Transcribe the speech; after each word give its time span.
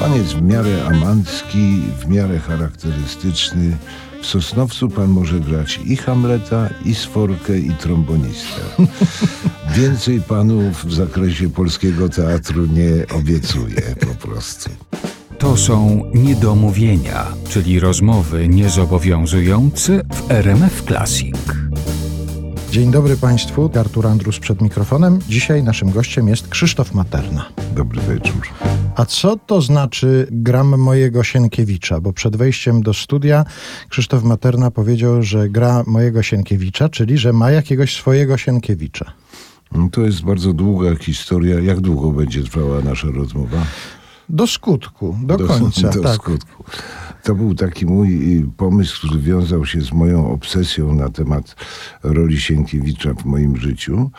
Pan 0.00 0.14
jest 0.14 0.34
w 0.34 0.42
miarę 0.42 0.86
amancki, 0.86 1.82
w 1.98 2.08
miarę 2.08 2.38
charakterystyczny. 2.38 3.76
W 4.22 4.26
Sosnowcu 4.26 4.88
pan 4.88 5.08
może 5.08 5.40
grać 5.40 5.80
i 5.84 5.96
Hamleta, 5.96 6.68
i 6.84 6.94
Sforkę, 6.94 7.58
i 7.58 7.70
trombonistę. 7.70 8.60
Więcej 9.76 10.20
panów 10.20 10.84
w 10.84 10.94
zakresie 10.94 11.50
polskiego 11.50 12.08
teatru 12.08 12.66
nie 12.66 13.16
obiecuję 13.18 13.82
po 14.00 14.26
prostu. 14.26 14.70
To 15.38 15.56
są 15.56 16.02
niedomówienia, 16.14 17.26
czyli 17.48 17.80
rozmowy 17.80 18.48
niezobowiązujące 18.48 20.02
w 20.12 20.30
RMF 20.30 20.82
Classic. 20.82 21.36
Dzień 22.74 22.90
dobry 22.90 23.16
Państwu, 23.16 23.70
Artur 23.80 24.06
Andrus 24.06 24.38
przed 24.38 24.62
mikrofonem. 24.62 25.18
Dzisiaj 25.28 25.62
naszym 25.62 25.90
gościem 25.90 26.28
jest 26.28 26.48
Krzysztof 26.48 26.94
Materna. 26.94 27.48
Dobry 27.74 28.00
wieczór. 28.00 28.42
A 28.96 29.04
co 29.04 29.36
to 29.36 29.60
znaczy 29.60 30.26
gram 30.30 30.78
mojego 30.78 31.24
Sienkiewicza? 31.24 32.00
Bo 32.00 32.12
przed 32.12 32.36
wejściem 32.36 32.82
do 32.82 32.94
studia 32.94 33.44
Krzysztof 33.88 34.22
Materna 34.22 34.70
powiedział, 34.70 35.22
że 35.22 35.48
gra 35.48 35.82
mojego 35.86 36.22
Sienkiewicza, 36.22 36.88
czyli 36.88 37.18
że 37.18 37.32
ma 37.32 37.50
jakiegoś 37.50 37.96
swojego 37.96 38.36
Sienkiewicza. 38.36 39.12
No 39.72 39.88
To 39.92 40.00
jest 40.00 40.22
bardzo 40.22 40.52
długa 40.52 40.96
historia. 40.96 41.60
Jak 41.60 41.80
długo 41.80 42.10
będzie 42.10 42.42
trwała 42.42 42.80
nasza 42.80 43.08
rozmowa? 43.14 43.66
Do 44.28 44.46
skutku, 44.46 45.16
do, 45.22 45.38
końca. 45.38 45.90
Do 45.96 46.02
tak. 46.02 46.14
skutku. 46.14 46.64
To 47.24 47.34
był 47.34 47.54
taki 47.54 47.86
mój 47.86 48.38
y, 48.38 48.46
pomysł, 48.56 49.08
który 49.08 49.22
wiązał 49.22 49.66
się 49.66 49.80
z 49.80 49.92
moją 49.92 50.30
obsesją 50.30 50.94
na 50.94 51.08
temat 51.08 51.56
roli 52.02 52.40
Sienkiewicza 52.40 53.14
w 53.14 53.24
moim 53.24 53.56
życiu. 53.56 54.10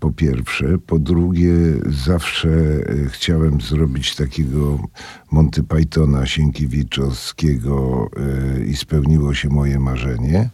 Po 0.00 0.10
pierwsze. 0.10 0.78
Po 0.86 0.98
drugie, 0.98 1.54
zawsze 1.86 2.48
y, 2.48 3.08
chciałem 3.10 3.60
zrobić 3.60 4.16
takiego 4.16 4.78
Monty 5.30 5.62
Pythona 5.62 6.26
Sienkiewiczowskiego 6.26 8.08
y, 8.60 8.66
i 8.66 8.76
spełniło 8.76 9.34
się 9.34 9.48
moje 9.48 9.78
marzenie. 9.78 10.50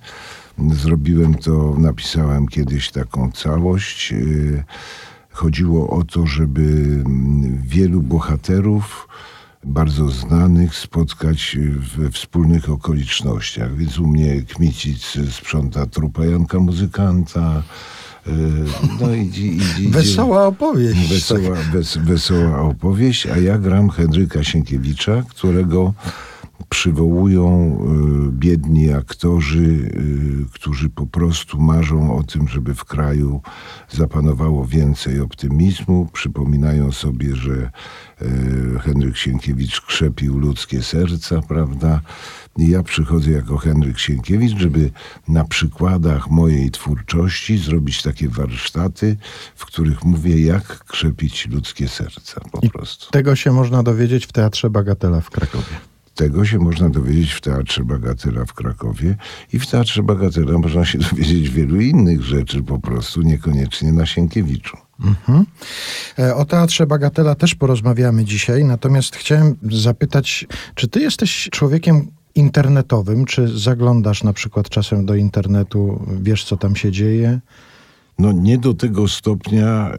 Zrobiłem 0.72 1.34
to, 1.34 1.74
napisałem 1.78 2.48
kiedyś 2.48 2.90
taką 2.90 3.32
całość. 3.32 4.12
y, 4.12 4.64
Chodziło 5.30 5.90
o 5.90 6.04
to, 6.04 6.26
żeby 6.26 6.62
mm, 7.06 7.62
wielu 7.62 8.02
bohaterów 8.02 9.08
bardzo 9.64 10.08
znanych 10.10 10.74
spotkać 10.76 11.56
we 11.96 12.10
wspólnych 12.10 12.70
okolicznościach. 12.70 13.76
Więc 13.76 13.98
u 13.98 14.06
mnie 14.06 14.42
Kmicic 14.42 15.12
sprząta 15.30 15.86
trupa 15.86 16.24
Janka 16.26 16.58
Muzykanta. 16.60 17.62
y, 18.26 18.30
No 19.00 19.14
i, 19.14 19.20
i, 19.20 19.82
i, 19.84 19.88
Wesoła 19.88 20.46
opowieść. 20.46 21.00
tak. 21.00 21.08
Wesoła, 21.38 21.56
wes, 21.72 21.96
wesoła 21.96 22.60
opowieść, 22.60 23.26
a 23.26 23.38
ja 23.38 23.58
gram 23.58 23.90
Henryka 23.90 24.44
Sienkiewicza, 24.44 25.22
którego 25.28 25.94
przywołują 26.68 27.78
y, 28.28 28.32
biedni 28.32 28.92
aktorzy, 28.92 29.58
y, 29.58 30.52
którzy 30.52 30.90
po 30.90 31.06
prostu 31.06 31.60
marzą 31.60 32.16
o 32.16 32.22
tym, 32.22 32.48
żeby 32.48 32.74
w 32.74 32.84
kraju 32.84 33.40
zapanowało 33.90 34.66
więcej 34.66 35.20
optymizmu. 35.20 36.08
Przypominają 36.12 36.92
sobie, 36.92 37.36
że 37.36 37.70
y, 38.22 38.78
Henryk 38.80 39.16
Sienkiewicz 39.16 39.80
krzepił 39.80 40.38
ludzkie 40.38 40.82
serca, 40.82 41.40
prawda? 41.48 42.00
I 42.58 42.68
ja 42.68 42.82
przychodzę 42.82 43.30
jako 43.30 43.56
Henryk 43.56 43.98
Sienkiewicz, 43.98 44.58
żeby 44.58 44.90
na 45.28 45.44
przykładach 45.44 46.30
mojej 46.30 46.70
twórczości 46.70 47.58
zrobić 47.58 48.02
takie 48.02 48.28
warsztaty, 48.28 49.16
w 49.56 49.66
których 49.66 50.04
mówię, 50.04 50.42
jak 50.42 50.84
krzepić 50.84 51.48
ludzkie 51.48 51.88
serca 51.88 52.40
po 52.52 52.68
prostu. 52.70 53.10
Tego 53.10 53.36
się 53.36 53.52
można 53.52 53.82
dowiedzieć 53.82 54.26
w 54.26 54.32
Teatrze 54.32 54.70
Bagatela 54.70 55.20
w 55.20 55.30
Krakowie. 55.30 55.88
Tego 56.18 56.44
się 56.44 56.58
można 56.58 56.88
dowiedzieć 56.90 57.32
w 57.32 57.40
Teatrze 57.40 57.84
Bagatela 57.84 58.44
w 58.44 58.54
Krakowie 58.54 59.16
i 59.52 59.58
w 59.58 59.66
Teatrze 59.66 60.02
Bagatela 60.02 60.58
można 60.58 60.84
się 60.84 60.98
dowiedzieć 61.10 61.50
wielu 61.50 61.80
innych 61.80 62.22
rzeczy 62.22 62.62
po 62.62 62.78
prostu, 62.78 63.22
niekoniecznie 63.22 63.92
na 63.92 64.06
Sienkiewiczu. 64.06 64.76
E, 66.18 66.34
O 66.34 66.44
Teatrze 66.44 66.86
Bagatela 66.86 67.34
też 67.34 67.54
porozmawiamy 67.54 68.24
dzisiaj, 68.24 68.64
natomiast 68.64 69.16
chciałem 69.16 69.56
zapytać, 69.70 70.46
czy 70.74 70.88
ty 70.88 71.00
jesteś 71.00 71.48
człowiekiem 71.52 72.06
internetowym, 72.34 73.24
czy 73.24 73.58
zaglądasz 73.58 74.22
na 74.22 74.32
przykład 74.32 74.68
czasem 74.68 75.06
do 75.06 75.14
internetu, 75.14 76.06
wiesz 76.22 76.44
co 76.44 76.56
tam 76.56 76.76
się 76.76 76.92
dzieje? 76.92 77.40
No 78.18 78.32
nie 78.32 78.58
do 78.58 78.74
tego 78.74 79.08
stopnia, 79.08 79.96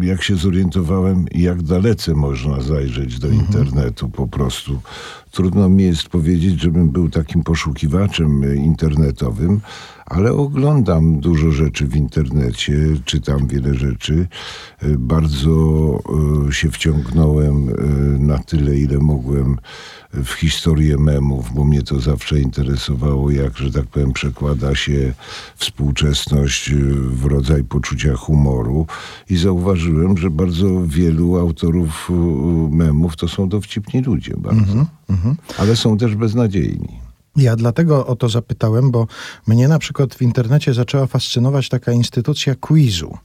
jak 0.00 0.22
się 0.22 0.36
zorientowałem, 0.36 1.24
jak 1.34 1.62
dalece 1.62 2.14
można 2.14 2.60
zajrzeć 2.60 3.18
do 3.18 3.28
internetu 3.28 4.08
po 4.08 4.28
prostu. 4.28 4.80
Trudno 5.36 5.68
mi 5.68 5.84
jest 5.84 6.08
powiedzieć, 6.08 6.60
żebym 6.60 6.88
był 6.88 7.08
takim 7.10 7.42
poszukiwaczem 7.42 8.42
y, 8.44 8.56
internetowym, 8.56 9.60
ale 10.06 10.32
oglądam 10.32 11.20
dużo 11.20 11.50
rzeczy 11.50 11.86
w 11.86 11.96
internecie, 11.96 12.76
czytam 13.04 13.46
wiele 13.46 13.74
rzeczy. 13.74 14.26
Y, 14.82 14.98
Bardzo 14.98 15.50
y, 16.48 16.52
się 16.52 16.70
wciągnąłem 16.70 17.70
na 18.26 18.38
tyle, 18.38 18.78
ile 18.78 18.98
mogłem 18.98 19.56
w 20.24 20.30
historię 20.32 20.96
memów, 20.98 21.54
bo 21.54 21.64
mnie 21.64 21.82
to 21.82 22.00
zawsze 22.00 22.40
interesowało, 22.40 23.30
jak, 23.30 23.56
że 23.56 23.72
tak 23.72 23.86
powiem, 23.86 24.12
przekłada 24.12 24.74
się 24.74 25.12
współczesność 25.56 26.74
w 27.10 27.24
rodzaj 27.24 27.64
poczucia 27.64 28.16
humoru. 28.16 28.86
I 29.30 29.36
zauważyłem, 29.36 30.18
że 30.18 30.30
bardzo 30.30 30.86
wielu 30.86 31.36
autorów 31.36 32.10
memów 32.70 33.16
to 33.16 33.28
są 33.28 33.48
dowcipni 33.48 34.02
ludzie 34.02 34.34
bardzo, 34.36 34.86
ale 35.58 35.76
są 35.76 35.98
też 35.98 36.14
beznadziejni. 36.14 37.06
Ja 37.36 37.56
dlatego 37.56 38.06
o 38.06 38.16
to 38.16 38.28
zapytałem, 38.28 38.90
bo 38.90 39.06
mnie 39.46 39.68
na 39.68 39.78
przykład 39.78 40.14
w 40.14 40.22
internecie 40.22 40.74
zaczęła 40.74 41.06
fascynować 41.06 41.68
taka 41.68 41.92
instytucja 41.92 42.54
quizu, 42.54 43.18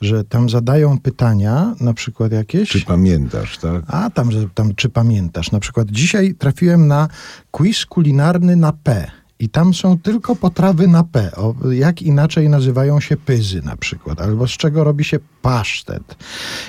że 0.00 0.24
tam 0.24 0.50
zadają 0.50 0.98
pytania, 0.98 1.74
na 1.80 1.94
przykład 1.94 2.32
jakieś. 2.32 2.68
Czy 2.68 2.80
pamiętasz, 2.80 3.58
tak? 3.58 3.82
A 3.86 4.10
tam, 4.10 4.30
tam, 4.54 4.74
czy 4.74 4.88
pamiętasz? 4.88 5.52
Na 5.52 5.60
przykład 5.60 5.90
dzisiaj 5.90 6.34
trafiłem 6.34 6.86
na 6.86 7.08
quiz 7.50 7.86
kulinarny 7.86 8.56
na 8.56 8.72
P. 8.72 9.10
I 9.40 9.48
tam 9.48 9.74
są 9.74 9.98
tylko 9.98 10.36
potrawy 10.36 10.88
na 10.88 11.04
P. 11.04 11.32
O, 11.36 11.54
jak 11.70 12.02
inaczej 12.02 12.48
nazywają 12.48 13.00
się 13.00 13.16
pyzy 13.16 13.62
na 13.62 13.76
przykład, 13.76 14.20
albo 14.20 14.48
z 14.48 14.50
czego 14.50 14.84
robi 14.84 15.04
się 15.04 15.18
pasztet. 15.42 16.16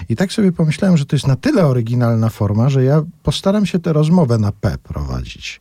I 0.09 0.15
tak 0.15 0.33
sobie 0.33 0.51
pomyślałem, 0.51 0.97
że 0.97 1.05
to 1.05 1.15
jest 1.15 1.27
na 1.27 1.35
tyle 1.35 1.65
oryginalna 1.65 2.29
forma, 2.29 2.69
że 2.69 2.83
ja 2.83 3.03
postaram 3.23 3.65
się 3.65 3.79
tę 3.79 3.93
rozmowę 3.93 4.37
na 4.37 4.51
P 4.51 4.77
prowadzić. 4.83 5.59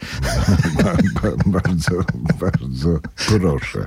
Ba, 0.82 0.92
ba, 1.22 1.30
bardzo, 1.46 1.92
bardzo 2.40 2.98
proszę. 3.26 3.86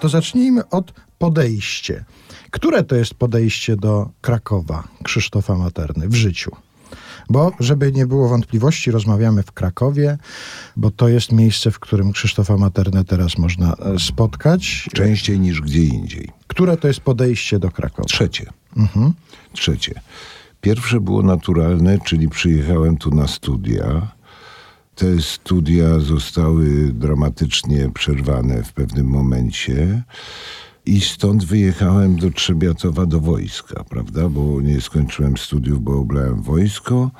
To 0.00 0.08
zacznijmy 0.08 0.68
od 0.68 0.92
podejście. 1.18 2.04
Które 2.50 2.84
to 2.84 2.96
jest 2.96 3.14
podejście 3.14 3.76
do 3.76 4.10
Krakowa 4.20 4.84
Krzysztofa 5.02 5.54
Materny 5.54 6.08
w 6.08 6.14
życiu? 6.14 6.50
Bo, 7.30 7.52
żeby 7.60 7.92
nie 7.92 8.06
było 8.06 8.28
wątpliwości, 8.28 8.90
rozmawiamy 8.90 9.42
w 9.42 9.52
Krakowie, 9.52 10.18
bo 10.76 10.90
to 10.90 11.08
jest 11.08 11.32
miejsce, 11.32 11.70
w 11.70 11.78
którym 11.78 12.12
Krzysztofa 12.12 12.56
Maternę 12.56 13.04
teraz 13.04 13.38
można 13.38 13.74
e, 13.74 13.98
spotkać. 13.98 14.88
Częściej 14.92 15.40
niż 15.40 15.60
gdzie 15.60 15.82
indziej. 15.82 16.28
Które 16.46 16.76
to 16.76 16.88
jest 16.88 17.00
podejście 17.00 17.58
do 17.58 17.70
Krakowa? 17.70 18.08
Trzecie. 18.08 18.50
Trzecie. 19.52 20.00
Pierwsze 20.60 21.00
było 21.00 21.22
naturalne, 21.22 21.98
czyli 21.98 22.28
przyjechałem 22.28 22.96
tu 22.96 23.10
na 23.10 23.28
studia. 23.28 24.12
Te 24.94 25.20
studia 25.20 25.98
zostały 25.98 26.92
dramatycznie 26.92 27.90
przerwane 27.94 28.62
w 28.62 28.72
pewnym 28.72 29.06
momencie. 29.06 30.02
I 30.86 31.00
stąd 31.00 31.44
wyjechałem 31.44 32.16
do 32.16 32.30
Trzebiatowa 32.30 33.06
do 33.06 33.20
wojska, 33.20 33.84
prawda? 33.84 34.28
Bo 34.28 34.60
nie 34.60 34.80
skończyłem 34.80 35.36
studiów, 35.36 35.82
bo 35.82 35.98
oblałem 35.98 36.42
wojsko. 36.42 37.10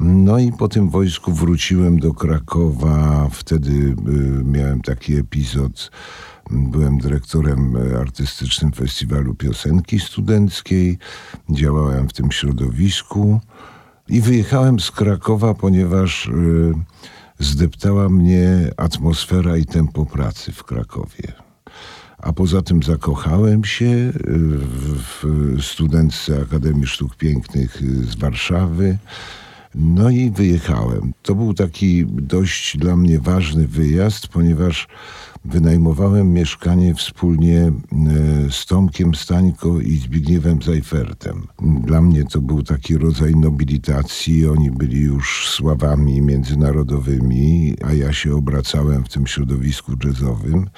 No 0.00 0.38
i 0.38 0.52
po 0.52 0.68
tym 0.68 0.90
wojsku 0.90 1.32
wróciłem 1.32 1.98
do 1.98 2.14
Krakowa. 2.14 3.28
Wtedy 3.32 3.70
y, 3.70 3.94
miałem 4.44 4.82
taki 4.82 5.14
epizod. 5.16 5.90
Byłem 6.50 6.98
dyrektorem 6.98 7.76
artystycznym 8.00 8.72
Festiwalu 8.72 9.34
Piosenki 9.34 10.00
Studenckiej. 10.00 10.98
Działałem 11.50 12.08
w 12.08 12.12
tym 12.12 12.32
środowisku. 12.32 13.40
I 14.08 14.20
wyjechałem 14.20 14.80
z 14.80 14.90
Krakowa, 14.90 15.54
ponieważ 15.54 16.26
y, 16.26 16.72
zdeptała 17.38 18.08
mnie 18.08 18.70
atmosfera 18.76 19.56
i 19.56 19.64
tempo 19.64 20.06
pracy 20.06 20.52
w 20.52 20.64
Krakowie. 20.64 21.32
A 22.22 22.32
poza 22.32 22.62
tym 22.62 22.82
zakochałem 22.82 23.64
się 23.64 23.86
y, 23.86 24.12
w, 25.22 25.24
studentce 25.60 26.42
Akademii 26.42 26.86
Sztuk 26.86 27.16
Pięknych 27.16 27.82
y, 27.82 28.04
z 28.04 28.14
Warszawy. 28.14 28.98
No 29.74 30.10
i 30.10 30.30
wyjechałem. 30.30 31.12
To 31.22 31.34
był 31.34 31.54
taki 31.54 32.06
dość 32.06 32.76
dla 32.76 32.96
mnie 32.96 33.18
ważny 33.18 33.66
wyjazd, 33.68 34.28
ponieważ 34.28 34.88
wynajmowałem 35.44 36.32
mieszkanie 36.32 36.94
wspólnie 36.94 37.58
e, 37.60 37.72
z 38.50 38.66
Tomkiem 38.66 39.14
Stańko 39.14 39.80
i 39.80 39.96
Zbigniewem 39.96 40.62
Zajfertem. 40.62 41.46
Dla 41.62 42.02
mnie 42.02 42.24
to 42.24 42.40
był 42.40 42.62
taki 42.62 42.98
rodzaj 42.98 43.34
nobilitacji. 43.34 44.48
Oni 44.48 44.70
byli 44.70 45.00
już 45.00 45.50
sławami 45.50 46.20
międzynarodowymi, 46.20 47.74
a 47.84 47.92
ja 47.92 48.12
się 48.12 48.36
obracałem 48.36 49.04
w 49.04 49.08
tym 49.08 49.26
środowisku 49.26 49.92
jazzowym 50.04 50.70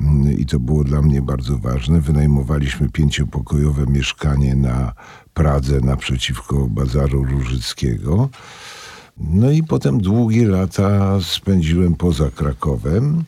mm, 0.00 0.38
i 0.38 0.46
to 0.46 0.60
było 0.60 0.84
dla 0.84 1.02
mnie 1.02 1.22
bardzo 1.22 1.58
ważne. 1.58 2.00
Wynajmowaliśmy 2.00 2.88
pięciopokojowe 2.88 3.86
mieszkanie 3.86 4.56
na 4.56 4.92
Pradze 5.34 5.80
naprzeciwko 5.80 6.66
Bazaru 6.68 7.24
Różyckiego. 7.24 8.28
No 9.18 9.50
i 9.50 9.62
potem 9.62 10.00
długie 10.00 10.48
lata 10.48 11.20
spędziłem 11.20 11.94
poza 11.94 12.30
Krakowem, 12.30 13.24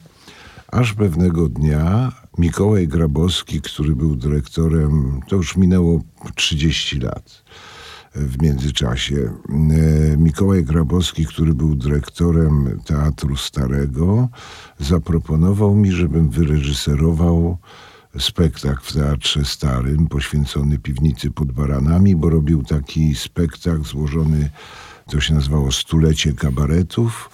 aż 0.77 0.95
pewnego 0.95 1.49
dnia 1.49 2.13
Mikołaj 2.39 2.89
Grabowski, 2.89 3.61
który 3.61 3.97
był 3.97 4.17
dyrektorem, 4.17 5.21
to 5.29 5.37
już 5.37 5.57
minęło 5.57 6.01
30 6.35 7.01
lat 7.01 7.45
w 8.15 8.43
międzyczasie. 8.43 9.33
E, 10.13 10.17
Mikołaj 10.17 10.65
Grabowski, 10.65 11.27
który 11.27 11.55
był 11.55 11.77
dyrektorem 11.77 12.81
Teatru 12.87 13.37
Starego, 13.37 14.29
zaproponował 14.79 15.75
mi, 15.75 15.93
żebym 15.93 16.31
wyreżyserował 16.31 17.59
spektakl 18.19 18.81
w 18.83 18.93
Teatrze 18.93 19.45
Starym 19.45 20.09
poświęcony 20.09 20.79
piwnicy 20.79 21.31
pod 21.31 21.53
baranami, 21.53 22.17
bo 22.17 22.31
robił 22.31 22.63
taki 22.63 23.15
spektakl 23.15 23.83
złożony, 23.83 24.51
to 25.11 25.21
się 25.21 25.35
nazywało 25.35 25.73
Stulecie 25.73 26.33
Kabaretów 26.33 27.31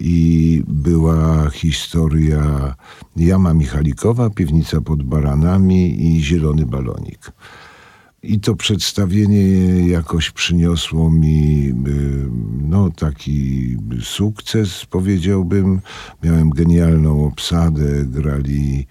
i 0.00 0.62
była 0.66 1.50
historia 1.50 2.74
Jama 3.16 3.54
Michalikowa, 3.54 4.30
Piwnica 4.30 4.80
pod 4.80 5.02
baranami 5.02 6.06
i 6.06 6.22
Zielony 6.22 6.66
Balonik. 6.66 7.32
I 8.22 8.40
to 8.40 8.54
przedstawienie 8.54 9.88
jakoś 9.88 10.30
przyniosło 10.30 11.10
mi 11.10 11.68
y, 11.86 12.28
no, 12.68 12.90
taki 12.90 13.76
sukces, 14.02 14.86
powiedziałbym. 14.90 15.80
Miałem 16.22 16.50
genialną 16.50 17.24
obsadę, 17.26 18.04
grali 18.04 18.86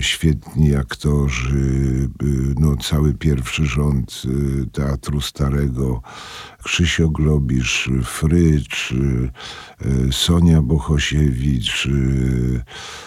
świetni 0.00 0.76
aktorzy, 0.76 2.08
y, 2.22 2.54
no, 2.58 2.76
cały 2.76 3.14
pierwszy 3.14 3.66
rząd 3.66 4.22
y, 4.24 4.66
Teatru 4.70 5.20
Starego, 5.20 6.02
Krzysio 6.62 7.08
Globisz, 7.08 7.90
Frycz, 8.04 8.92
y, 8.92 9.32
Sonia 10.12 10.62
Bohosiewicz, 10.62 11.88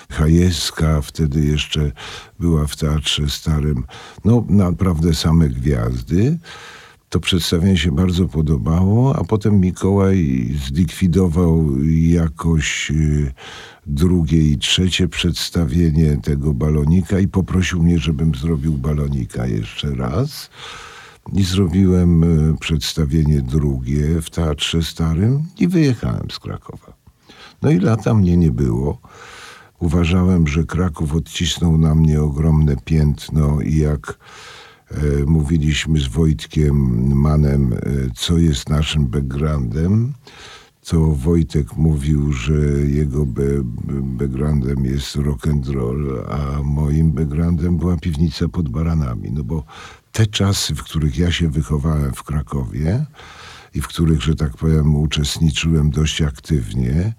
Hajeska, 0.09 1.01
wtedy 1.01 1.45
jeszcze 1.45 1.91
była 2.39 2.67
w 2.67 2.75
Teatrze 2.75 3.29
Starym. 3.29 3.83
No 4.25 4.45
naprawdę 4.49 5.13
same 5.13 5.49
gwiazdy. 5.49 6.37
To 7.15 7.19
przedstawienie 7.19 7.77
się 7.77 7.91
bardzo 7.91 8.27
podobało, 8.27 9.15
a 9.15 9.23
potem 9.23 9.59
Mikołaj 9.59 10.49
zlikwidował 10.67 11.83
jakoś 11.91 12.91
y, 12.91 13.33
drugie 13.85 14.51
i 14.51 14.57
trzecie 14.57 15.07
przedstawienie 15.07 16.17
tego 16.23 16.53
balonika 16.53 17.19
i 17.19 17.27
poprosił 17.27 17.83
mnie, 17.83 17.99
żebym 17.99 18.35
zrobił 18.35 18.73
balonika 18.73 19.47
jeszcze 19.47 19.95
raz. 19.95 20.49
I 21.33 21.43
zrobiłem 21.43 22.23
y, 22.23 22.57
przedstawienie 22.59 23.41
drugie 23.41 24.21
w 24.21 24.29
Teatrze 24.29 24.83
Starym 24.83 25.43
i 25.59 25.67
wyjechałem 25.67 26.31
z 26.31 26.39
Krakowa. 26.39 26.93
No 27.61 27.69
i 27.69 27.79
lata 27.79 28.13
mnie 28.13 28.37
nie 28.37 28.51
było. 28.51 28.97
Uważałem, 29.79 30.47
że 30.47 30.63
Kraków 30.63 31.15
odcisnął 31.15 31.77
na 31.77 31.95
mnie 31.95 32.21
ogromne 32.21 32.75
piętno 32.85 33.61
i 33.61 33.77
jak 33.77 34.17
mówiliśmy 35.25 35.99
z 35.99 36.07
Wojtkiem 36.07 36.75
Manem, 37.15 37.73
e, 37.73 37.79
co 38.15 38.37
jest 38.37 38.69
naszym 38.69 39.07
backgroundem, 39.07 40.13
to 40.85 41.11
Wojtek 41.11 41.75
mówił, 41.77 42.33
że 42.33 42.53
jego 42.87 43.25
backgroundem 44.01 44.85
jest 44.85 45.15
rock 45.15 45.47
and 45.47 45.67
roll, 45.67 46.25
a 46.29 46.63
moim 46.63 47.11
backgroundem 47.11 47.77
była 47.77 47.97
piwnica 47.97 48.47
pod 48.47 48.69
baranami. 48.69 49.31
No 49.31 49.43
bo 49.43 49.63
te 50.11 50.27
czasy, 50.27 50.75
w 50.75 50.83
których 50.83 51.17
ja 51.17 51.31
się 51.31 51.49
wychowałem 51.49 52.13
w 52.13 52.23
Krakowie 52.23 53.05
i 53.75 53.81
w 53.81 53.87
których, 53.87 54.21
że 54.21 54.35
tak 54.35 54.57
powiem, 54.57 54.95
uczestniczyłem 54.95 55.89
dość 55.89 56.21
aktywnie, 56.21 57.13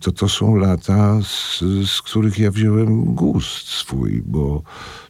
to 0.00 0.12
to 0.12 0.28
są 0.28 0.56
lata, 0.56 1.20
z, 1.22 1.58
z 1.90 2.02
których 2.02 2.38
ja 2.38 2.50
wziąłem 2.50 3.14
gust 3.14 3.68
swój, 3.68 4.22
bo 4.26 4.62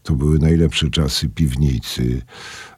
to 0.03 0.15
były 0.15 0.39
najlepsze 0.39 0.91
czasy 0.91 1.29
piwnicy. 1.29 2.23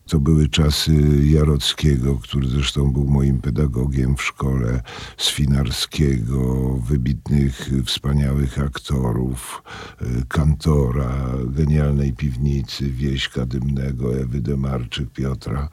To 0.09 0.21
były 0.21 0.49
czasy 0.49 0.93
Jarockiego, 1.23 2.17
który 2.17 2.49
zresztą 2.49 2.93
był 2.93 3.05
moim 3.05 3.41
pedagogiem 3.41 4.17
w 4.17 4.23
szkole, 4.23 4.83
Swinarskiego, 5.17 6.75
wybitnych, 6.75 7.71
wspaniałych 7.87 8.59
aktorów, 8.59 9.63
y, 10.03 10.07
Kantora, 10.29 11.29
genialnej 11.47 12.13
piwnicy, 12.13 12.91
Wieśka 12.91 13.47
Dymnego, 13.47 14.19
Ewy 14.19 14.41
Demarczyk, 14.41 15.11
Piotra. 15.11 15.69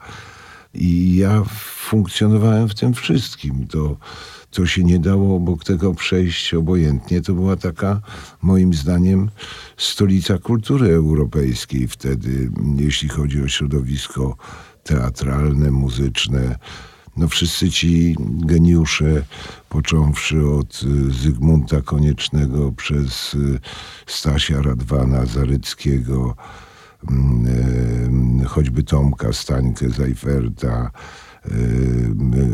I 0.78 1.16
ja 1.16 1.42
funkcjonowałem 1.88 2.68
w 2.68 2.74
tym 2.74 2.94
wszystkim. 2.94 3.66
To, 3.66 3.96
to 4.50 4.66
się 4.66 4.84
nie 4.84 4.98
dało 4.98 5.36
obok 5.36 5.64
tego 5.64 5.94
przejść 5.94 6.54
obojętnie. 6.54 7.20
To 7.20 7.34
była 7.34 7.56
taka, 7.56 8.00
moim 8.42 8.74
zdaniem, 8.74 9.30
stolica 9.76 10.38
kultury 10.38 10.94
europejskiej 10.94 11.88
wtedy, 11.88 12.50
jeśli 12.76 13.08
chodzi 13.08 13.42
o 13.42 13.48
środowisko 13.48 14.36
teatralne, 14.82 15.70
muzyczne. 15.70 16.58
No 17.16 17.28
wszyscy 17.28 17.70
ci 17.70 18.16
geniusze, 18.20 19.24
począwszy 19.68 20.46
od 20.46 20.80
Zygmunta 21.22 21.82
Koniecznego 21.82 22.72
przez 22.72 23.36
Stasia 24.06 24.62
Radwana 24.62 25.26
Zaryckiego, 25.26 26.36
choćby 28.46 28.82
Tomka 28.82 29.32
Stańkę 29.32 29.90
Zajferta, 29.90 30.90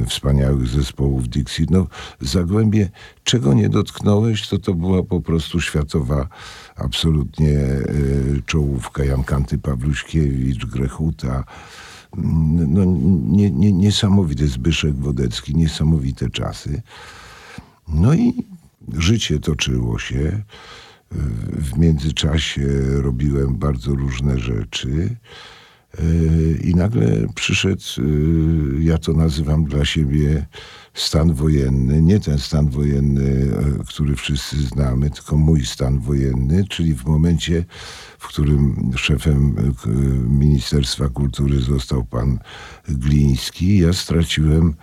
Y, 0.03 0.07
wspaniałych 0.07 0.69
zespołów 0.69 1.29
Dixie. 1.29 1.67
No, 1.71 1.87
Zagłębie, 2.21 2.91
czego 3.25 3.55
nie 3.55 3.69
dotknąłeś, 3.69 4.49
to 4.49 4.59
to 4.59 4.75
była 4.75 5.03
po 5.03 5.21
prostu 5.21 5.61
światowa 5.61 6.29
absolutnie 6.77 7.59
y, 7.59 8.43
czołówka. 8.47 9.05
Jan 9.05 9.25
Kanty 9.25 9.59
Pawluśkiewicz, 9.59 10.67
Grechuta. 10.67 11.45
No, 12.17 12.85
nie, 13.27 13.51
nie, 13.51 13.73
niesamowity 13.73 14.49
Zbyszek 14.49 14.95
Wodecki, 14.95 15.57
niesamowite 15.57 16.31
czasy. 16.31 16.83
No 17.89 18.15
i 18.15 18.35
życie 18.93 19.39
toczyło 19.39 19.99
się. 19.99 20.43
W 21.53 21.79
międzyczasie 21.79 22.69
robiłem 23.03 23.55
bardzo 23.55 23.95
różne 23.95 24.39
rzeczy. 24.39 25.17
I 26.65 26.75
nagle 26.75 27.27
przyszedł, 27.35 27.83
y, 27.99 28.83
ja 28.83 28.99
to 28.99 29.13
nazywam 29.13 29.65
dla 29.65 29.85
siebie 29.85 30.47
stan 30.95 31.35
wojenny, 31.35 32.03
nie 32.03 32.21
ten 32.21 32.39
stan 32.39 32.69
wojenny, 32.69 33.53
e, 33.81 33.85
który 33.85 34.17
wszyscy 34.17 34.63
znamy, 34.63 35.11
tylko 35.11 35.37
mój 35.37 35.67
stan 35.67 36.01
wojenny, 36.01 36.65
czyli 36.69 36.95
w 36.95 37.05
momencie, 37.05 37.65
w 38.19 38.29
którym 38.29 38.91
szefem 38.97 39.57
e, 39.59 39.89
Ministerstwa 40.29 41.09
Kultury 41.09 41.61
został 41.61 42.05
pan 42.05 42.39
Gliński, 42.89 43.79
ja 43.79 43.93
straciłem 43.93 44.75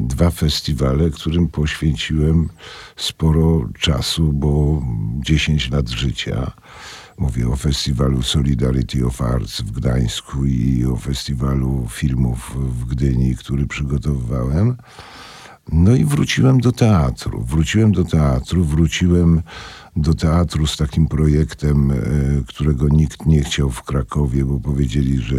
dwa 0.00 0.30
festiwale, 0.30 1.10
którym 1.10 1.48
poświęciłem 1.48 2.48
sporo 2.96 3.68
czasu, 3.78 4.32
bo 4.32 4.82
10 5.20 5.70
lat 5.70 5.88
życia. 5.88 6.52
Mówię 7.18 7.48
o 7.48 7.56
festiwalu 7.56 8.22
Solidarity 8.22 9.06
of 9.06 9.20
Arts 9.20 9.60
w 9.60 9.70
Gdańsku 9.70 10.44
i 10.44 10.84
o 10.84 10.96
festiwalu 10.96 11.86
filmów 11.90 12.56
w 12.56 12.84
Gdyni, 12.84 13.36
który 13.36 13.66
przygotowywałem. 13.66 14.76
No 15.72 15.96
i 15.96 16.04
wróciłem 16.04 16.60
do 16.60 16.72
teatru. 16.72 17.44
Wróciłem 17.44 17.92
do 17.92 18.04
teatru, 18.04 18.64
wróciłem 18.64 19.42
do 19.96 20.14
teatru 20.14 20.66
z 20.66 20.76
takim 20.76 21.08
projektem, 21.08 21.90
e, 21.90 21.94
którego 22.46 22.88
nikt 22.88 23.26
nie 23.26 23.42
chciał 23.42 23.70
w 23.70 23.82
Krakowie, 23.82 24.44
bo 24.44 24.60
powiedzieli, 24.60 25.18
że 25.18 25.36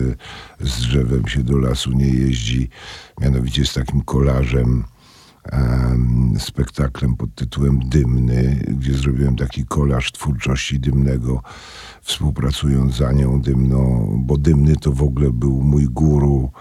z 0.59 0.81
drzewem 0.81 1.27
się 1.27 1.43
do 1.43 1.57
lasu 1.57 1.91
nie 1.91 2.07
jeździ. 2.07 2.69
Mianowicie 3.21 3.65
z 3.65 3.73
takim 3.73 4.01
kolażem, 4.01 4.69
em, 4.69 4.92
spektaklem 6.39 7.15
pod 7.15 7.35
tytułem 7.35 7.79
Dymny, 7.89 8.65
gdzie 8.67 8.93
zrobiłem 8.93 9.35
taki 9.35 9.65
kolaż 9.65 10.11
twórczości 10.11 10.79
Dymnego, 10.79 11.41
współpracując 12.01 12.95
z 12.95 13.01
Anią 13.01 13.41
Dymną, 13.41 14.07
bo 14.25 14.37
Dymny 14.37 14.75
to 14.75 14.91
w 14.91 15.03
ogóle 15.03 15.31
był 15.31 15.61
mój 15.61 15.85
guru, 15.85 16.51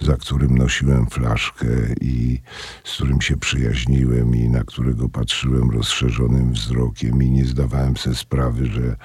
za 0.00 0.16
którym 0.16 0.58
nosiłem 0.58 1.06
flaszkę 1.06 1.66
i 2.00 2.40
z 2.84 2.94
którym 2.94 3.20
się 3.20 3.36
przyjaźniłem 3.36 4.36
i 4.36 4.48
na 4.48 4.64
którego 4.64 5.08
patrzyłem 5.08 5.70
rozszerzonym 5.70 6.52
wzrokiem 6.52 7.22
i 7.22 7.30
nie 7.30 7.44
zdawałem 7.44 7.96
sobie 7.96 8.16
sprawy, 8.16 8.66
że 8.66 8.96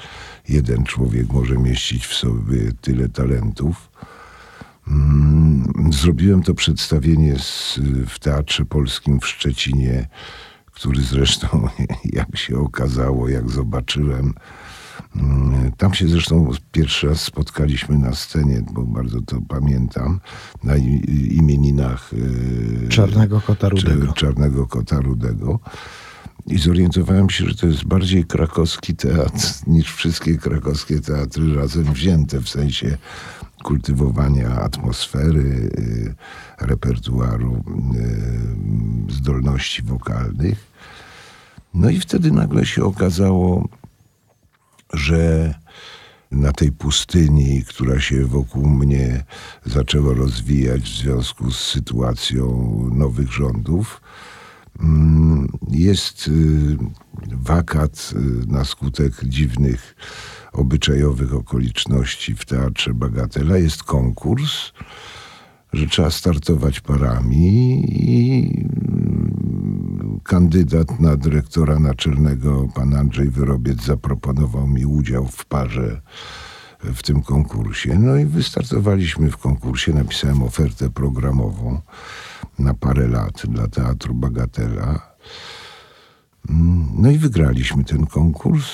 jeden 0.49 0.83
człowiek 0.83 1.33
może 1.33 1.57
mieścić 1.57 2.05
w 2.05 2.13
sobie 2.13 2.71
tyle 2.81 3.09
talentów. 3.09 3.91
Mm, 4.87 5.91
Zrobiłem 5.93 6.43
to 6.43 6.53
przedstawienie 6.53 7.39
z, 7.39 7.79
w 8.07 8.19
Teatrze 8.19 8.65
Polskim 8.65 9.19
w 9.19 9.27
Szczecinie, 9.27 10.07
który 10.65 11.01
zresztą, 11.01 11.67
jak 12.19 12.37
się 12.37 12.57
okazało, 12.57 13.29
jak 13.29 13.49
zobaczyłem, 13.49 14.33
mm, 15.15 15.71
tam 15.71 15.93
się 15.93 16.07
zresztą 16.07 16.51
pierwszy 16.71 17.07
raz 17.07 17.21
spotkaliśmy 17.21 17.97
na 17.97 18.15
scenie, 18.15 18.63
bo 18.71 18.83
bardzo 18.83 19.21
to 19.21 19.37
pamiętam, 19.47 20.19
na 20.63 20.77
imieninach 21.31 22.11
e, 22.85 22.89
Czarnego 22.89 23.41
Kota 23.41 23.69
Rudego. 23.69 24.13
Czarnego 24.13 24.67
Kota 24.67 24.99
Rudego. 24.99 25.59
I 26.47 26.57
zorientowałem 26.57 27.29
się, 27.29 27.45
że 27.45 27.55
to 27.55 27.67
jest 27.67 27.85
bardziej 27.85 28.25
krakowski 28.25 28.95
teatr 28.95 29.47
niż 29.67 29.93
wszystkie 29.93 30.37
krakowskie 30.37 30.99
teatry 31.01 31.55
razem 31.55 31.93
wzięte, 31.93 32.39
w 32.39 32.49
sensie 32.49 32.97
kultywowania 33.61 34.49
atmosfery, 34.49 35.39
y, 35.39 36.15
repertuaru, 36.59 37.63
y, 39.09 39.13
zdolności 39.13 39.81
wokalnych. 39.83 40.71
No 41.73 41.89
i 41.89 41.99
wtedy 41.99 42.31
nagle 42.31 42.65
się 42.65 42.83
okazało, 42.83 43.69
że 44.93 45.53
na 46.31 46.51
tej 46.51 46.71
pustyni, 46.71 47.63
która 47.63 47.99
się 47.99 48.25
wokół 48.25 48.69
mnie 48.69 49.23
zaczęła 49.65 50.13
rozwijać 50.13 50.81
w 50.81 50.97
związku 50.97 51.51
z 51.51 51.59
sytuacją 51.59 52.45
nowych 52.91 53.31
rządów, 53.31 54.01
jest 55.71 56.27
y, 56.27 56.77
wakat 57.31 58.13
y, 58.15 58.47
na 58.47 58.65
skutek 58.65 59.23
dziwnych 59.23 59.95
obyczajowych 60.53 61.33
okoliczności 61.33 62.35
w 62.35 62.45
Teatrze 62.45 62.93
Bagatela. 62.93 63.57
Jest 63.57 63.83
konkurs, 63.83 64.71
że 65.73 65.87
trzeba 65.87 66.11
startować 66.11 66.79
parami 66.79 67.83
i 68.09 68.43
mm, 68.89 70.19
kandydat 70.23 70.99
na 70.99 71.17
dyrektora 71.17 71.79
naczelnego, 71.79 72.67
pan 72.75 72.93
Andrzej 72.93 73.29
Wyrobiec, 73.29 73.83
zaproponował 73.83 74.67
mi 74.67 74.85
udział 74.85 75.27
w 75.27 75.45
parze 75.45 76.01
w 76.83 77.03
tym 77.03 77.21
konkursie. 77.21 77.99
No 77.99 78.15
i 78.17 78.25
wystartowaliśmy 78.25 79.31
w 79.31 79.37
konkursie, 79.37 79.93
napisałem 79.93 80.43
ofertę 80.43 80.89
programową 80.89 81.81
na 82.59 82.73
parę 82.73 83.07
lat 83.07 83.43
dla 83.47 83.67
Teatru 83.67 84.13
Bagatela. 84.13 85.11
Mm, 86.49 86.87
No 86.97 87.11
i 87.11 87.17
wygraliśmy 87.17 87.83
ten 87.83 88.05
konkurs. 88.05 88.65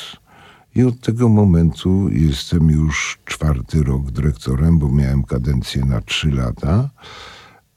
I 0.75 0.83
od 0.83 1.01
tego 1.01 1.29
momentu 1.29 2.09
jestem 2.11 2.69
już 2.69 3.19
czwarty 3.25 3.83
rok 3.83 4.11
dyrektorem, 4.11 4.79
bo 4.79 4.89
miałem 4.89 5.23
kadencję 5.23 5.85
na 5.85 6.01
trzy 6.01 6.31
lata, 6.31 6.89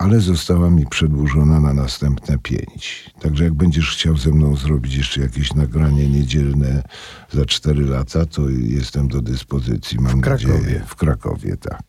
ale 0.00 0.20
została 0.20 0.70
mi 0.70 0.86
przedłużona 0.86 1.60
na 1.60 1.74
następne 1.74 2.38
pięć. 2.38 3.10
Także 3.20 3.44
jak 3.44 3.54
będziesz 3.54 3.90
chciał 3.90 4.16
ze 4.16 4.30
mną 4.30 4.56
zrobić 4.56 4.94
jeszcze 4.94 5.20
jakieś 5.20 5.54
nagranie 5.54 6.08
niedzielne 6.08 6.82
za 7.30 7.44
cztery 7.46 7.86
lata, 7.86 8.26
to 8.26 8.48
jestem 8.48 9.08
do 9.08 9.22
dyspozycji. 9.22 9.98
Mam 10.00 10.20
W 10.20 10.20
Krakowie. 10.20 10.54
nadzieję. 10.54 10.82
W 10.86 10.96
Krakowie, 10.96 11.56
tak. 11.56 11.80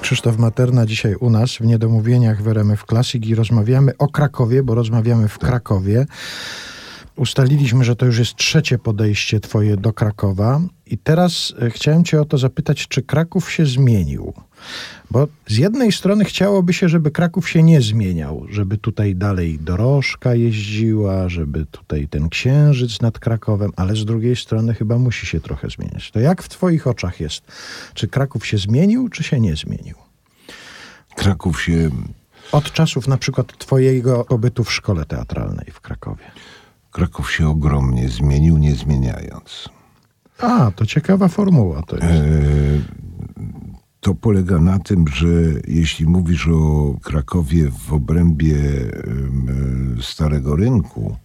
Krzysztof 0.00 0.38
Materna 0.38 0.86
dzisiaj 0.86 1.14
u 1.14 1.30
nas 1.30 1.50
w 1.56 1.60
Niedomówieniach 1.60 2.42
w 2.42 2.48
RMF 2.48 2.84
Classic 2.88 3.26
i 3.26 3.34
rozmawiamy 3.34 3.92
o 3.98 4.08
Krakowie, 4.08 4.62
bo 4.62 4.74
rozmawiamy 4.74 5.28
w 5.28 5.38
Krakowie. 5.38 6.06
Ustaliliśmy, 7.18 7.84
że 7.84 7.96
to 7.96 8.06
już 8.06 8.18
jest 8.18 8.36
trzecie 8.36 8.78
podejście 8.78 9.40
twoje 9.40 9.76
do 9.76 9.92
Krakowa 9.92 10.60
i 10.86 10.98
teraz 10.98 11.54
e, 11.62 11.70
chciałem 11.70 12.04
cię 12.04 12.20
o 12.20 12.24
to 12.24 12.38
zapytać, 12.38 12.88
czy 12.88 13.02
Kraków 13.02 13.52
się 13.52 13.66
zmienił? 13.66 14.32
Bo 15.10 15.28
z 15.46 15.56
jednej 15.56 15.92
strony 15.92 16.24
chciałoby 16.24 16.72
się, 16.72 16.88
żeby 16.88 17.10
Kraków 17.10 17.48
się 17.48 17.62
nie 17.62 17.80
zmieniał, 17.80 18.46
żeby 18.50 18.78
tutaj 18.78 19.16
dalej 19.16 19.58
dorożka 19.58 20.34
jeździła, 20.34 21.28
żeby 21.28 21.66
tutaj 21.66 22.08
ten 22.08 22.28
księżyc 22.28 23.00
nad 23.00 23.18
Krakowem, 23.18 23.70
ale 23.76 23.96
z 23.96 24.04
drugiej 24.04 24.36
strony 24.36 24.74
chyba 24.74 24.98
musi 24.98 25.26
się 25.26 25.40
trochę 25.40 25.70
zmieniać. 25.70 26.10
To 26.10 26.20
jak 26.20 26.42
w 26.42 26.48
twoich 26.48 26.86
oczach 26.86 27.20
jest? 27.20 27.42
Czy 27.94 28.08
Kraków 28.08 28.46
się 28.46 28.58
zmienił, 28.58 29.08
czy 29.08 29.22
się 29.22 29.40
nie 29.40 29.56
zmienił? 29.56 29.94
Kraków 31.16 31.62
się 31.62 31.90
Od 32.52 32.72
czasów 32.72 33.08
na 33.08 33.16
przykład 33.16 33.58
twojego 33.58 34.24
pobytu 34.24 34.64
w 34.64 34.72
szkole 34.72 35.04
teatralnej 35.04 35.66
w 35.72 35.80
Krakowie. 35.80 36.24
Kraków 36.98 37.32
się 37.32 37.48
ogromnie 37.48 38.08
zmienił, 38.08 38.58
nie 38.58 38.74
zmieniając. 38.74 39.68
A, 40.38 40.70
to 40.70 40.86
ciekawa 40.86 41.28
formuła 41.28 41.82
to 41.82 41.96
jest. 41.96 42.08
E, 42.08 42.18
To 44.00 44.14
polega 44.14 44.58
na 44.58 44.78
tym, 44.78 45.08
że 45.08 45.26
jeśli 45.68 46.06
mówisz 46.06 46.48
o 46.48 46.94
Krakowie 47.02 47.70
w 47.70 47.92
obrębie 47.92 48.56
e, 48.56 50.02
Starego 50.02 50.56
Rynku, 50.56 51.16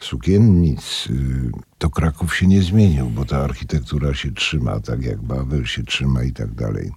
sukiennic, 0.00 1.08
y, 1.10 1.50
to 1.78 1.90
Kraków 1.90 2.36
się 2.36 2.46
nie 2.46 2.62
zmienił, 2.62 3.06
bo 3.10 3.24
ta 3.24 3.38
architektura 3.38 4.14
się 4.14 4.32
trzyma, 4.32 4.80
tak 4.80 5.02
jak 5.02 5.24
Wawel 5.24 5.64
się 5.66 5.82
trzyma 5.82 6.22
i 6.22 6.32
tak 6.32 6.54
dalej. 6.54 6.92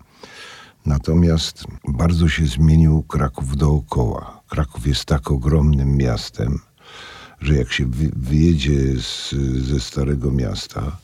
Natomiast 0.86 1.64
bardzo 1.88 2.28
się 2.30 2.46
zmienił 2.46 3.04
Kraków 3.04 3.58
dookoła. 3.58 4.42
Kraków 4.50 4.88
jest 4.88 5.06
tak 5.06 5.32
ogromnym 5.32 5.98
miastem, 5.98 6.60
że 7.42 7.56
jak 7.56 7.72
się 7.72 7.86
wy, 7.86 8.12
wyjedzie 8.16 9.02
z, 9.02 9.36
ze 9.66 9.80
Starego 9.80 10.32
Miasta, 10.32 10.98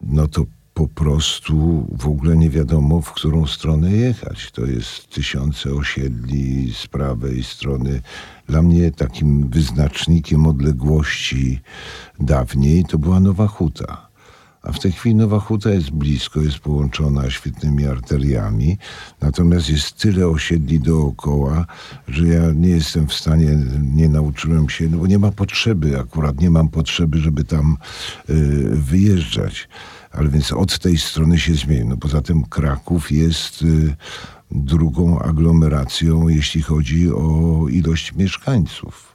no 0.00 0.28
to 0.28 0.44
po 0.74 0.88
prostu 0.88 1.86
w 1.98 2.06
ogóle 2.06 2.36
nie 2.36 2.50
wiadomo, 2.50 3.00
w 3.00 3.12
którą 3.12 3.46
stronę 3.46 3.92
jechać. 3.92 4.50
To 4.50 4.66
jest 4.66 5.08
tysiące 5.08 5.72
osiedli 5.72 6.74
z 6.74 6.86
prawej 6.86 7.44
strony. 7.44 8.02
Dla 8.46 8.62
mnie 8.62 8.90
takim 8.90 9.48
wyznacznikiem 9.48 10.46
odległości 10.46 11.60
dawniej 12.20 12.84
to 12.84 12.98
była 12.98 13.20
Nowa 13.20 13.46
Huta. 13.46 14.07
A 14.62 14.72
w 14.72 14.78
tej 14.78 14.92
chwili 14.92 15.14
Nowa 15.14 15.40
Huta 15.40 15.70
jest 15.70 15.90
blisko, 15.90 16.40
jest 16.40 16.58
połączona 16.58 17.30
świetnymi 17.30 17.86
arteriami, 17.86 18.78
natomiast 19.20 19.70
jest 19.70 19.96
tyle 19.96 20.28
osiedli 20.28 20.80
dookoła, 20.80 21.66
że 22.08 22.26
ja 22.26 22.50
nie 22.50 22.68
jestem 22.68 23.06
w 23.06 23.14
stanie, 23.14 23.58
nie 23.94 24.08
nauczyłem 24.08 24.68
się, 24.68 24.88
no 24.88 24.98
bo 24.98 25.06
nie 25.06 25.18
ma 25.18 25.32
potrzeby, 25.32 26.00
akurat 26.00 26.40
nie 26.40 26.50
mam 26.50 26.68
potrzeby, 26.68 27.18
żeby 27.18 27.44
tam 27.44 27.76
y, 28.30 28.34
wyjeżdżać. 28.72 29.68
Ale 30.10 30.28
więc 30.28 30.52
od 30.52 30.78
tej 30.78 30.98
strony 30.98 31.38
się 31.38 31.54
zmieni. 31.54 31.88
No 31.88 31.96
poza 31.96 32.22
tym 32.22 32.44
Kraków 32.44 33.12
jest 33.12 33.62
y, 33.62 33.96
drugą 34.50 35.18
aglomeracją, 35.18 36.28
jeśli 36.28 36.62
chodzi 36.62 37.10
o 37.10 37.64
ilość 37.68 38.14
mieszkańców 38.14 39.07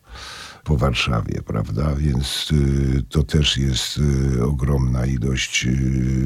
po 0.64 0.78
Warszawie, 0.78 1.42
prawda? 1.42 1.96
Więc 1.96 2.52
y, 2.52 3.04
to 3.10 3.24
też 3.24 3.58
jest 3.58 4.00
y, 4.38 4.44
ogromna 4.44 5.06
ilość 5.06 5.66
y, 5.66 5.72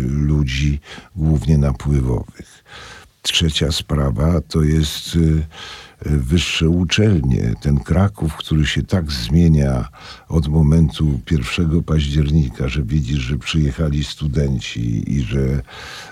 ludzi, 0.10 0.80
głównie 1.16 1.58
napływowych. 1.58 2.64
Trzecia 3.22 3.72
sprawa 3.72 4.42
to 4.42 4.64
jest 4.64 5.18
wyższe 6.02 6.70
uczelnie. 6.70 7.54
Ten 7.62 7.80
Kraków, 7.80 8.36
który 8.36 8.66
się 8.66 8.84
tak 8.84 9.12
zmienia 9.12 9.90
od 10.28 10.48
momentu 10.48 11.20
1 11.32 11.84
października, 11.84 12.68
że 12.68 12.84
widzisz, 12.84 13.20
że 13.20 13.38
przyjechali 13.38 14.04
studenci 14.04 15.14
i 15.14 15.22
że, 15.22 15.62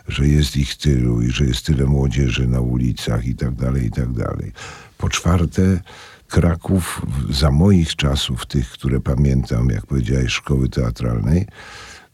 że 0.08 0.28
jest 0.28 0.58
ich 0.58 0.76
tylu 0.76 1.22
i 1.22 1.32
że 1.32 1.46
jest 1.46 1.66
tyle 1.66 1.86
młodzieży 1.86 2.48
na 2.48 2.60
ulicach 2.60 3.26
i 3.26 3.36
tak 3.36 3.56
dalej, 3.56 3.86
i 3.86 3.92
tak 3.92 4.12
dalej. 4.12 4.52
Po 4.98 5.10
czwarte, 5.10 5.80
Kraków 6.28 7.02
za 7.30 7.52
moich 7.52 7.96
czasów, 7.96 8.46
tych, 8.46 8.70
które 8.70 9.02
pamiętam, 9.02 9.70
jak 9.70 9.86
powiedziałeś, 9.86 10.32
szkoły 10.32 10.70
teatralnej, 10.70 11.48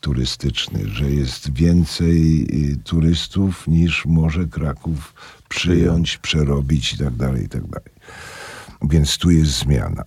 turystyczny, 0.00 0.88
że 0.88 1.10
jest 1.10 1.52
więcej 1.52 2.46
y, 2.72 2.76
turystów 2.76 3.68
niż 3.68 4.06
może 4.06 4.44
Kraków 4.44 5.14
przyjąć, 5.48 6.18
przerobić 6.18 6.92
i 6.92 6.98
tak 6.98 7.14
dalej, 7.14 7.44
i 7.44 7.48
tak. 7.48 7.62
Więc 8.82 9.18
tu 9.18 9.30
jest 9.30 9.58
zmiana. 9.58 10.04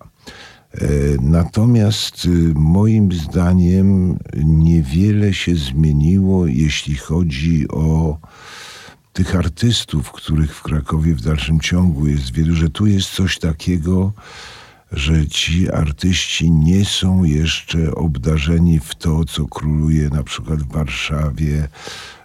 E, 0.80 0.88
Natomiast 1.22 2.24
y, 2.24 2.28
moim 2.54 3.12
zdaniem 3.12 4.18
niewiele 4.44 5.34
się 5.34 5.54
zmieniło, 5.54 6.46
jeśli 6.46 6.94
chodzi 6.96 7.68
o 7.68 8.18
tych 9.12 9.36
artystów, 9.36 10.12
których 10.12 10.56
w 10.56 10.62
Krakowie 10.62 11.14
w 11.14 11.20
dalszym 11.20 11.60
ciągu 11.60 12.06
jest 12.06 12.32
wielu, 12.32 12.54
że 12.54 12.70
tu 12.70 12.86
jest 12.86 13.10
coś 13.10 13.38
takiego, 13.38 14.12
że 14.92 15.26
ci 15.26 15.70
artyści 15.70 16.50
nie 16.50 16.84
są 16.84 17.24
jeszcze 17.24 17.94
obdarzeni 17.94 18.80
w 18.80 18.94
to, 18.94 19.24
co 19.24 19.46
króluje 19.46 20.08
na 20.08 20.22
przykład 20.22 20.62
w 20.62 20.72
Warszawie, 20.72 21.68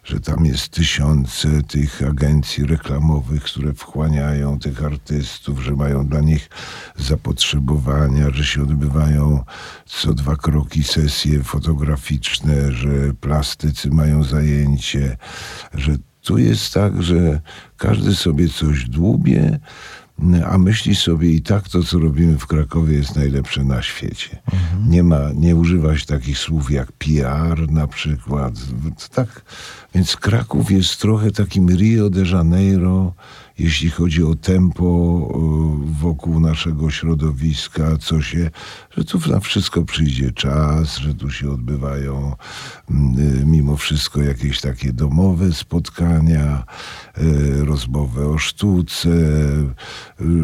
że 0.03 0.19
tam 0.19 0.45
jest 0.45 0.69
tysiące 0.69 1.63
tych 1.63 2.03
agencji 2.07 2.65
reklamowych, 2.65 3.43
które 3.43 3.73
wchłaniają 3.73 4.59
tych 4.59 4.83
artystów, 4.83 5.63
że 5.63 5.75
mają 5.75 6.07
dla 6.07 6.21
nich 6.21 6.49
zapotrzebowania, 6.95 8.29
że 8.29 8.43
się 8.45 8.61
odbywają 8.63 9.43
co 9.85 10.13
dwa 10.13 10.35
kroki 10.35 10.83
sesje 10.83 11.43
fotograficzne, 11.43 12.71
że 12.71 13.13
plastycy 13.21 13.89
mają 13.89 14.23
zajęcie, 14.23 15.17
że 15.73 15.95
tu 16.21 16.37
jest 16.37 16.73
tak, 16.73 17.03
że 17.03 17.41
każdy 17.77 18.15
sobie 18.15 18.49
coś 18.49 18.89
dłubie, 18.89 19.59
a 20.45 20.57
myśli 20.57 20.95
sobie 20.95 21.29
i 21.29 21.41
tak 21.41 21.69
to, 21.69 21.83
co 21.83 21.99
robimy 21.99 22.37
w 22.37 22.47
Krakowie 22.47 22.97
jest 22.97 23.15
najlepsze 23.15 23.63
na 23.63 23.81
świecie. 23.81 24.41
Nie 24.87 25.03
ma, 25.03 25.19
nie 25.35 25.55
używa 25.55 25.97
się 25.97 26.05
takich 26.05 26.37
słów 26.37 26.71
jak 26.71 26.91
PR 26.91 27.71
na 27.71 27.87
przykład. 27.87 28.53
Tak, 29.15 29.41
więc 29.95 30.15
Kraków 30.15 30.71
jest 30.71 30.99
trochę 31.01 31.31
takim 31.31 31.69
Rio 31.69 32.09
de 32.09 32.21
Janeiro, 32.21 33.13
jeśli 33.59 33.89
chodzi 33.89 34.23
o 34.23 34.35
tempo 34.35 34.83
y, 35.85 36.01
wokół 36.01 36.39
naszego 36.39 36.91
środowiska, 36.91 37.97
co 37.97 38.21
się, 38.21 38.49
że 38.97 39.03
tu 39.03 39.19
na 39.29 39.39
wszystko 39.39 39.83
przyjdzie 39.83 40.31
czas, 40.31 40.97
że 40.97 41.13
tu 41.13 41.29
się 41.29 41.51
odbywają 41.51 42.35
mm, 42.91 43.41
y, 43.41 43.45
mimo 43.45 43.77
wszystko 43.77 44.21
jakieś 44.21 44.61
takie 44.61 44.93
domowe 44.93 45.53
spotkania, 45.53 46.63
y, 47.17 47.65
rozmowy 47.65 48.27
o 48.27 48.37
sztuce. 48.37 49.09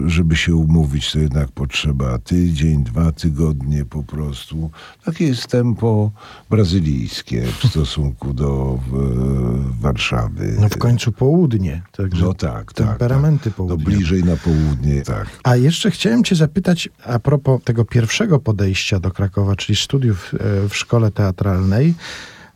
Żeby 0.05 0.35
się 0.35 0.55
umówić, 0.55 1.11
to 1.11 1.19
jednak 1.19 1.51
potrzeba 1.51 2.19
tydzień, 2.19 2.83
dwa 2.83 3.11
tygodnie 3.11 3.85
po 3.85 4.03
prostu. 4.03 4.71
Takie 5.05 5.27
jest 5.27 5.47
tempo 5.47 6.11
brazylijskie 6.49 7.43
w 7.59 7.67
stosunku 7.67 8.33
do 8.33 8.79
Warszawy. 9.81 10.57
No 10.59 10.69
w 10.69 10.77
końcu 10.77 11.11
południe. 11.11 11.81
Także 11.91 12.25
No 12.25 12.33
tak, 12.33 12.73
tak. 12.73 12.98
Temperamenty 12.99 13.49
tak. 13.49 13.59
No 13.59 13.65
południowe. 13.65 13.91
bliżej 13.91 14.23
na 14.23 14.37
południe, 14.37 15.01
tak. 15.01 15.27
A 15.43 15.55
jeszcze 15.55 15.91
chciałem 15.91 16.23
Cię 16.23 16.35
zapytać 16.35 16.89
a 17.05 17.19
propos 17.19 17.63
tego 17.63 17.85
pierwszego 17.85 18.39
podejścia 18.39 18.99
do 18.99 19.11
Krakowa, 19.11 19.55
czyli 19.55 19.75
studiów 19.75 20.33
e, 20.33 20.69
w 20.69 20.75
szkole 20.75 21.11
teatralnej. 21.11 21.93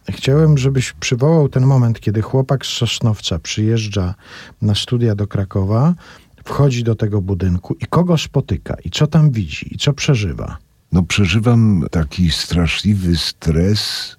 Chciałem, 0.10 0.58
żebyś 0.58 0.92
przywołał 0.92 1.50
ten 1.50 1.66
moment, 1.66 2.00
kiedy 2.00 2.22
chłopak 2.22 2.66
z 2.66 2.70
Sosnowca 2.70 3.40
przyjeżdża 3.40 4.16
na 4.62 4.76
studia 4.76 5.16
do 5.16 5.28
Krakowa, 5.28 5.94
wchodzi 6.46 6.84
do 6.84 6.96
tego 6.96 7.22
budynku 7.22 7.74
i 7.74 7.86
kogo 7.86 8.18
spotyka, 8.18 8.76
i 8.86 8.90
co 8.90 9.08
tam 9.08 9.32
widzi, 9.32 9.74
i 9.76 9.78
co 9.78 9.94
przeżywa. 9.94 10.58
No 10.92 11.04
przeżywam 11.04 11.86
taki 11.92 12.32
straszliwy 12.32 13.18
stres, 13.18 14.16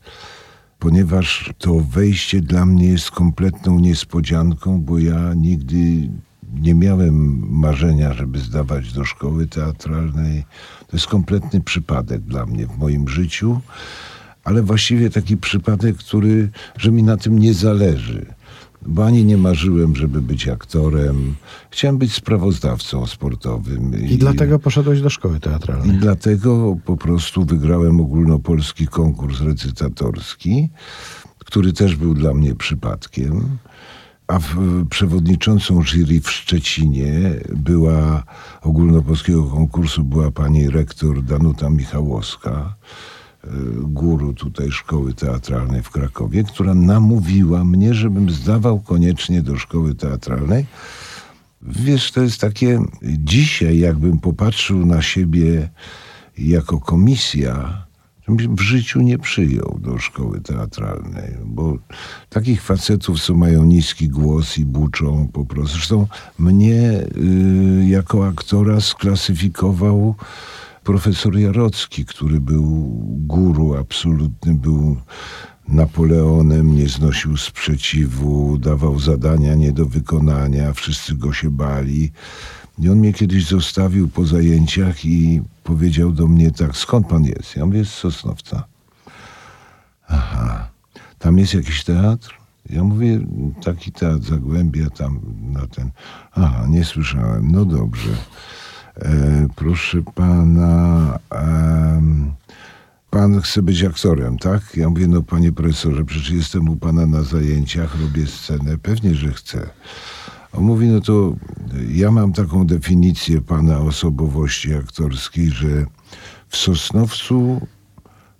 ponieważ 0.84 1.52
to 1.58 1.80
wejście 1.80 2.40
dla 2.40 2.66
mnie 2.66 2.86
jest 2.86 3.10
kompletną 3.10 3.78
niespodzianką, 3.80 4.80
bo 4.80 4.98
ja 4.98 5.34
nigdy 5.34 6.08
nie 6.60 6.74
miałem 6.74 7.46
marzenia, 7.50 8.12
żeby 8.14 8.38
zdawać 8.38 8.92
do 8.92 9.04
szkoły 9.04 9.46
teatralnej. 9.46 10.44
To 10.86 10.96
jest 10.96 11.06
kompletny 11.06 11.60
przypadek 11.60 12.20
dla 12.20 12.46
mnie 12.46 12.66
w 12.66 12.78
moim 12.78 13.08
życiu, 13.08 13.60
ale 14.44 14.62
właściwie 14.62 15.10
taki 15.10 15.36
przypadek, 15.36 15.96
który, 15.96 16.50
że 16.76 16.90
mi 16.90 17.02
na 17.02 17.16
tym 17.16 17.38
nie 17.38 17.54
zależy. 17.54 18.26
Bo 18.86 19.06
ani 19.06 19.24
nie 19.24 19.36
marzyłem, 19.36 19.96
żeby 19.96 20.22
być 20.22 20.48
aktorem. 20.48 21.34
Chciałem 21.70 21.98
być 21.98 22.12
sprawozdawcą 22.14 23.06
sportowym. 23.06 24.06
I 24.08 24.18
dlatego 24.18 24.58
poszedłeś 24.58 25.00
do 25.00 25.10
szkoły 25.10 25.36
I 25.36 25.40
teatralnej. 25.40 25.98
dlatego 25.98 26.76
po 26.84 26.96
prostu 26.96 27.44
wygrałem 27.44 28.00
ogólnopolski 28.00 28.86
konkurs 28.86 29.40
recytatorski, 29.40 30.68
który 31.38 31.72
też 31.72 31.96
był 31.96 32.14
dla 32.14 32.34
mnie 32.34 32.54
przypadkiem. 32.54 33.58
A 34.26 34.38
w, 34.38 34.86
przewodniczącą 34.90 35.82
jury 35.82 36.20
w 36.20 36.30
Szczecinie 36.30 37.12
była 37.56 38.24
ogólnopolskiego 38.62 39.44
konkursu 39.44 40.04
była 40.04 40.30
pani 40.30 40.70
rektor 40.70 41.22
Danuta 41.22 41.70
Michałowska, 41.70 42.74
guru 43.82 44.32
tutaj 44.32 44.70
szkoły 44.70 45.14
teatralnej 45.14 45.82
w 45.82 45.90
Krakowie, 45.90 46.44
która 46.44 46.74
namówiła 46.74 47.64
mnie, 47.64 47.94
żebym 47.94 48.30
zdawał 48.30 48.80
koniecznie 48.80 49.42
do 49.42 49.58
szkoły 49.58 49.94
teatralnej. 49.94 50.66
Wiesz, 51.62 52.12
to 52.12 52.22
jest 52.22 52.40
takie, 52.40 52.80
dzisiaj 53.02 53.78
jakbym 53.78 54.18
popatrzył 54.18 54.86
na 54.86 55.02
siebie 55.02 55.68
jako 56.38 56.80
komisja, 56.80 57.84
w 58.28 58.60
życiu 58.60 59.00
nie 59.00 59.18
przyjął 59.18 59.78
do 59.80 59.98
szkoły 59.98 60.40
teatralnej, 60.40 61.36
bo 61.44 61.78
takich 62.28 62.62
facetów, 62.62 63.20
co 63.20 63.34
mają 63.34 63.64
niski 63.64 64.08
głos 64.08 64.58
i 64.58 64.64
buczą 64.64 65.28
po 65.32 65.44
prostu. 65.44 65.76
Zresztą 65.76 66.06
mnie 66.38 67.06
y, 67.82 67.86
jako 67.88 68.26
aktora 68.26 68.80
sklasyfikował 68.80 70.14
profesor 70.84 71.38
Jarocki, 71.38 72.04
który 72.04 72.40
był 72.40 72.88
guru 73.10 73.76
absolutny, 73.76 74.54
był 74.54 74.96
Napoleonem, 75.68 76.76
nie 76.76 76.88
znosił 76.88 77.36
sprzeciwu, 77.36 78.58
dawał 78.58 78.98
zadania 78.98 79.54
nie 79.54 79.72
do 79.72 79.86
wykonania, 79.86 80.72
wszyscy 80.72 81.14
go 81.14 81.32
się 81.32 81.50
bali. 81.50 82.12
I 82.78 82.88
on 82.88 82.98
mnie 82.98 83.12
kiedyś 83.12 83.46
zostawił 83.46 84.08
po 84.08 84.26
zajęciach 84.26 85.04
i 85.04 85.42
powiedział 85.62 86.12
do 86.12 86.26
mnie 86.26 86.50
tak, 86.50 86.76
skąd 86.76 87.06
pan 87.06 87.24
jest? 87.24 87.56
Ja 87.56 87.66
mówię, 87.66 87.84
z 87.84 87.94
Sosnowca. 87.94 88.64
Aha, 90.08 90.68
tam 91.18 91.38
jest 91.38 91.54
jakiś 91.54 91.84
teatr? 91.84 92.34
Ja 92.70 92.84
mówię, 92.84 93.20
taki 93.64 93.92
teatr 93.92 94.24
Zagłębia 94.24 94.90
tam 94.90 95.20
na 95.52 95.66
ten. 95.66 95.90
Aha, 96.32 96.66
nie 96.68 96.84
słyszałem. 96.84 97.52
No 97.52 97.64
dobrze. 97.64 98.10
E, 99.02 99.46
proszę 99.56 100.02
pana, 100.14 101.18
pan 103.10 103.40
chce 103.40 103.62
być 103.62 103.84
aktorem, 103.84 104.38
tak? 104.38 104.76
Ja 104.76 104.90
mówię, 104.90 105.06
no 105.06 105.22
panie 105.22 105.52
profesorze, 105.52 106.04
przecież 106.04 106.30
jestem 106.30 106.68
u 106.68 106.76
pana 106.76 107.06
na 107.06 107.22
zajęciach, 107.22 108.00
robię 108.00 108.26
scenę. 108.26 108.78
Pewnie, 108.78 109.14
że 109.14 109.32
chcę. 109.32 109.70
On 110.52 110.64
mówi, 110.64 110.86
no 110.86 111.00
to 111.00 111.36
ja 111.88 112.10
mam 112.10 112.32
taką 112.32 112.66
definicję 112.66 113.40
pana 113.40 113.78
osobowości 113.78 114.74
aktorskiej, 114.74 115.50
że 115.50 115.86
w 116.48 116.56
Sosnowcu 116.56 117.60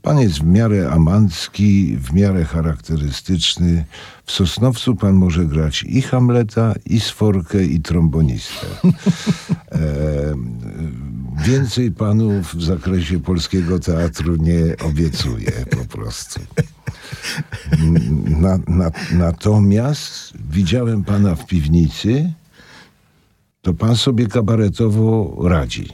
Pan 0.05 0.19
jest 0.21 0.39
w 0.39 0.47
miarę 0.47 0.91
amancki, 0.91 1.97
w 1.97 2.13
miarę 2.13 2.45
charakterystyczny. 2.45 3.85
W 4.25 4.33
Sosnowcu 4.33 4.97
pan 4.97 5.15
może 5.15 5.45
grać 5.45 5.83
i 5.83 6.03
Hamleta, 6.03 6.75
i 6.87 7.01
Sforkę, 7.01 7.65
i 7.65 7.81
trombonistę. 7.81 8.67
E, 9.73 10.35
więcej 11.47 11.91
panu 11.91 12.43
w 12.43 12.63
zakresie 12.65 13.21
polskiego 13.21 13.79
teatru 13.79 14.37
nie 14.37 14.77
obiecuję 14.85 15.51
po 15.71 15.97
prostu. 15.97 16.41
Na, 18.41 18.59
na, 18.69 18.91
natomiast 19.13 20.33
widziałem 20.51 21.05
pana 21.05 21.35
w 21.35 21.47
piwnicy, 21.47 22.33
to 23.63 23.75
pan 23.75 23.97
sobie 23.97 24.27
kabaretowo 24.27 25.37
radzi. 25.49 25.89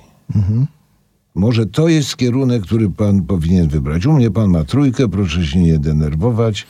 Może 1.41 1.67
to 1.67 1.89
jest 1.89 2.17
kierunek, 2.17 2.63
który 2.63 2.91
pan 2.91 3.23
powinien 3.23 3.69
wybrać. 3.69 4.07
U 4.07 4.13
mnie 4.13 4.31
pan 4.31 4.51
ma 4.51 4.65
trójkę, 4.65 5.09
proszę 5.09 5.47
się 5.47 5.61
nie 5.61 5.79
denerwować, 5.79 6.67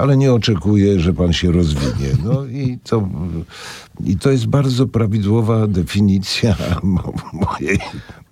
ale 0.00 0.16
nie 0.16 0.32
oczekuję, 0.32 1.00
że 1.00 1.12
pan 1.12 1.32
się 1.32 1.52
rozwinie. 1.52 2.10
No 2.24 2.44
i 2.44 2.78
to, 2.84 3.08
i 4.04 4.16
to 4.16 4.30
jest 4.30 4.46
bardzo 4.46 4.86
prawidłowa 4.86 5.66
definicja 5.66 6.56
mo- 6.82 7.12
mojej 7.32 7.78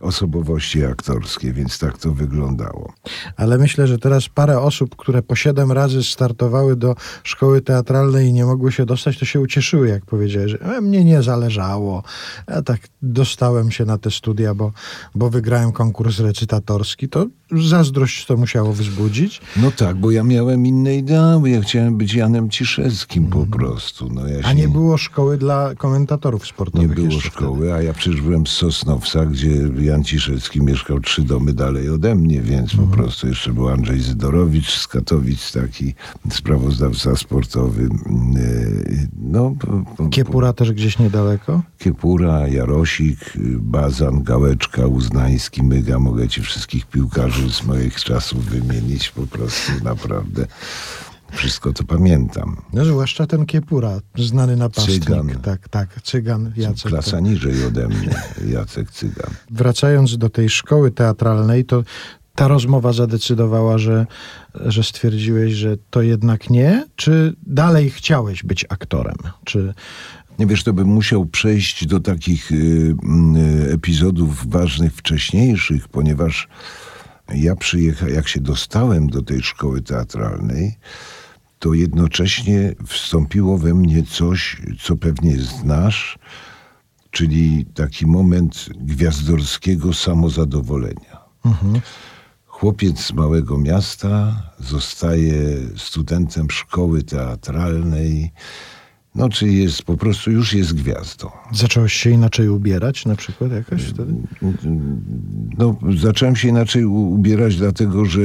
osobowości 0.00 0.84
aktorskiej, 0.84 1.52
więc 1.52 1.78
tak 1.78 1.98
to 1.98 2.12
wyglądało. 2.12 2.92
Ale 3.36 3.58
myślę, 3.58 3.86
że 3.86 3.98
teraz 3.98 4.28
parę 4.28 4.60
osób, 4.60 4.96
które 4.96 5.22
po 5.22 5.36
siedem 5.36 5.72
razy 5.72 6.02
startowały 6.02 6.76
do 6.76 6.96
szkoły 7.22 7.60
teatralnej 7.60 8.28
i 8.28 8.32
nie 8.32 8.44
mogły 8.44 8.72
się 8.72 8.86
dostać, 8.86 9.18
to 9.18 9.24
się 9.24 9.40
ucieszyły, 9.40 9.88
jak 9.88 10.04
powiedziałeś, 10.04 10.50
że 10.50 10.60
e, 10.60 10.80
mnie 10.80 11.04
nie 11.04 11.22
zależało. 11.22 12.02
Ja 12.48 12.62
tak 12.62 12.80
dostałem 13.02 13.70
się 13.70 13.84
na 13.84 13.98
te 13.98 14.10
studia, 14.10 14.54
bo, 14.54 14.72
bo 15.14 15.30
wygrałem 15.30 15.72
konkurs 15.72 16.18
recytatorski. 16.18 17.08
To 17.08 17.26
zazdrość 17.62 18.26
to 18.26 18.36
musiało 18.36 18.72
wzbudzić. 18.72 19.40
No 19.56 19.70
tak, 19.70 19.96
bo 19.96 20.10
ja 20.10 20.24
miałem 20.24 20.66
inne 20.66 20.96
ideały. 20.96 21.50
Ja 21.50 21.60
chciałem 21.60 21.96
być 21.96 22.14
Janem 22.14 22.50
Ciszewskim 22.50 23.26
po 23.26 23.46
prostu. 23.46 24.08
No, 24.12 24.26
ja 24.28 24.38
A 24.38 24.48
się 24.50 24.54
nie 24.54 24.68
było 24.68 24.98
szkoły 24.98 25.38
dla 25.38 25.74
komentatorów 25.74 26.42
Nie 26.42 26.48
sportowych 26.48 26.94
było 26.94 27.06
jeszcze 27.06 27.28
szkoły, 27.30 27.72
a 27.74 27.82
ja 27.82 27.92
przecież 27.92 28.20
byłem 28.20 28.46
z 28.46 28.50
Sosnowca, 28.50 29.26
gdzie 29.26 29.50
Jan 29.80 30.04
Ciszewski 30.04 30.62
mieszkał 30.62 31.00
trzy 31.00 31.22
domy 31.22 31.52
dalej 31.52 31.88
ode 31.90 32.14
mnie, 32.14 32.40
więc 32.40 32.70
Mhm. 32.74 32.88
po 32.90 32.96
prostu 32.96 33.28
jeszcze 33.28 33.52
był 33.52 33.68
Andrzej 33.68 34.00
Zydorowicz 34.00 34.70
z 34.78 34.88
Katowic, 34.88 35.52
taki 35.52 35.94
sprawozdawca 36.30 37.16
sportowy. 37.16 37.82
Yy, 37.82 39.08
No, 39.18 39.54
po- 39.60 39.66
po- 39.66 39.94
wtedy. 39.94 40.10
Kiepura 40.10 40.52
też 40.52 40.72
gdzieś 40.72 40.98
niedaleko? 40.98 41.62
Kiepura, 41.78 42.48
Jarosik, 42.48 43.36
y, 43.36 43.40
Bazan, 43.60 44.22
Gałeczka, 44.22 44.86
Uznański, 44.86 45.62
Myga. 45.62 45.98
Mogę 45.98 46.28
ci 46.28 46.40
wszystkich 46.42 46.86
piłkarzy 46.86 47.43
z 47.50 47.62
moich 47.64 48.04
czasów 48.04 48.44
wymienić 48.44 49.11
po 49.11 49.26
prostu 49.26 49.72
naprawdę. 49.85 50.46
Wszystko 51.33 51.72
to 51.72 51.85
pamiętam. 51.85 52.57
No, 52.72 52.85
zwłaszcza 52.85 53.26
ten 53.26 53.46
Kiepura, 53.46 54.00
znany 54.18 54.57
napastnik. 54.57 55.04
Cygan. 55.04 55.28
Tak, 55.42 55.68
tak, 55.68 56.02
Cygan 56.02 56.52
Jacek. 56.57 56.90
Klasa 56.90 57.11
to- 57.11 57.20
niżej 57.20 57.64
ode 57.64 57.88
mnie, 57.88 58.14
Jacek 58.52 58.90
Cygan. 58.90 59.30
Wracając 59.50 60.18
do 60.18 60.28
tej 60.30 60.50
szkoły 60.50 60.90
teatralnej, 60.90 61.64
to 61.64 61.83
ta 62.35 62.48
rozmowa 62.48 62.92
zadecydowała, 62.92 63.78
że, 63.78 64.07
że 64.54 64.83
stwierdziłeś, 64.85 65.52
że 65.52 65.76
to 65.90 66.02
jednak 66.02 66.50
nie? 66.50 66.87
Czy 66.96 67.35
dalej 67.46 67.90
chciałeś 67.90 68.42
być 68.42 68.64
aktorem? 68.68 69.16
Czy 69.44 69.74
Nie 70.38 70.46
wiesz, 70.46 70.64
to 70.64 70.72
bym 70.72 70.88
musiał 70.88 71.26
przejść 71.26 71.87
do 71.87 72.00
takich 72.00 72.52
y, 72.52 72.94
mm, 73.02 73.37
y, 73.37 73.72
epizodów 73.72 74.50
ważnych 74.50 74.92
wcześniejszych, 74.94 75.88
ponieważ 75.88 76.48
ja 77.28 77.56
przyjechałem, 77.56 78.14
jak 78.14 78.28
się 78.28 78.40
dostałem 78.40 79.06
do 79.06 79.22
tej 79.22 79.42
szkoły 79.42 79.82
teatralnej, 79.82 80.78
to 81.58 81.74
jednocześnie 81.74 82.74
wstąpiło 82.87 83.58
we 83.58 83.74
mnie 83.74 84.02
coś, 84.02 84.62
co 84.80 84.96
pewnie 84.96 85.38
znasz, 85.38 86.18
czyli 87.10 87.66
taki 87.74 88.06
moment 88.06 88.68
gwiazdorskiego 88.76 89.92
samozadowolenia. 89.92 91.24
Chłopiec 92.46 93.00
z 93.00 93.12
małego 93.12 93.58
miasta 93.58 94.42
zostaje 94.58 95.56
studentem 95.76 96.50
szkoły 96.50 97.02
teatralnej, 97.02 98.32
no 99.14 99.29
czy 99.29 99.48
jest 99.48 99.83
po 99.83 99.96
prostu 99.96 100.31
już 100.31 100.55
jest 100.55 100.74
gwiazdą. 100.74 101.31
zacząłeś 101.53 101.92
się 101.92 102.11
inaczej 102.11 102.48
ubierać 102.48 103.07
na 103.07 103.16
przykład 103.16 103.53
jakoś 103.53 103.83
wtedy? 103.83 104.14
No, 105.59 105.77
zacząłem 105.96 106.37
się 106.37 106.48
inaczej 106.48 106.85
ubierać, 106.85 107.57
dlatego 107.57 108.05
że 108.05 108.20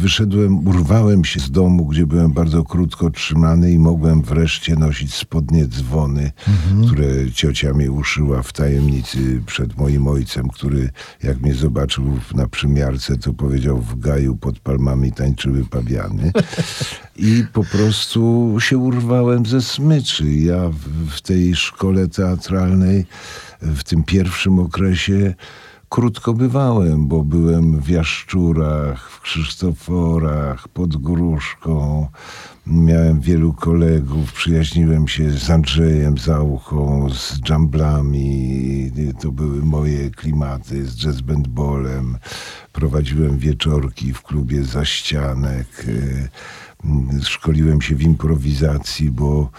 wyszedłem, 0.00 0.68
urwałem 0.68 1.24
się 1.24 1.40
z 1.40 1.50
domu, 1.50 1.86
gdzie 1.86 2.06
byłem 2.06 2.32
bardzo 2.32 2.64
krótko 2.64 3.10
trzymany 3.10 3.72
i 3.72 3.78
mogłem 3.78 4.22
wreszcie 4.22 4.76
nosić 4.76 5.14
spodnie 5.14 5.66
dzwony, 5.66 6.32
które 6.86 7.30
ciocia 7.32 7.72
mi 7.72 7.88
uszyła 7.88 8.42
w 8.42 8.52
tajemnicy 8.52 9.42
przed 9.46 9.76
moim 9.76 10.08
ojcem, 10.08 10.48
który 10.48 10.90
jak 11.22 11.40
mnie 11.40 11.54
zobaczył 11.54 12.04
na 12.34 12.48
przymiarce, 12.48 13.16
to 13.16 13.32
powiedział 13.32 13.78
w 13.78 13.98
gaju 13.98 14.36
pod 14.36 14.58
palmami 14.58 15.12
tańczyły 15.12 15.64
pawiany. 15.64 16.32
I 17.16 17.44
po 17.52 17.64
prostu 17.64 18.54
się 18.60 18.78
urwałem 18.78 19.46
ze 19.46 19.62
smyczy. 19.62 20.25
Ja 20.26 20.70
w, 21.08 21.20
tej 21.20 21.54
szkole 21.54 22.08
teatralnej, 22.08 23.06
w 23.62 23.84
tym 23.84 24.04
pierwszym 24.04 24.58
okresie, 24.58 25.34
krótko 25.88 26.34
bywałem, 26.34 27.08
bo 27.08 27.24
byłem 27.24 27.80
w 27.80 27.88
Jaszczurach, 27.88 29.10
w 29.10 29.20
Krzysztoforach, 29.20 30.68
pod 30.68 30.96
Gruszką. 30.96 32.08
Miałem 32.66 33.20
wielu 33.20 33.52
kolegów, 33.52 34.32
przyjaźniłem 34.32 35.08
się 35.08 35.30
z 35.30 35.50
Andrzejem 35.50 36.18
Zauchą, 36.18 37.10
z 37.10 37.40
dżamblami. 37.40 38.90
To 39.20 39.32
były 39.32 39.62
moje 39.62 40.10
klimaty, 40.10 40.86
z 40.86 40.96
jazz. 40.96 41.16
Prowadziłem 42.72 43.38
wieczorki 43.38 44.12
w 44.12 44.22
klubie 44.22 44.64
Zaścianek. 44.64 45.86
Szkoliłem 47.22 47.82
się 47.82 47.94
w 47.94 48.02
improwizacji, 48.02 49.10
bo 49.10 49.50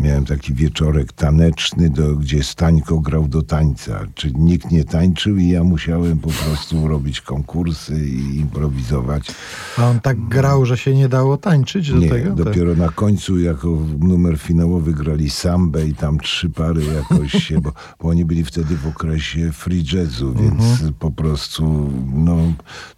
miałem 0.00 0.24
taki 0.24 0.54
wieczorek 0.54 1.12
taneczny, 1.12 1.90
do, 1.90 2.16
gdzie 2.16 2.42
Stańko 2.44 3.00
grał 3.00 3.28
do 3.28 3.42
tańca. 3.42 4.00
Czyli 4.14 4.34
nikt 4.38 4.70
nie 4.70 4.84
tańczył 4.84 5.36
i 5.36 5.48
ja 5.48 5.64
musiałem 5.64 6.18
po 6.18 6.30
prostu 6.30 6.88
robić 6.88 7.20
konkursy 7.20 8.08
i 8.08 8.36
improwizować. 8.36 9.30
A 9.78 9.86
on 9.86 10.00
tak 10.00 10.20
grał, 10.28 10.66
że 10.66 10.76
się 10.78 10.94
nie 10.94 11.08
dało 11.08 11.36
tańczyć 11.36 11.90
do 11.92 11.98
Nie, 11.98 12.08
tego? 12.08 12.26
Tak. 12.36 12.44
dopiero 12.44 12.74
na 12.74 12.88
końcu 12.88 13.38
jako 13.38 13.78
numer 13.98 14.38
finałowy 14.38 14.92
grali 14.92 15.30
sambę 15.30 15.86
i 15.86 15.94
tam 15.94 16.18
trzy 16.18 16.50
pary 16.50 16.82
jakoś 16.84 17.32
się, 17.32 17.60
bo, 17.60 17.72
bo 18.00 18.08
oni 18.08 18.24
byli 18.24 18.44
wtedy 18.44 18.76
w 18.76 18.86
okresie 18.86 19.52
free 19.52 19.84
jazzu, 19.92 20.34
więc 20.34 20.62
Mhm. 20.78 20.92
po 20.98 21.10
prostu 21.10 21.90
no, 22.14 22.36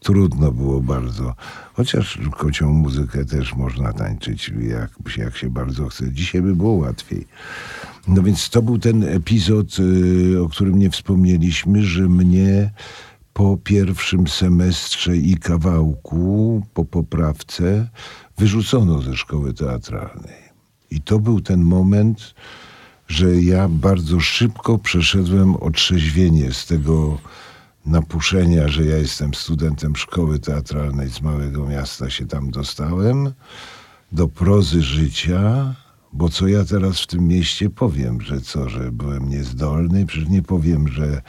trudno 0.01 0.53
było 0.53 0.81
bardzo. 0.81 1.35
Chociaż 1.81 2.19
kocią 2.37 2.73
muzykę 2.73 3.25
też 3.25 3.55
można 3.55 3.93
tańczyć, 3.93 4.53
jak, 4.61 4.91
jak 5.17 5.37
się 5.37 5.51
bardzo 5.51 5.89
chce. 5.89 6.13
Dzisiaj 6.13 6.43
by 6.43 6.57
było 6.57 6.73
łatwiej. 6.73 7.27
No 8.09 8.23
więc 8.23 8.51
to 8.51 8.63
był 8.63 8.79
ten 8.79 9.05
epizod, 9.05 9.77
y, 9.79 10.43
o 10.43 10.49
którym 10.49 10.79
nie 10.79 10.91
wspomnieliśmy, 10.91 11.83
że 11.85 12.09
mnie 12.09 12.71
po 13.33 13.57
pierwszym 13.57 14.29
semestrze 14.29 15.17
i 15.17 15.37
kawałku, 15.37 16.63
po 16.75 16.85
poprawce, 16.85 17.89
wyrzucono 18.39 19.03
ze 19.03 19.17
szkoły 19.17 19.55
teatralnej. 19.55 20.41
I 20.91 21.01
to 21.01 21.19
był 21.19 21.41
ten 21.41 21.63
moment, 21.63 22.35
że 23.09 23.43
ja 23.43 23.69
bardzo 23.69 24.21
szybko 24.21 24.79
przeszedłem 24.79 25.57
otrzeźwienie 25.57 26.53
z 26.53 26.67
tego 26.67 27.19
napuszenia, 27.91 28.69
że 28.69 28.85
ja 28.85 28.97
jestem 28.97 29.35
studentem 29.35 29.97
szkoły 29.97 30.39
teatralnej 30.39 31.11
z 31.11 31.21
małego 31.21 31.67
miasta, 31.67 32.11
się 32.11 32.27
tam 32.27 32.51
dostałem, 32.51 33.33
do 34.13 34.29
prozy 34.29 34.83
życia, 34.83 35.75
bo 36.13 36.29
co 36.29 36.49
ja 36.49 36.65
teraz 36.65 37.01
w 37.01 37.07
tym 37.07 37.29
mieście 37.29 37.71
powiem, 37.71 38.21
że 38.21 38.41
co, 38.41 38.69
że 38.69 38.93
byłem 38.93 39.29
niezdolny? 39.29 40.07
Przecież 40.07 40.29
nie 40.29 40.43
powiem, 40.43 40.89
że 40.89 41.23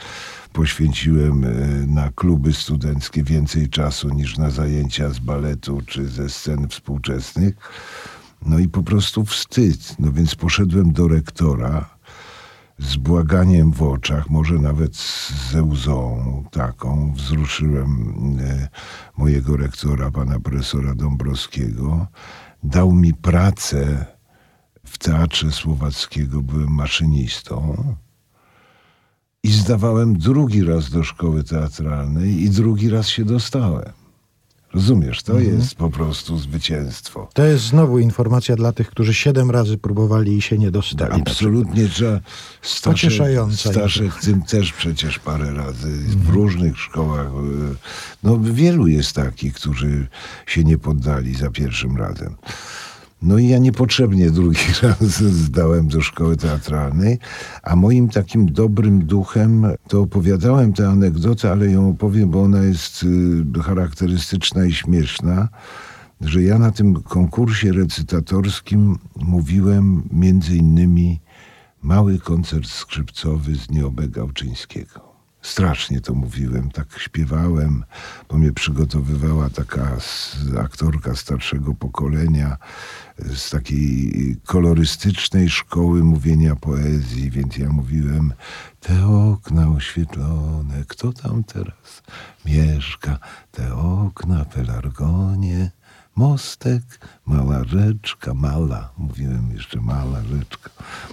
poświęciłem 0.52 1.44
e, 1.44 1.48
na 1.86 2.10
kluby 2.14 2.52
studenckie 2.52 3.22
więcej 3.22 3.68
czasu 3.68 4.08
niż 4.08 4.38
na 4.38 4.50
zajęcia 4.50 5.10
z 5.10 5.18
baletu 5.18 5.82
czy 5.86 6.08
ze 6.08 6.28
scen 6.28 6.68
współczesnych. 6.68 7.54
No 8.46 8.58
i 8.58 8.68
po 8.68 8.82
prostu 8.82 9.24
wstyd. 9.24 9.96
No 9.98 10.12
więc 10.12 10.34
poszedłem 10.34 10.92
do 10.92 11.08
rektora 11.08 11.90
z 12.82 12.96
błaganiem 12.96 13.72
w 13.72 13.82
oczach, 13.82 14.30
może 14.30 14.54
nawet 14.54 14.96
ze 15.50 15.62
łzą 15.62 16.44
taką. 16.50 17.12
Wzruszyłem 17.14 18.16
e, 18.40 18.68
mojego 19.16 19.56
rektora, 19.56 20.10
pana 20.10 20.40
profesora 20.40 20.94
Dąbrowskiego. 20.94 22.06
Dał 22.62 22.92
mi 22.92 23.14
pracę 23.14 24.06
w 24.84 24.98
Teatrze 24.98 25.52
Słowackiego, 25.52 26.42
byłem 26.42 26.74
maszynistą. 26.74 27.76
I 29.42 29.52
zdawałem 29.52 30.18
drugi 30.18 30.64
raz 30.64 30.90
do 30.90 31.04
szkoły 31.04 31.44
teatralnej 31.44 32.42
i 32.42 32.50
drugi 32.50 32.90
raz 32.90 33.08
się 33.08 33.24
dostałem. 33.24 34.01
Rozumiesz, 34.74 35.22
to 35.22 35.32
Mhm. 35.40 35.58
jest 35.58 35.74
po 35.74 35.90
prostu 35.90 36.38
zwycięstwo. 36.38 37.28
To 37.34 37.44
jest 37.44 37.64
znowu 37.64 37.98
informacja 37.98 38.56
dla 38.56 38.72
tych, 38.72 38.90
którzy 38.90 39.14
siedem 39.14 39.50
razy 39.50 39.78
próbowali 39.78 40.36
i 40.36 40.42
się 40.42 40.58
nie 40.58 40.70
dostali. 40.70 41.20
Absolutnie 41.22 41.88
trzeba. 41.88 42.20
Staszek, 42.62 42.92
Pocieszająca 42.92 43.70
Staszek 43.70 44.20
tym 44.20 44.42
też 44.42 44.72
przecież 44.72 45.18
parę 45.18 45.54
razy 45.54 45.88
w 45.88 46.14
Mhm. 46.14 46.34
różnych 46.34 46.78
szkołach. 46.78 47.26
e, 47.26 47.30
No 48.22 48.38
wielu 48.42 48.86
jest 48.86 49.12
takich, 49.12 49.54
którzy 49.54 50.06
się 50.46 50.64
nie 50.64 50.78
poddali 50.78 51.34
za 51.34 51.50
pierwszym 51.50 51.96
razem. 51.96 52.36
No 53.22 53.38
i 53.38 53.48
ja 53.48 53.58
niepotrzebnie 53.58 54.30
drugi 54.30 54.58
raz 54.82 55.22
zdałem 55.22 55.88
do 55.88 56.00
szkoły 56.00 56.36
teatralnej, 56.36 57.18
a 57.62 57.76
moim 57.76 58.08
takim 58.08 58.52
dobrym 58.52 59.06
duchem 59.06 59.66
to 59.88 60.00
opowiadałem 60.00 60.72
tę 60.72 60.88
anegdotę, 60.88 61.50
ale 61.50 61.70
ją 61.70 61.90
opowiem, 61.90 62.30
bo 62.30 62.42
ona 62.42 62.62
jest 62.62 63.02
y, 63.56 63.62
charakterystyczna 63.62 64.64
i 64.64 64.72
śmieszna, 64.72 65.48
że 66.20 66.42
ja 66.42 66.58
na 66.58 66.70
tym 66.70 67.02
konkursie 67.02 67.72
recytatorskim 67.72 68.98
mówiłem 69.16 70.02
między 70.12 70.56
innymi 70.56 71.20
mały 71.82 72.18
koncert 72.18 72.66
skrzypcowy 72.66 73.54
z 73.54 73.70
Nieobe 73.70 74.08
Gałczyńskiego. 74.08 75.12
Strasznie 75.42 76.00
to 76.00 76.14
mówiłem, 76.14 76.70
tak 76.70 76.98
śpiewałem, 76.98 77.84
bo 78.32 78.38
mnie 78.38 78.52
przygotowywała 78.52 79.50
taka 79.50 79.96
aktorka 80.60 81.16
starszego 81.16 81.74
pokolenia 81.74 82.56
z 83.18 83.50
takiej 83.50 84.36
kolorystycznej 84.44 85.50
szkoły 85.50 86.04
mówienia 86.04 86.56
poezji, 86.56 87.30
więc 87.30 87.56
ja 87.56 87.68
mówiłem 87.68 88.32
te 88.80 89.06
okna 89.06 89.68
oświetlone, 89.68 90.84
kto 90.88 91.12
tam 91.12 91.44
teraz 91.44 92.02
mieszka, 92.44 93.18
te 93.50 93.74
okna, 93.74 94.44
pelargonie, 94.44 95.70
mostek, 96.16 96.82
mała 97.26 97.64
rzeczka, 97.64 98.34
mala, 98.34 98.92
mówiłem 98.98 99.50
jeszcze 99.50 99.80
mala 99.80 100.24
rzeczka. 100.24 100.70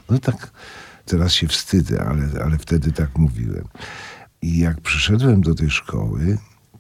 No 0.10 0.20
tak, 0.20 0.52
teraz 1.06 1.34
się 1.34 1.48
wstydzę, 1.48 2.06
ale, 2.06 2.44
ale 2.44 2.58
wtedy 2.58 2.92
tak 2.92 3.18
mówiłem. 3.18 3.66
I 4.42 4.60
jak 4.60 4.82
przyszedłem 4.82 5.42
do 5.42 5.56
tej 5.56 5.70
szkoły, 5.70 6.38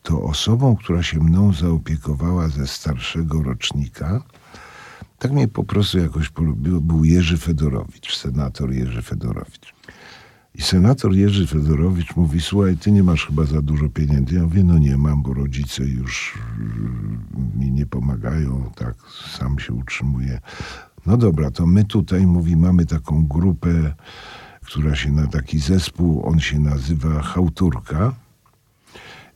to 0.10 0.24
osobą, 0.24 0.76
która 0.76 1.04
się 1.04 1.19
mną 1.19 1.54
zaopiekowała 1.54 2.48
ze 2.48 2.67
starszego 2.67 3.43
rocznika, 3.43 4.24
tak 5.19 5.32
mnie 5.32 5.48
po 5.48 5.63
prostu 5.63 6.00
jakoś 6.00 6.30
polubiło, 6.30 6.82
był 6.82 7.06
Jerzy 7.06 7.38
Fedorowicz, 7.38 8.17
senator 8.17 8.72
Jerzy 8.72 9.02
Fedorowicz. 9.02 9.74
I 10.56 10.62
senator 10.62 11.13
Jerzy 11.13 11.48
Fedorowicz 11.48 12.15
mówi, 12.15 12.41
słuchaj, 12.41 12.78
ty 12.78 12.91
nie 12.91 13.04
masz 13.04 13.26
chyba 13.26 13.45
za 13.45 13.62
dużo 13.62 13.89
pieniędzy. 13.89 14.36
Ja 14.36 14.43
mówię, 14.43 14.63
no 14.63 14.78
nie 14.78 14.98
mam, 14.98 15.24
bo 15.24 15.34
rodzice 15.34 15.84
już 15.84 16.36
y, 17.56 17.58
mi 17.60 17.72
nie 17.72 17.86
pomagają, 17.86 18.72
tak, 18.76 18.95
sam 19.38 19.60
się 19.60 19.74
utrzymuję. 19.74 20.39
No 21.06 21.17
dobra, 21.17 21.52
to 21.52 21.65
my 21.67 21.86
tutaj, 21.86 22.28
mówi, 22.28 22.58
mamy 22.58 22.86
taką 22.86 23.28
grupę, 23.28 23.93
która 24.62 24.95
się 24.95 25.12
na 25.12 25.28
taki 25.28 25.60
zespół, 25.60 26.26
on 26.26 26.39
się 26.39 26.60
nazywa 26.60 27.22
Chałturka. 27.22 28.15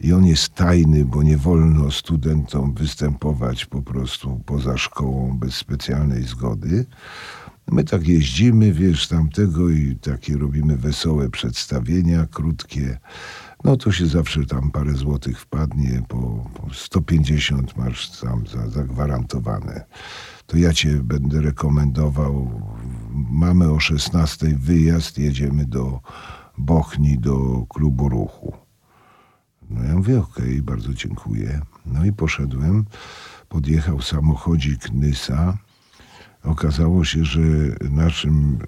I 0.03 0.13
on 0.13 0.25
jest 0.25 0.53
tajny, 0.53 1.05
bo 1.05 1.23
nie 1.23 1.37
wolno 1.37 1.91
studentom 1.91 2.73
występować 2.73 3.65
po 3.65 3.81
prostu 3.81 4.41
poza 4.45 4.77
szkołą 4.77 5.37
bez 5.37 5.55
specjalnej 5.55 6.23
zgody. 6.23 6.85
My 7.71 7.83
tak 7.83 8.07
jeździmy, 8.07 8.73
wiesz, 8.73 9.07
tamtego 9.07 9.69
i 9.69 9.95
takie 9.95 10.37
robimy 10.37 10.77
wesołe 10.77 11.29
przedstawienia, 11.29 12.27
krótkie. 12.31 12.97
No 13.63 13.77
to 13.77 13.91
się 13.91 14.05
zawsze 14.05 14.45
tam 14.45 14.71
parę 14.71 14.93
złotych 14.93 15.39
wpadnie, 15.39 16.01
po, 16.07 16.49
po 16.53 16.73
150 16.73 17.77
masz 17.77 18.19
tam 18.19 18.47
za, 18.47 18.69
zagwarantowane. 18.69 19.85
To 20.47 20.57
ja 20.57 20.73
cię 20.73 20.89
będę 20.89 21.41
rekomendował. 21.41 22.61
Mamy 23.31 23.71
o 23.71 23.79
16 23.79 24.55
wyjazd, 24.59 25.17
jedziemy 25.17 25.65
do 25.65 25.99
Bochni, 26.57 27.19
do 27.19 27.65
klubu 27.69 28.09
ruchu. 28.09 28.62
No 29.73 29.83
ja 29.83 29.95
mówię, 29.95 30.19
okej, 30.19 30.61
bardzo 30.61 30.93
dziękuję. 30.93 31.61
No 31.85 32.05
i 32.05 32.13
poszedłem, 32.13 32.85
podjechał 33.49 34.01
samochodzik 34.01 34.91
Nysa. 34.91 35.57
Okazało 36.43 37.05
się, 37.05 37.25
że 37.25 37.41
naszym 37.91 38.59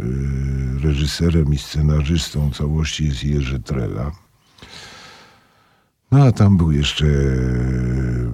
y, 0.79 0.79
reżyserem 0.79 1.53
i 1.53 1.57
scenarzystą 1.57 2.51
całości 2.51 3.05
jest 3.05 3.23
Jerzy 3.23 3.59
Trela. 3.59 4.11
No 6.11 6.23
a 6.23 6.31
tam 6.31 6.57
był 6.57 6.71
jeszcze 6.71 7.05
y, 7.05 8.25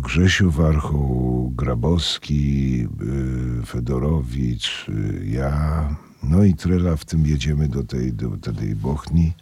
Grzesiu 0.00 0.50
Warchoł, 0.50 1.52
Grabowski, 1.56 2.88
y, 3.62 3.66
Fedorowicz, 3.66 4.88
y, 4.88 5.26
ja. 5.26 5.88
No 6.22 6.44
i 6.44 6.54
Trela 6.54 6.96
w 6.96 7.04
tym 7.04 7.26
jedziemy 7.26 7.68
do 7.68 7.84
tej, 7.84 8.12
do 8.12 8.52
tej 8.52 8.74
Bochni 8.74 9.32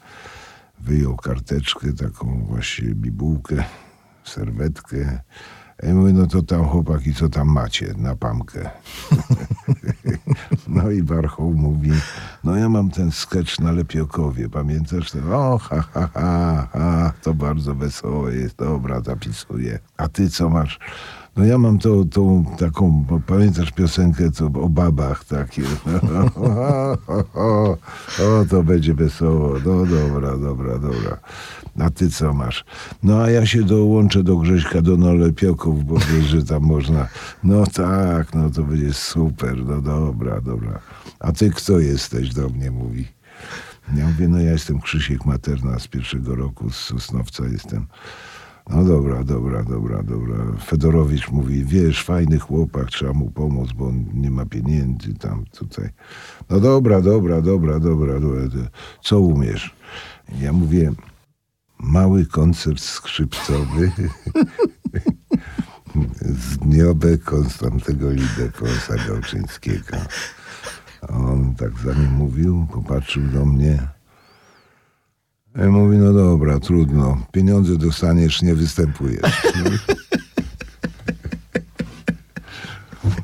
wyjął 0.83 1.17
karteczkę, 1.17 1.93
taką 1.93 2.45
właśnie 2.45 2.95
bibułkę, 2.95 3.65
serwetkę. 4.25 5.21
Ja 5.83 5.95
mówię, 5.95 6.13
no 6.13 6.27
to 6.27 6.43
tam 6.43 6.65
chłopaki, 6.65 7.15
co 7.15 7.29
tam 7.29 7.49
macie 7.49 7.95
na 7.97 8.17
pamkę? 8.17 8.71
no 10.69 10.91
i 10.91 11.03
Warchoł 11.03 11.55
mówi, 11.55 11.91
no 12.45 12.57
ja 12.57 12.69
mam 12.69 12.91
ten 12.91 13.13
sketch 13.13 13.59
na 13.59 13.73
Lepiokowie, 13.73 14.49
pamiętasz? 14.49 15.11
ten? 15.11 15.33
O, 15.33 15.59
ha, 15.59 15.85
ha, 15.93 16.09
ha, 16.15 16.69
ha, 16.73 17.13
to 17.23 17.35
bardzo 17.35 17.75
wesołe 17.75 18.35
jest, 18.35 18.57
dobra, 18.57 19.01
zapisuję. 19.01 19.79
A 19.97 20.09
ty 20.09 20.31
co 20.31 20.49
masz? 20.49 20.79
No 21.37 21.45
ja 21.45 21.59
mam 21.59 21.79
tą, 21.79 22.09
tą 22.09 22.45
taką, 22.59 23.05
pamiętasz 23.27 23.71
piosenkę 23.71 24.31
co, 24.31 24.47
o 24.47 24.69
babach 24.69 25.25
takie. 25.25 25.63
o, 27.35 28.45
to 28.51 28.63
będzie 28.63 28.95
wesoło. 28.95 29.53
No 29.67 29.87
dobra, 29.87 30.37
dobra, 30.37 30.79
dobra. 30.79 31.19
A 31.79 31.91
ty 31.91 32.11
co 32.11 32.33
masz? 32.33 32.65
No 33.03 33.23
a 33.23 33.31
ja 33.31 33.47
się 33.47 33.63
dołączę 33.63 34.23
do 34.23 34.37
Grześka 34.37 34.83
do 34.83 34.97
Nolepioków, 34.97 35.85
bo 35.85 35.95
wiesz, 35.99 36.25
że 36.25 36.45
tam 36.45 36.63
można. 36.63 37.09
No 37.45 37.67
tak, 37.67 38.35
no 38.35 38.51
to 38.51 38.63
będzie 38.63 38.93
super. 38.93 39.57
No 39.65 39.81
dobra, 39.81 40.41
dobra. 40.41 40.81
A 41.21 41.33
ty 41.33 41.51
kto 41.51 41.79
jesteś? 41.79 42.35
Do 42.35 42.49
mnie 42.49 42.71
mówi. 42.71 43.09
Ja 43.97 44.07
mówię, 44.07 44.29
no 44.29 44.41
ja 44.41 44.53
jestem 44.53 44.81
Krzysiek 44.81 45.27
Materna 45.27 45.79
z 45.79 45.89
pierwszego 45.89 46.35
roku, 46.35 46.71
z 46.71 46.77
Sosnowca 46.77 47.45
jestem. 47.47 47.87
No 48.71 48.85
dobra, 48.85 49.25
dobra, 49.25 49.63
dobra, 49.63 50.03
dobra. 50.03 50.37
Fedorowicz 50.65 51.31
mówi, 51.31 51.65
wiesz, 51.65 52.05
fajny 52.05 52.39
chłopak, 52.39 52.91
trzeba 52.91 53.13
mu 53.13 53.31
pomóc, 53.31 53.73
bo 53.73 53.87
on 53.87 54.05
nie 54.15 54.31
ma 54.31 54.47
pieniędzy 54.47 55.15
tam, 55.15 55.45
tutaj. 55.45 55.89
No 56.51 56.61
dobra, 56.61 57.01
dobra, 57.01 57.41
dobra, 57.41 57.81
dobra, 57.81 58.21
dobra. 58.21 58.41
Co 59.03 59.21
umiesz? 59.21 59.75
Ja 60.41 60.53
mówię, 60.53 60.93
mały 61.79 62.27
koncert 62.27 62.81
skrzypcowy 62.81 63.93
z 66.43 66.59
Dniobę 66.59 67.19
Konstantego 67.19 68.11
Lidekosa 68.11 68.95
Gałczyńskiego. 69.09 69.97
On 71.09 71.55
tak 71.55 71.79
za 71.79 71.95
nim 71.95 72.13
mówił, 72.13 72.67
popatrzył 72.73 73.23
do 73.23 73.45
mnie. 73.45 73.89
Ja 75.57 75.71
mówi, 75.71 75.97
no 75.97 76.13
dobra, 76.13 76.61
trudno. 76.61 77.27
Pieniądze 77.33 77.77
dostaniesz, 77.77 78.43
nie 78.43 78.55
występujesz. 78.55 79.43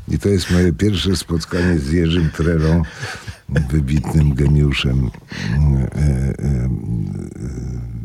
I 0.08 0.18
to 0.18 0.28
jest 0.28 0.50
moje 0.50 0.72
pierwsze 0.72 1.16
spotkanie 1.16 1.78
z 1.78 1.92
Jerzym 1.92 2.30
Trelą, 2.30 2.82
wybitnym 3.48 4.34
geniuszem, 4.34 5.10
e, 5.10 5.96
e, 5.96 6.34
e, 6.44 6.68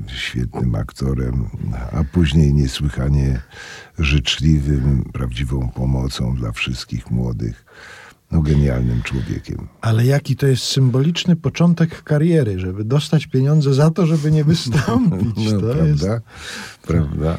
świetnym 0.08 0.76
aktorem, 0.76 1.46
a 1.92 2.04
później 2.04 2.54
niesłychanie 2.54 3.42
życzliwym, 4.00 5.04
prawdziwą 5.14 5.70
pomocą 5.76 6.36
dla 6.36 6.52
wszystkich 6.52 7.12
młodych. 7.12 7.66
No, 8.34 8.42
genialnym 8.42 9.02
człowiekiem. 9.04 9.68
Ale 9.82 10.06
jaki 10.06 10.36
to 10.36 10.48
jest 10.48 10.64
symboliczny 10.64 11.36
początek 11.36 12.04
kariery, 12.04 12.60
żeby 12.60 12.84
dostać 12.84 13.28
pieniądze 13.28 13.74
za 13.74 13.92
to, 13.92 14.06
żeby 14.06 14.32
nie 14.32 14.44
wystąpić. 14.44 15.52
No, 15.52 15.60
to 15.60 15.74
prawda? 15.74 15.86
jest... 15.86 16.06
Prawda? 16.88 17.38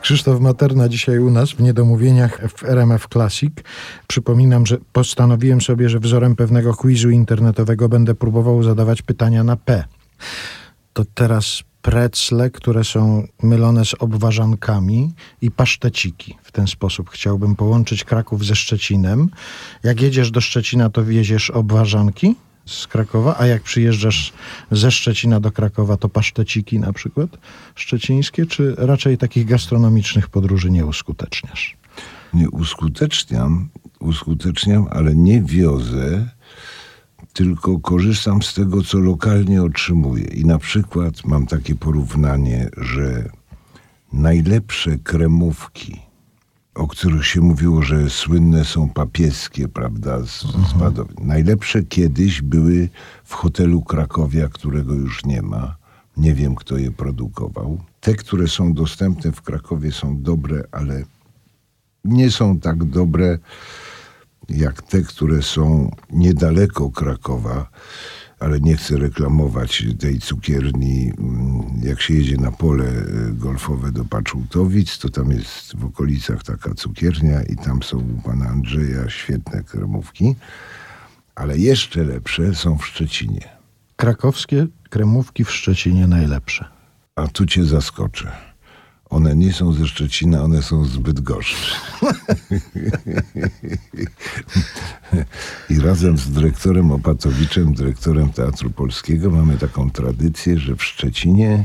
Krzysztof 0.00 0.40
Materna 0.40 0.88
dzisiaj 0.88 1.18
u 1.18 1.30
nas 1.30 1.50
w 1.50 1.60
Niedomówieniach 1.60 2.48
w 2.48 2.64
RMF 2.64 3.08
Classic. 3.12 3.52
Przypominam, 4.06 4.66
że 4.66 4.78
postanowiłem 4.92 5.60
sobie, 5.60 5.88
że 5.88 6.00
wzorem 6.00 6.36
pewnego 6.36 6.74
quizu 6.74 7.10
internetowego 7.10 7.88
będę 7.88 8.14
próbował 8.14 8.62
zadawać 8.62 9.02
pytania 9.02 9.44
na 9.44 9.56
P. 9.56 9.84
To 10.92 11.04
teraz 11.14 11.62
precle, 11.86 12.50
które 12.50 12.84
są 12.84 13.26
mylone 13.42 13.84
z 13.84 13.94
obwarzankami 13.94 15.12
i 15.42 15.50
paszteciki. 15.50 16.38
W 16.42 16.52
ten 16.52 16.66
sposób 16.66 17.10
chciałbym 17.10 17.56
połączyć 17.56 18.04
Kraków 18.04 18.44
ze 18.44 18.56
Szczecinem. 18.56 19.30
Jak 19.82 20.00
jedziesz 20.00 20.30
do 20.30 20.40
Szczecina, 20.40 20.90
to 20.90 21.04
wieziesz 21.04 21.50
obwarzanki 21.50 22.34
z 22.66 22.86
Krakowa, 22.86 23.36
a 23.38 23.46
jak 23.46 23.62
przyjeżdżasz 23.62 24.32
ze 24.70 24.90
Szczecina 24.90 25.40
do 25.40 25.52
Krakowa, 25.52 25.96
to 25.96 26.08
paszteciki 26.08 26.78
na 26.78 26.92
przykład 26.92 27.30
szczecińskie, 27.74 28.46
czy 28.46 28.74
raczej 28.78 29.18
takich 29.18 29.46
gastronomicznych 29.46 30.28
podróży 30.28 30.70
nie 30.70 30.86
uskuteczniasz? 30.86 31.76
Nie 32.34 32.50
uskuteczniam, 32.50 33.68
uskuteczniam, 34.00 34.86
ale 34.90 35.14
nie 35.14 35.42
wiozę, 35.42 36.28
tylko 37.32 37.78
korzystam 37.78 38.42
z 38.42 38.54
tego, 38.54 38.82
co 38.82 38.98
lokalnie 38.98 39.62
otrzymuję. 39.62 40.24
I 40.24 40.44
na 40.44 40.58
przykład 40.58 41.24
mam 41.24 41.46
takie 41.46 41.74
porównanie, 41.74 42.70
że 42.76 43.28
najlepsze 44.12 44.98
kremówki, 44.98 46.00
o 46.74 46.86
których 46.86 47.26
się 47.26 47.40
mówiło, 47.40 47.82
że 47.82 48.10
słynne 48.10 48.64
są 48.64 48.88
papieskie, 48.88 49.68
prawda, 49.68 50.22
z, 50.22 50.40
z 50.40 50.78
Padowy. 50.78 51.14
Najlepsze 51.20 51.82
kiedyś 51.82 52.42
były 52.42 52.88
w 53.24 53.34
hotelu 53.34 53.82
Krakowia, 53.82 54.48
którego 54.48 54.94
już 54.94 55.24
nie 55.24 55.42
ma. 55.42 55.76
Nie 56.16 56.34
wiem, 56.34 56.54
kto 56.54 56.76
je 56.76 56.90
produkował. 56.90 57.78
Te, 58.00 58.14
które 58.14 58.48
są 58.48 58.72
dostępne 58.72 59.32
w 59.32 59.42
Krakowie 59.42 59.92
są 59.92 60.22
dobre, 60.22 60.64
ale 60.72 61.04
nie 62.04 62.30
są 62.30 62.60
tak 62.60 62.84
dobre 62.84 63.38
jak 64.48 64.82
te, 64.82 65.02
które 65.02 65.42
są 65.42 65.90
niedaleko 66.10 66.90
Krakowa, 66.90 67.70
ale 68.40 68.60
nie 68.60 68.76
chcę 68.76 68.96
reklamować 68.96 69.84
tej 69.98 70.18
cukierni. 70.18 71.12
Mm, 71.18 71.62
Jak 71.82 72.00
się 72.00 72.14
jedzie 72.14 72.36
na 72.36 72.52
pole 72.52 72.84
e, 72.84 73.04
golfowe 73.32 73.92
do 73.92 74.04
Paczultowic, 74.04 74.98
to 74.98 75.08
tam 75.08 75.30
jest 75.30 75.76
w 75.76 75.84
okolicach 75.84 76.42
taka 76.42 76.74
cukiernia 76.74 77.42
i 77.42 77.56
tam 77.56 77.82
są 77.82 77.98
u 77.98 78.22
pana 78.24 78.46
Andrzeja 78.48 79.10
świetne 79.10 79.62
kremówki, 79.62 80.34
ale 81.34 81.58
jeszcze 81.58 82.04
lepsze 82.04 82.54
są 82.54 82.78
w 82.78 82.86
Szczecinie. 82.86 83.48
Krakowskie 83.96 84.66
kremówki 84.90 85.44
w 85.44 85.50
Szczecinie 85.50 86.06
najlepsze. 86.06 86.64
A 87.16 87.28
tu 87.28 87.46
cię 87.46 87.64
zaskoczę. 87.64 88.32
One 89.10 89.36
nie 89.36 89.52
są 89.52 89.72
ze 89.72 89.86
Szczecina, 89.86 90.42
one 90.42 90.62
są 90.62 90.84
z 90.84 90.96
Bydgoszczy. 90.96 91.74
I 95.70 95.80
razem 95.80 96.18
z 96.18 96.30
dyrektorem 96.30 96.90
Opatowiczem, 96.90 97.74
dyrektorem 97.74 98.32
Teatru 98.32 98.70
Polskiego, 98.70 99.30
mamy 99.30 99.58
taką 99.58 99.90
tradycję, 99.90 100.58
że 100.58 100.76
w 100.76 100.84
Szczecinie 100.84 101.64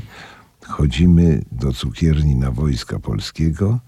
chodzimy 0.68 1.42
do 1.52 1.74
cukierni 1.74 2.36
na 2.36 2.52
Wojska 2.52 3.00
Polskiego 3.00 3.80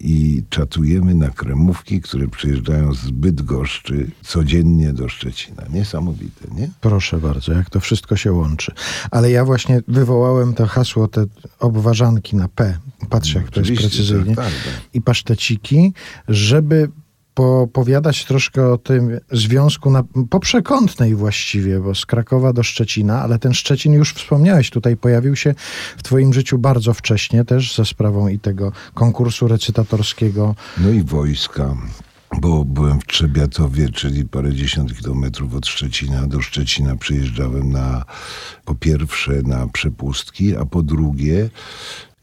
i 0.00 0.42
czatujemy 0.50 1.14
na 1.14 1.30
kremówki, 1.30 2.00
które 2.00 2.28
przyjeżdżają 2.28 2.94
z 2.94 3.10
Bydgoszczy 3.10 4.10
codziennie 4.22 4.92
do 4.92 5.08
Szczecina. 5.08 5.62
Niesamowite, 5.72 6.48
nie? 6.54 6.70
Proszę 6.80 7.18
bardzo, 7.18 7.52
jak 7.52 7.70
to 7.70 7.80
wszystko 7.80 8.16
się 8.16 8.32
łączy. 8.32 8.72
Ale 9.10 9.30
ja 9.30 9.44
właśnie 9.44 9.82
wywołałem 9.88 10.54
to 10.54 10.66
hasło, 10.66 11.08
te 11.08 11.24
obważanki 11.58 12.36
na 12.36 12.48
P. 12.48 12.78
Patrzę, 13.10 13.38
jak 13.38 13.50
to 13.50 13.60
jest 13.60 13.72
precyzyjnie. 13.72 14.36
tak, 14.36 14.44
tak, 14.44 14.54
tak. 14.64 14.94
I 14.94 15.00
paszteciki, 15.00 15.92
żeby 16.28 16.88
powiadać 17.72 18.24
troszkę 18.24 18.72
o 18.72 18.78
tym 18.78 19.20
związku 19.32 19.90
na, 19.90 20.04
poprzekątnej 20.30 21.14
właściwie, 21.14 21.80
bo 21.80 21.94
z 21.94 22.06
Krakowa 22.06 22.52
do 22.52 22.62
Szczecina, 22.62 23.22
ale 23.22 23.38
ten 23.38 23.54
Szczecin 23.54 23.92
już 23.92 24.12
wspomniałeś, 24.12 24.70
tutaj 24.70 24.96
pojawił 24.96 25.36
się 25.36 25.54
w 25.96 26.02
twoim 26.02 26.32
życiu 26.32 26.58
bardzo 26.58 26.94
wcześnie 26.94 27.44
też 27.44 27.76
ze 27.76 27.84
sprawą 27.84 28.28
i 28.28 28.38
tego 28.38 28.72
konkursu 28.94 29.48
recytatorskiego. 29.48 30.54
No 30.78 30.90
i 30.90 31.02
wojska, 31.02 31.76
bo 32.40 32.64
byłem 32.64 33.00
w 33.00 33.06
Trzebiatowie, 33.06 33.88
czyli 33.88 34.24
parędziesiąt 34.24 34.98
kilometrów 34.98 35.54
od 35.54 35.66
Szczecina. 35.66 36.26
Do 36.26 36.40
Szczecina 36.40 36.96
przyjeżdżałem 36.96 37.72
na, 37.72 38.04
po 38.64 38.74
pierwsze 38.74 39.32
na 39.42 39.66
przepustki, 39.66 40.56
a 40.56 40.64
po 40.64 40.82
drugie 40.82 41.50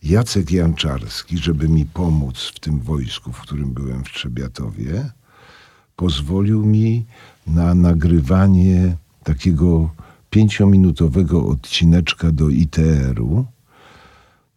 Jacek 0.05 0.51
Janczarski, 0.51 1.37
żeby 1.37 1.69
mi 1.69 1.85
pomóc 1.85 2.51
w 2.55 2.59
tym 2.59 2.79
wojsku, 2.79 3.31
w 3.31 3.41
którym 3.41 3.73
byłem 3.73 4.03
w 4.03 4.09
Trzebiatowie, 4.09 5.11
pozwolił 5.95 6.65
mi 6.65 7.05
na 7.47 7.75
nagrywanie 7.75 8.97
takiego 9.23 9.89
pięciominutowego 10.29 11.47
odcineczka 11.47 12.31
do 12.31 12.49
ITR-u. 12.49 13.45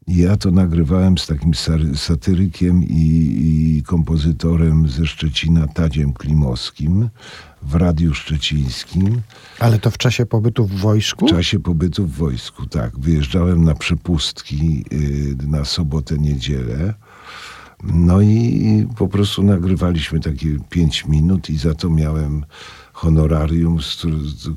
Ja 0.09 0.37
to 0.37 0.51
nagrywałem 0.51 1.19
z 1.19 1.27
takim 1.27 1.53
satyrykiem 1.95 2.85
i, 2.85 3.77
i 3.79 3.83
kompozytorem 3.83 4.89
ze 4.89 5.07
Szczecina, 5.07 5.67
Tadziem 5.67 6.13
Klimowskim, 6.13 7.09
w 7.63 7.75
Radiu 7.75 8.15
Szczecińskim. 8.15 9.21
Ale 9.59 9.79
to 9.79 9.91
w 9.91 9.99
czasie 9.99 10.27
pobytu 10.27 10.67
w 10.67 10.73
wojsku? 10.73 11.27
W 11.27 11.31
czasie 11.31 11.61
pobytu 11.61 12.07
w 12.07 12.13
wojsku, 12.13 12.67
tak. 12.67 12.99
Wyjeżdżałem 12.99 13.65
na 13.65 13.75
przepustki 13.75 14.85
y, 14.93 15.47
na 15.47 15.65
sobotę, 15.65 16.19
niedzielę. 16.19 16.95
No 17.83 18.21
i 18.21 18.87
po 18.97 19.09
prostu 19.09 19.43
nagrywaliśmy 19.43 20.21
takie 20.21 20.57
pięć 20.69 21.07
minut 21.07 21.51
i 21.51 21.57
za 21.57 21.75
to 21.75 21.91
miałem 21.91 22.45
honorarium, 22.99 23.79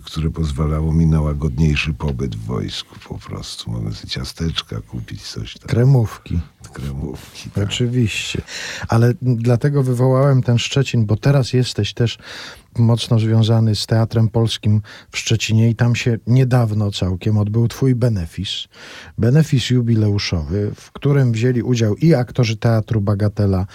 które 0.06 0.30
pozwalało 0.30 0.93
mi 0.93 1.06
na 1.06 1.21
łagodniejszy 1.21 1.93
pobyt 1.93 2.36
w 2.36 2.45
wojsku 2.45 2.95
po 3.10 3.17
prostu. 3.17 3.71
Mogłem 3.71 3.93
sobie 3.93 4.10
ciasteczka 4.10 4.82
kupić, 4.82 5.21
coś 5.21 5.58
tam. 5.58 5.69
Kremówki. 5.69 6.39
Kremówki. 6.73 7.49
Tak. 7.49 7.63
Oczywiście. 7.63 8.41
Ale 8.88 9.13
dlatego 9.21 9.84
wywołałem 9.84 10.43
ten 10.43 10.60
Szczecin, 10.60 11.06
bo 11.06 11.15
teraz 11.15 11.54
jesteś 11.54 11.93
też 11.93 12.17
mocno 12.77 13.19
związany 13.19 13.75
z 13.75 13.86
Teatrem 13.86 14.29
Polskim 14.29 14.81
w 15.12 15.17
Szczecinie 15.17 15.69
i 15.69 15.75
tam 15.75 15.95
się 15.95 16.17
niedawno 16.27 16.91
całkiem 16.91 17.38
odbył 17.38 17.67
twój 17.67 17.95
benefis. 17.95 18.67
Benefis 19.17 19.69
jubileuszowy, 19.69 20.71
w 20.75 20.91
którym 20.91 21.31
wzięli 21.31 21.62
udział 21.62 21.95
i 21.95 22.13
aktorzy 22.13 22.57
Teatru 22.57 23.01
Bagatela 23.01 23.65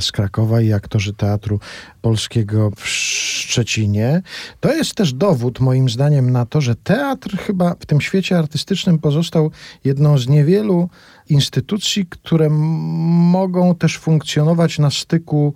z 0.00 0.12
Krakowa 0.12 0.60
i 0.60 0.72
aktorzy 0.72 1.12
Teatru 1.12 1.60
Polskiego 2.00 2.70
w 2.76 2.88
Szczecinie. 2.88 4.22
To 4.60 4.72
jest 4.72 4.94
też 4.94 5.12
dowód 5.12 5.60
moim 5.60 5.88
zdaniem 5.88 6.30
na 6.30 6.46
to, 6.46 6.60
że 6.60 6.74
teatr 6.74 7.36
chyba 7.38 7.74
w 7.80 7.86
tym 7.86 8.00
świecie 8.00 8.38
artystycznym 8.38 8.98
pozostał 8.98 9.50
jedną 9.84 10.18
z 10.18 10.28
niewielu 10.28 10.88
instytucji, 11.28 12.06
które 12.06 12.50
mogą 12.50 13.74
też 13.74 13.98
funkcjonować 13.98 14.78
na 14.78 14.90
styku 14.90 15.54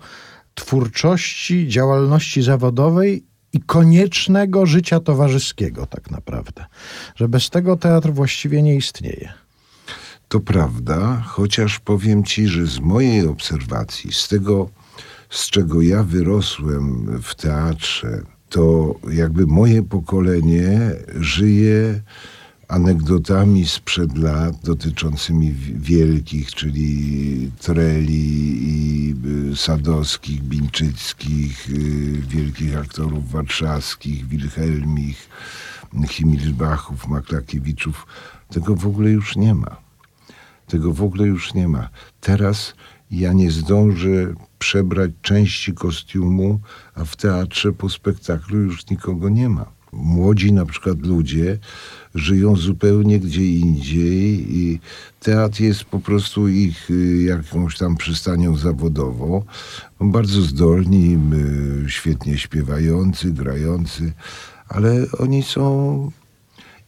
twórczości, 0.55 1.67
działalności 1.67 2.41
zawodowej 2.41 3.23
i 3.53 3.61
koniecznego 3.61 4.65
życia 4.65 4.99
towarzyskiego, 4.99 5.85
tak 5.85 6.11
naprawdę. 6.11 6.65
Że 7.15 7.29
bez 7.29 7.49
tego 7.49 7.77
teatr 7.77 8.09
właściwie 8.11 8.61
nie 8.61 8.75
istnieje. 8.75 9.33
To 10.27 10.39
prawda, 10.39 11.23
chociaż 11.27 11.79
powiem 11.79 12.23
ci, 12.23 12.47
że 12.47 12.65
z 12.65 12.79
mojej 12.79 13.27
obserwacji, 13.27 14.13
z 14.13 14.27
tego, 14.27 14.69
z 15.29 15.49
czego 15.49 15.81
ja 15.81 16.03
wyrosłem 16.03 17.07
w 17.21 17.35
teatrze, 17.35 18.21
to 18.49 18.95
jakby 19.11 19.47
moje 19.47 19.83
pokolenie 19.83 20.91
żyje 21.15 22.01
anegdotami 22.71 23.65
sprzed 23.65 24.17
lat 24.17 24.55
dotyczącymi 24.63 25.51
wi- 25.51 25.73
wielkich, 25.79 26.51
czyli 26.51 27.51
Treli 27.59 28.23
i 28.63 29.15
y, 29.51 29.55
Sadowskich, 29.55 30.41
Bińczyckich, 30.43 31.69
y, 31.69 31.73
wielkich 32.27 32.77
aktorów 32.77 33.31
warszawskich, 33.31 34.27
Wilhelmich, 34.27 35.29
Himilbachów, 36.09 37.07
Maklakiewiczów. 37.07 38.07
Tego 38.49 38.75
w 38.75 38.87
ogóle 38.87 39.09
już 39.09 39.35
nie 39.35 39.55
ma. 39.55 39.77
Tego 40.67 40.93
w 40.93 41.01
ogóle 41.03 41.27
już 41.27 41.53
nie 41.53 41.67
ma. 41.67 41.89
Teraz 42.21 42.73
ja 43.11 43.33
nie 43.33 43.51
zdążę 43.51 44.33
przebrać 44.59 45.11
części 45.21 45.73
kostiumu, 45.73 46.59
a 46.95 47.05
w 47.05 47.15
teatrze 47.15 47.73
po 47.73 47.89
spektaklu 47.89 48.57
już 48.57 48.89
nikogo 48.89 49.29
nie 49.29 49.49
ma. 49.49 49.80
Młodzi 49.91 50.53
na 50.53 50.65
przykład 50.65 50.99
ludzie 50.99 51.57
żyją 52.15 52.55
zupełnie 52.55 53.19
gdzie 53.19 53.45
indziej 53.45 54.57
i 54.57 54.79
teatr 55.19 55.61
jest 55.61 55.83
po 55.83 55.99
prostu 55.99 56.47
ich 56.47 56.91
y, 56.91 57.23
jakąś 57.23 57.77
tam 57.77 57.97
przystanią 57.97 58.57
zawodową. 58.57 59.43
Bardzo 59.99 60.41
zdolni, 60.41 61.17
y, 61.85 61.89
świetnie 61.89 62.37
śpiewający, 62.37 63.31
grający, 63.31 64.13
ale 64.67 65.05
oni 65.19 65.43
są 65.43 66.11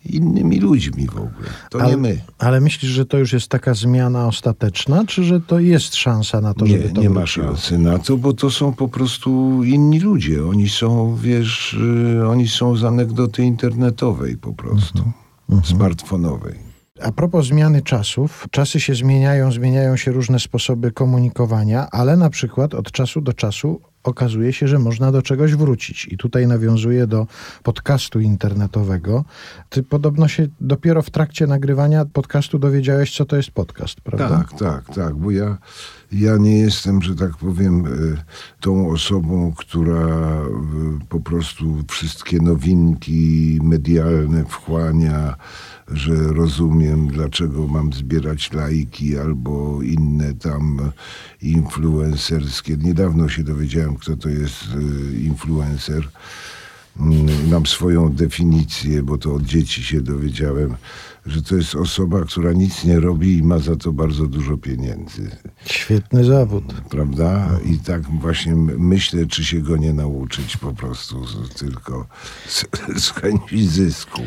innymi 0.05 0.59
ludźmi 0.59 1.07
w 1.07 1.17
ogóle. 1.17 1.49
To 1.69 1.81
ale, 1.81 1.89
nie 1.89 1.97
my. 1.97 2.21
Ale 2.39 2.61
myślisz, 2.61 2.91
że 2.91 3.05
to 3.05 3.17
już 3.17 3.33
jest 3.33 3.47
taka 3.47 3.73
zmiana 3.73 4.27
ostateczna, 4.27 5.05
czy 5.05 5.23
że 5.23 5.41
to 5.41 5.59
jest 5.59 5.95
szansa 5.95 6.41
na 6.41 6.53
to, 6.53 6.65
Nie, 6.65 6.71
żeby 6.77 6.89
to 6.89 7.01
nie 7.01 7.09
ma 7.09 7.19
wróciło? 7.19 7.47
szansy 7.47 7.77
na 7.77 7.99
to, 7.99 8.17
bo 8.17 8.33
to 8.33 8.51
są 8.51 8.73
po 8.73 8.87
prostu 8.87 9.63
inni 9.63 9.99
ludzie. 9.99 10.45
Oni 10.45 10.69
są, 10.69 11.15
wiesz, 11.15 11.73
y, 12.21 12.27
oni 12.27 12.47
są 12.47 12.75
z 12.75 12.83
anegdoty 12.83 13.43
internetowej 13.43 14.37
po 14.37 14.53
prostu, 14.53 15.03
smartfonowej. 15.63 16.73
A 17.01 17.11
propos 17.11 17.45
zmiany 17.45 17.81
czasów, 17.81 18.47
czasy 18.51 18.79
się 18.79 18.95
zmieniają, 18.95 19.51
zmieniają 19.51 19.97
się 19.97 20.11
różne 20.11 20.39
sposoby 20.39 20.91
komunikowania, 20.91 21.87
ale 21.91 22.17
na 22.17 22.29
przykład 22.29 22.73
od 22.73 22.91
czasu 22.91 23.21
do 23.21 23.33
czasu 23.33 23.81
okazuje 24.03 24.53
się, 24.53 24.67
że 24.67 24.79
można 24.79 25.11
do 25.11 25.21
czegoś 25.21 25.55
wrócić. 25.55 26.07
I 26.11 26.17
tutaj 26.17 26.47
nawiązuję 26.47 27.07
do 27.07 27.27
podcastu 27.63 28.19
internetowego. 28.19 29.25
Ty 29.69 29.83
podobno 29.83 30.27
się 30.27 30.47
dopiero 30.61 31.01
w 31.01 31.09
trakcie 31.09 31.47
nagrywania 31.47 32.05
podcastu 32.05 32.59
dowiedziałeś, 32.59 33.15
co 33.15 33.25
to 33.25 33.35
jest 33.35 33.51
podcast, 33.51 34.01
prawda? 34.01 34.29
Tak, 34.29 34.59
tak, 34.59 34.95
tak, 34.95 35.15
bo 35.15 35.31
ja, 35.31 35.57
ja 36.11 36.37
nie 36.37 36.57
jestem, 36.57 37.01
że 37.01 37.15
tak 37.15 37.37
powiem, 37.37 37.85
y, 37.85 38.17
tą 38.59 38.89
osobą, 38.89 39.53
która 39.57 40.07
y, 41.01 41.05
po 41.09 41.19
prostu 41.19 41.83
wszystkie 41.89 42.41
nowinki 42.41 43.59
medialne 43.63 44.45
wchłania, 44.45 45.35
że 45.91 46.15
rozumiem, 46.15 47.07
dlaczego 47.07 47.67
mam 47.67 47.93
zbierać 47.93 48.53
lajki 48.53 49.17
albo 49.17 49.81
inne 49.81 50.33
tam 50.33 50.91
influencerskie. 51.41 52.77
Niedawno 52.77 53.29
się 53.29 53.43
dowiedziałem, 53.43 53.95
kto 53.95 54.17
to 54.17 54.29
jest 54.29 54.63
y, 54.63 55.19
influencer. 55.19 56.09
Mm, 56.99 57.49
Mam 57.51 57.65
swoją 57.65 58.09
definicję, 58.09 59.03
bo 59.03 59.17
to 59.17 59.33
od 59.33 59.43
dzieci 59.43 59.83
się 59.83 60.01
dowiedziałem, 60.01 60.75
że 61.25 61.41
to 61.41 61.55
jest 61.55 61.75
osoba, 61.75 62.21
która 62.21 62.53
nic 62.53 62.83
nie 62.83 62.99
robi 62.99 63.37
i 63.37 63.43
ma 63.43 63.59
za 63.59 63.75
to 63.75 63.91
bardzo 63.91 64.27
dużo 64.27 64.57
pieniędzy. 64.57 65.31
Świetny 65.65 66.23
zawód. 66.23 66.63
Prawda? 66.89 67.49
I 67.65 67.79
tak 67.79 68.01
właśnie 68.01 68.55
myślę, 68.77 69.25
czy 69.25 69.45
się 69.45 69.59
go 69.59 69.77
nie 69.77 69.93
nauczyć 69.93 70.57
po 70.57 70.73
prostu 70.73 71.25
tylko 71.57 72.07
z, 72.47 72.65
z 72.97 73.09
chęci 73.11 73.67
zysku. 73.67 74.21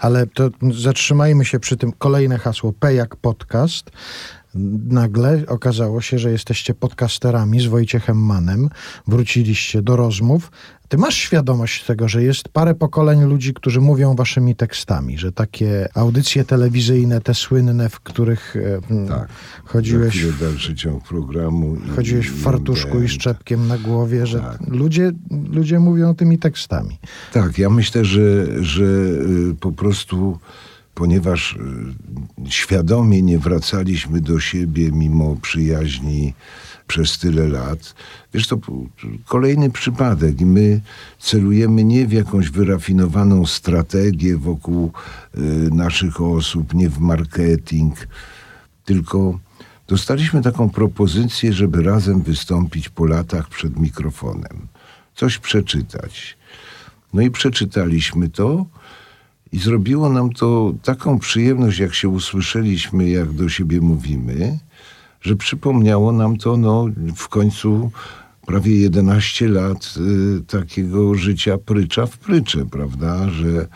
Ale 0.00 0.26
to 0.26 0.50
zatrzymajmy 0.72 1.44
się 1.44 1.60
przy 1.60 1.76
tym. 1.76 1.92
Kolejne 1.92 2.38
hasło 2.38 2.72
P 2.72 2.94
jak 2.94 3.16
podcast. 3.16 3.90
Nagle 4.88 5.42
okazało 5.48 6.00
się, 6.00 6.18
że 6.18 6.30
jesteście 6.30 6.74
podcasterami 6.74 7.60
z 7.60 7.66
Wojciechem 7.66 8.18
Manem. 8.24 8.68
Wróciliście 9.06 9.82
do 9.82 9.96
rozmów. 9.96 10.50
Ty 10.88 10.98
masz 10.98 11.14
świadomość 11.14 11.84
tego, 11.84 12.08
że 12.08 12.22
jest 12.22 12.48
parę 12.48 12.74
pokoleń 12.74 13.24
ludzi, 13.24 13.54
którzy 13.54 13.80
mówią 13.80 14.14
waszymi 14.16 14.56
tekstami, 14.56 15.18
że 15.18 15.32
takie 15.32 15.88
audycje 15.94 16.44
telewizyjne, 16.44 17.20
te 17.20 17.34
słynne, 17.34 17.88
w 17.88 18.00
których 18.00 18.56
e, 18.56 19.08
Tak. 19.08 19.28
chodziłeś, 19.64 20.26
dalszy 20.40 20.74
ciąg 20.74 21.04
programu. 21.04 21.76
chodziłeś 21.96 22.30
w 22.30 22.42
fartuszku 22.42 23.02
i 23.02 23.08
szczepkiem 23.08 23.66
na 23.68 23.78
głowie, 23.78 24.26
że 24.26 24.40
Tak. 24.40 24.58
ludzie, 24.68 25.12
ludzie 25.52 25.78
mówią 25.80 26.14
tymi 26.14 26.38
tekstami. 26.38 26.98
Tak, 27.32 27.58
ja 27.58 27.70
myślę, 27.70 28.04
że, 28.04 28.46
że 28.64 28.84
y, 28.84 29.54
po 29.60 29.72
prostu, 29.72 30.38
ponieważ 30.94 31.52
y, 31.52 32.50
świadomie 32.50 33.22
nie 33.22 33.38
wracaliśmy 33.38 34.20
do 34.20 34.40
siebie 34.40 34.92
mimo 34.92 35.36
przyjaźni 35.42 36.34
przez 36.86 37.18
tyle 37.18 37.48
lat, 37.48 37.94
wiesz, 38.34 38.46
to 38.46 38.58
kolejny 39.26 39.70
przypadek 39.70 40.40
my 40.40 40.80
celujemy 41.18 41.84
nie 41.84 42.06
w 42.06 42.12
jakąś 42.12 42.50
wyrafinowaną 42.50 43.46
strategię 43.46 44.36
wokół 44.36 44.92
y, 45.34 45.40
naszych 45.74 46.20
osób, 46.20 46.74
nie 46.74 46.88
w 46.88 46.98
marketing, 46.98 47.94
tylko 48.84 49.38
dostaliśmy 49.88 50.42
taką 50.42 50.70
propozycję, 50.70 51.52
żeby 51.52 51.82
razem 51.82 52.22
wystąpić 52.22 52.88
po 52.88 53.06
latach 53.06 53.48
przed 53.48 53.78
mikrofonem, 53.78 54.68
coś 55.14 55.38
przeczytać. 55.38 56.36
No 57.12 57.22
i 57.22 57.30
przeczytaliśmy 57.30 58.28
to 58.28 58.66
i 59.54 59.58
zrobiło 59.58 60.08
nam 60.08 60.32
to 60.32 60.74
taką 60.82 61.18
przyjemność, 61.18 61.78
jak 61.78 61.94
się 61.94 62.08
usłyszeliśmy, 62.08 63.08
jak 63.08 63.32
do 63.32 63.48
siebie 63.48 63.80
mówimy, 63.80 64.58
że 65.20 65.36
przypomniało 65.36 66.12
nam 66.12 66.36
to 66.36 66.56
no, 66.56 66.86
w 67.16 67.28
końcu 67.28 67.90
prawie 68.46 68.76
11 68.76 69.48
lat 69.48 69.94
y, 69.96 70.44
takiego 70.44 71.14
życia 71.14 71.58
prycza 71.58 72.06
w 72.06 72.18
prycze, 72.18 72.66
prawda? 72.66 73.30
Że 73.30 73.68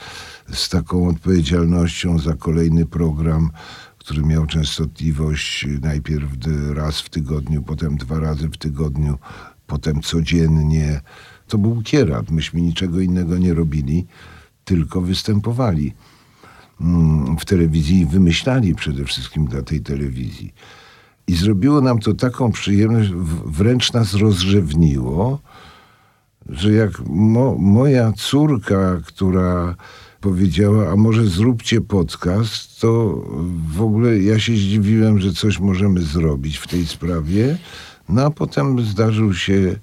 z 0.52 0.68
taką 0.68 1.08
odpowiedzialnością 1.08 2.18
za 2.18 2.34
kolejny 2.34 2.86
program, 2.86 3.50
który 3.98 4.22
miał 4.22 4.46
częstotliwość 4.46 5.66
najpierw 5.82 6.28
raz 6.74 7.00
w 7.00 7.08
tygodniu, 7.08 7.62
potem 7.62 7.96
dwa 7.96 8.20
razy 8.20 8.48
w 8.48 8.56
tygodniu, 8.56 9.18
potem 9.66 10.02
codziennie. 10.02 11.00
To 11.48 11.58
był 11.58 11.82
kierat. 11.82 12.30
Myśmy 12.30 12.60
niczego 12.60 13.00
innego 13.00 13.38
nie 13.38 13.54
robili, 13.54 14.06
tylko 14.68 15.00
występowali 15.00 15.92
mm, 16.80 17.36
w 17.38 17.44
telewizji 17.44 18.00
i 18.00 18.06
wymyślali 18.06 18.74
przede 18.74 19.04
wszystkim 19.04 19.46
dla 19.46 19.62
tej 19.62 19.80
telewizji. 19.80 20.54
I 21.26 21.34
zrobiło 21.34 21.80
nam 21.80 21.98
to 21.98 22.14
taką 22.14 22.52
przyjemność, 22.52 23.10
wręcz 23.44 23.92
nas 23.92 24.14
rozrzewniło, 24.14 25.40
że 26.48 26.72
jak 26.72 26.90
mo, 27.06 27.54
moja 27.58 28.12
córka, 28.12 29.00
która 29.06 29.74
powiedziała, 30.20 30.92
a 30.92 30.96
może 30.96 31.26
zróbcie 31.26 31.80
podcast, 31.80 32.80
to 32.80 33.22
w 33.74 33.82
ogóle 33.82 34.18
ja 34.18 34.38
się 34.38 34.52
zdziwiłem, 34.52 35.18
że 35.18 35.32
coś 35.32 35.60
możemy 35.60 36.00
zrobić 36.00 36.56
w 36.56 36.66
tej 36.66 36.86
sprawie. 36.86 37.58
No 38.08 38.24
a 38.24 38.30
potem 38.30 38.84
zdarzył 38.84 39.34
się 39.34 39.76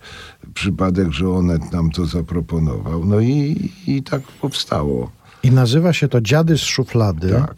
przypadek, 0.53 1.11
że 1.11 1.29
Onet 1.29 1.71
nam 1.71 1.91
to 1.91 2.05
zaproponował. 2.05 3.05
No 3.05 3.19
i, 3.19 3.71
i 3.87 4.03
tak 4.03 4.21
powstało. 4.21 5.11
I 5.43 5.51
nazywa 5.51 5.93
się 5.93 6.07
to 6.07 6.21
Dziady 6.21 6.57
z 6.57 6.61
szuflady. 6.61 7.29
Tak. 7.29 7.55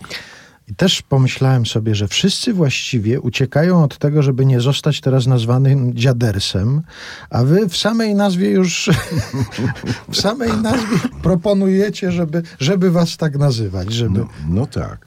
I 0.68 0.76
też 0.76 1.02
pomyślałem 1.02 1.66
sobie, 1.66 1.96
że 1.96 2.08
wszyscy 2.08 2.54
właściwie 2.54 3.22
uciekają 3.22 3.84
od 3.84 3.98
tego, 3.98 4.22
żeby 4.22 4.46
nie 4.46 4.62
zostać 4.62 5.02
teraz 5.02 5.28
nazwanym 5.28 5.94
dziadersem, 5.94 6.82
a 7.30 7.44
wy 7.44 7.70
w 7.70 7.78
samej 7.78 8.16
nazwie 8.16 8.50
już 8.50 8.90
w 10.12 10.18
samej 10.18 10.58
nazwie 10.58 10.98
proponujecie, 11.22 12.12
żeby, 12.12 12.44
żeby 12.60 12.92
was 12.92 13.18
tak 13.18 13.38
nazywać, 13.38 13.94
żeby... 13.94 14.20
No, 14.20 14.28
no 14.50 14.66
tak, 14.66 15.06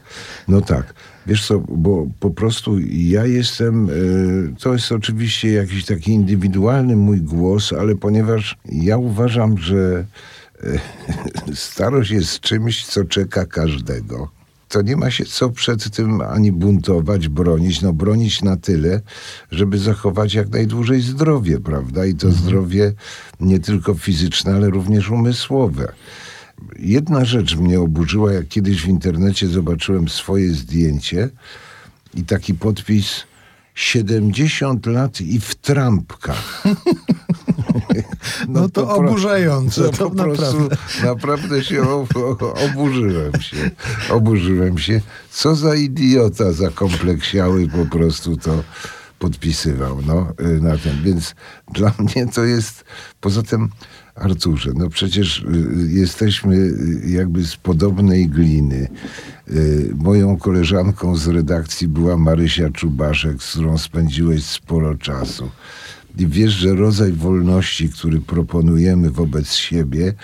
no 0.49 0.61
tak. 0.61 0.95
Wiesz 1.31 1.47
co, 1.47 1.59
bo 1.59 2.07
po 2.20 2.31
prostu 2.31 2.78
ja 2.91 3.26
jestem, 3.26 3.91
y, 3.91 4.55
to 4.61 4.72
jest 4.72 4.93
oczywiście 4.93 5.53
jakiś 5.53 5.85
taki 5.85 6.12
indywidualny 6.12 6.97
mój 6.97 7.20
głos, 7.20 7.72
ale 7.72 7.97
ponieważ 7.97 8.59
ja 8.72 8.97
uważam, 8.97 9.59
że 9.59 10.05
y, 10.64 10.81
starość 11.55 12.11
jest 12.11 12.41
czymś, 12.41 12.87
co 12.87 13.05
czeka 13.05 13.47
każdego. 13.47 14.31
To 14.68 14.83
nie 14.83 14.97
ma 14.97 15.11
się 15.11 15.24
co 15.24 15.51
przed 15.51 15.91
tym 15.97 16.20
ani 16.20 16.53
buntować, 16.53 17.28
bronić. 17.28 17.83
No 17.83 17.93
bronić 17.93 18.43
na 18.43 18.57
tyle, 18.57 19.01
żeby 19.51 19.78
zachować 19.78 20.35
jak 20.35 20.49
najdłużej 20.49 21.01
zdrowie, 21.01 21.61
prawda? 21.61 22.07
I 22.07 22.14
to 22.14 22.31
zdrowie 22.31 22.93
nie 23.41 23.61
tylko 23.61 23.95
fizyczne, 23.95 24.55
ale 24.55 24.70
również 24.70 25.11
umysłowe. 25.11 25.93
Jedna 26.79 27.25
rzecz 27.25 27.57
mnie 27.57 27.81
oburzyła, 27.81 28.33
jak 28.33 28.49
kiedyś 28.49 28.83
w 28.83 28.89
internecie 28.89 29.49
zobaczyłem 29.49 30.09
swoje 30.09 30.51
zdjęcie 30.55 31.29
i 32.15 32.25
taki 32.25 32.55
podpis 32.55 33.25
70 33.75 34.87
lat 34.87 35.21
i 35.21 35.41
w 35.41 35.55
trampkach. 35.55 36.63
No 38.49 38.69
to 38.69 38.87
pro- 38.87 38.95
oburzające, 38.95 39.81
No 39.81 39.89
to 39.89 40.11
po 40.11 40.17
prostu 40.17 40.69
naprawdę 41.03 41.65
się 41.65 42.07
oburzyłem 42.71 43.41
się. 43.41 43.71
Oburzyłem 44.11 44.79
się. 44.79 45.01
Co 45.31 45.55
za 45.55 45.75
idiota 45.75 46.53
zakompleksiały 46.53 47.69
po 47.69 47.87
prostu 47.87 48.37
to 48.37 48.63
podpisywał 49.19 50.03
no, 50.07 50.33
y, 50.41 50.61
na 50.61 50.79
ten. 50.79 51.03
Więc 51.03 51.35
dla 51.73 51.93
mnie 51.99 52.27
to 52.27 52.45
jest, 52.45 52.85
poza 53.21 53.43
tym 53.43 53.69
Arturze, 54.15 54.71
no 54.75 54.89
przecież 54.89 55.39
y, 55.39 55.45
jesteśmy 55.89 56.55
y, 56.57 57.03
jakby 57.07 57.47
z 57.47 57.57
podobnej 57.57 58.29
gliny. 58.29 58.89
Y, 59.51 59.91
Moją 59.97 60.37
koleżanką 60.37 61.17
z 61.17 61.29
redakcji 61.29 61.89
była 61.89 62.17
Marysia 62.17 62.71
Czubaszek, 62.71 63.43
z 63.43 63.51
którą 63.51 63.79
spędziłeś 63.79 64.45
sporo 64.45 64.95
czasu. 64.95 65.51
I 66.19 66.27
wiesz, 66.27 66.53
że 66.53 66.75
rodzaj 66.75 67.13
wolności, 67.13 67.89
który 67.89 68.21
proponujemy 68.21 69.11
wobec 69.11 69.53
siebie, 69.53 70.15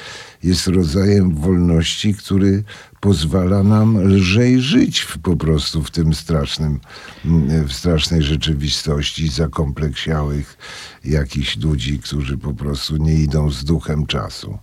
jest 0.46 0.66
rodzajem 0.66 1.34
wolności, 1.34 2.14
który 2.14 2.64
pozwala 3.00 3.62
nam 3.62 3.98
lżej 3.98 4.60
żyć 4.60 5.06
po 5.22 5.36
prostu 5.36 5.82
w 5.82 5.90
tym 5.90 6.14
strasznym, 6.14 6.80
mm, 7.24 7.68
w 7.68 7.72
strasznej 7.72 8.22
rzeczywistości 8.22 9.28
zakompleksiałych 9.28 10.58
jakichś 11.04 11.56
ludzi, 11.56 11.98
którzy 11.98 12.38
po 12.38 12.54
prostu 12.54 12.96
nie 12.96 13.14
idą 13.14 13.50
z 13.50 13.64
duchem 13.64 14.06
czasu. 14.06 14.58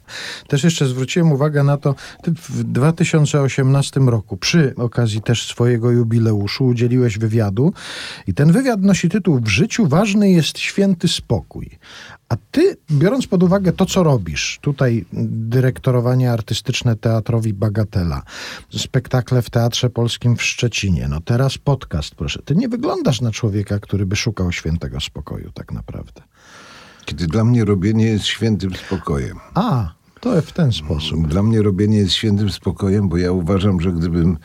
Też 0.47 0.63
jeszcze 0.63 0.87
zwróciłem 0.87 1.31
uwagę 1.31 1.63
na 1.63 1.77
to, 1.77 1.95
ty 2.23 2.31
w 2.31 2.63
2018 2.63 3.99
roku 3.99 4.37
przy 4.37 4.75
okazji 4.75 5.21
też 5.21 5.47
swojego 5.47 5.91
jubileuszu 5.91 6.65
udzieliłeś 6.65 7.17
wywiadu 7.17 7.73
i 8.27 8.33
ten 8.33 8.51
wywiad 8.51 8.81
nosi 8.81 9.09
tytuł 9.09 9.39
W 9.39 9.47
życiu 9.47 9.87
ważny 9.87 10.31
jest 10.31 10.59
święty 10.59 11.07
spokój. 11.07 11.69
A 12.33 12.37
ty, 12.51 12.77
biorąc 12.91 13.27
pod 13.27 13.43
uwagę 13.43 13.73
to, 13.73 13.85
co 13.85 14.03
robisz, 14.03 14.59
tutaj 14.61 15.05
dyrektorowanie 15.13 16.31
artystyczne 16.31 16.95
teatrowi 16.95 17.53
Bagatela, 17.53 18.21
spektakle 18.77 19.41
w 19.41 19.49
Teatrze 19.49 19.89
Polskim 19.89 20.35
w 20.35 20.43
Szczecinie, 20.43 21.07
no 21.09 21.21
teraz 21.21 21.57
podcast, 21.57 22.15
proszę. 22.15 22.41
Ty 22.45 22.55
nie 22.55 22.69
wyglądasz 22.69 23.21
na 23.21 23.31
człowieka, 23.31 23.79
który 23.79 24.05
by 24.05 24.15
szukał 24.15 24.51
świętego 24.51 24.99
spokoju 24.99 25.51
tak 25.51 25.71
naprawdę. 25.71 26.21
Kiedy 27.05 27.27
dla 27.27 27.43
mnie 27.43 27.65
robienie 27.65 28.05
jest 28.05 28.25
świętym 28.25 28.75
spokojem. 28.75 29.37
A, 29.53 29.93
to 30.19 30.41
w 30.41 30.51
ten 30.51 30.71
sposób. 30.71 31.27
Dla 31.27 31.43
mnie 31.43 31.61
robienie 31.61 31.97
jest 31.97 32.13
świętym 32.13 32.49
spokojem, 32.49 33.09
bo 33.09 33.17
ja 33.17 33.31
uważam, 33.31 33.81
że 33.81 33.91
gdybym 33.91 34.37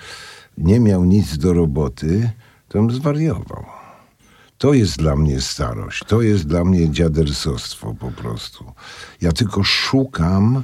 nie 0.58 0.80
miał 0.80 1.04
nic 1.04 1.38
do 1.38 1.52
roboty, 1.52 2.30
to 2.68 2.78
bym 2.78 2.90
zwariował. 2.90 3.77
To 4.58 4.74
jest 4.74 4.98
dla 4.98 5.16
mnie 5.16 5.40
starość, 5.40 6.04
to 6.04 6.22
jest 6.22 6.46
dla 6.46 6.64
mnie 6.64 6.90
dziadersostwo 6.90 7.94
po 7.94 8.10
prostu. 8.10 8.64
Ja 9.20 9.32
tylko 9.32 9.64
szukam, 9.64 10.62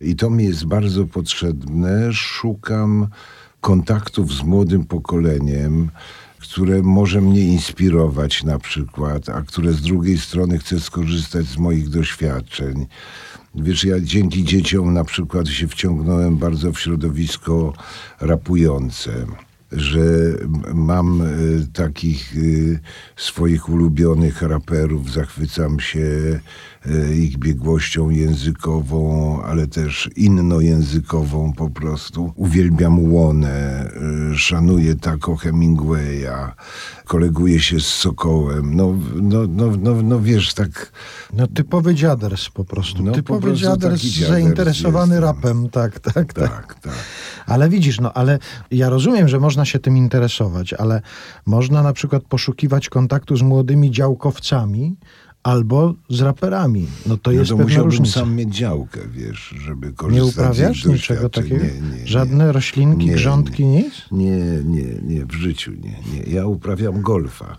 i 0.00 0.16
to 0.16 0.30
mi 0.30 0.44
jest 0.44 0.64
bardzo 0.64 1.06
potrzebne, 1.06 2.12
szukam 2.12 3.06
kontaktów 3.60 4.32
z 4.32 4.42
młodym 4.42 4.84
pokoleniem, 4.84 5.90
które 6.38 6.82
może 6.82 7.20
mnie 7.20 7.40
inspirować 7.40 8.44
na 8.44 8.58
przykład, 8.58 9.28
a 9.28 9.42
które 9.42 9.72
z 9.72 9.82
drugiej 9.82 10.18
strony 10.18 10.58
chce 10.58 10.80
skorzystać 10.80 11.46
z 11.46 11.56
moich 11.56 11.88
doświadczeń. 11.88 12.86
Wiesz, 13.54 13.84
ja 13.84 14.00
dzięki 14.00 14.44
dzieciom 14.44 14.94
na 14.94 15.04
przykład 15.04 15.48
się 15.48 15.68
wciągnąłem 15.68 16.36
bardzo 16.36 16.72
w 16.72 16.80
środowisko 16.80 17.72
rapujące 18.20 19.26
że 19.76 20.00
mam 20.74 21.20
y, 21.20 21.66
takich 21.72 22.36
y, 22.36 22.80
swoich 23.16 23.68
ulubionych 23.68 24.42
raperów, 24.42 25.12
zachwycam 25.12 25.80
się 25.80 26.40
ich 27.14 27.38
biegłością 27.38 28.10
językową, 28.10 29.42
ale 29.42 29.66
też 29.66 30.10
innojęzykową 30.16 31.52
po 31.52 31.70
prostu. 31.70 32.32
Uwielbiam 32.36 33.12
Łonę, 33.12 33.90
y, 34.32 34.38
szanuję 34.38 34.94
Taco 34.94 35.36
Hemingwaya, 35.36 36.52
koleguję 37.04 37.60
się 37.60 37.80
z 37.80 37.86
Sokołem. 37.86 38.74
No, 38.76 38.94
no, 39.14 39.38
no, 39.48 39.76
no, 39.76 40.02
no 40.02 40.20
wiesz, 40.20 40.54
tak... 40.54 40.92
No 41.32 41.46
typowy 41.46 41.94
dziaders 41.94 42.48
po 42.50 42.64
prostu. 42.64 43.02
No, 43.02 43.10
po 43.10 43.16
typowy 43.16 43.40
prostu 43.40 43.64
dziaders 43.64 44.02
dziaders 44.02 44.30
zainteresowany 44.30 45.14
jestem. 45.14 45.24
rapem, 45.24 45.68
tak, 45.70 46.00
tak, 46.00 46.32
tak. 46.32 46.50
Tak, 46.50 46.74
tak. 46.80 46.94
Ale 47.46 47.68
widzisz, 47.68 48.00
no 48.00 48.12
ale 48.12 48.38
ja 48.70 48.90
rozumiem, 48.90 49.28
że 49.28 49.40
można 49.40 49.64
się 49.64 49.78
tym 49.78 49.96
interesować, 49.96 50.72
ale 50.72 51.02
można 51.46 51.82
na 51.82 51.92
przykład 51.92 52.22
poszukiwać 52.22 52.88
kontaktu 52.88 53.36
z 53.36 53.42
młodymi 53.42 53.90
działkowcami 53.90 54.96
albo 55.44 55.94
z 56.10 56.20
raperami. 56.20 56.86
No 57.06 57.16
to 57.16 57.30
No 57.30 57.38
jest 57.38 57.50
to 57.50 57.56
pewna 57.56 57.64
musiałbym 57.64 57.90
różnica. 57.90 58.20
sam 58.20 58.34
mieć 58.36 58.56
działkę, 58.56 59.00
wiesz, 59.12 59.54
żeby 59.64 59.92
korzystać 59.92 60.24
Nie 60.26 60.30
z 60.32 60.34
uprawiasz 60.38 60.78
ich 60.78 60.86
niczego 60.86 61.28
takiego? 61.28 61.64
Nie, 61.64 61.98
nie, 62.00 62.06
Żadne 62.06 62.44
nie. 62.46 62.52
roślinki, 62.52 63.06
Nie, 63.06 63.12
grządki, 63.14 63.64
nic? 63.64 63.94
Nie, 64.12 64.36
nie, 64.64 64.84
nie, 65.02 65.26
w 65.26 65.32
życiu 65.32 65.72
nie, 65.72 65.96
nie. 66.12 66.32
Ja 66.34 66.46
uprawiam 66.46 67.02
golfa. 67.02 67.58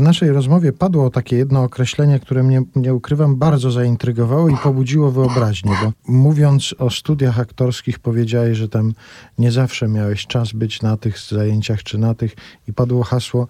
W 0.00 0.02
naszej 0.02 0.32
rozmowie 0.32 0.72
padło 0.72 1.10
takie 1.10 1.36
jedno 1.36 1.62
określenie, 1.62 2.20
które 2.20 2.42
mnie, 2.42 2.62
nie 2.76 2.94
ukrywam, 2.94 3.36
bardzo 3.36 3.70
zaintrygowało 3.70 4.48
i 4.48 4.56
pobudziło 4.56 5.10
wyobraźnię, 5.10 5.72
bo 5.82 5.92
mówiąc 6.12 6.74
o 6.78 6.90
studiach 6.90 7.40
aktorskich 7.40 7.98
powiedziałeś, 7.98 8.58
że 8.58 8.68
tam 8.68 8.92
nie 9.38 9.52
zawsze 9.52 9.88
miałeś 9.88 10.26
czas 10.26 10.52
być 10.52 10.82
na 10.82 10.96
tych 10.96 11.18
zajęciach 11.18 11.82
czy 11.82 11.98
na 11.98 12.14
tych 12.14 12.34
i 12.68 12.72
padło 12.72 13.04
hasło, 13.04 13.48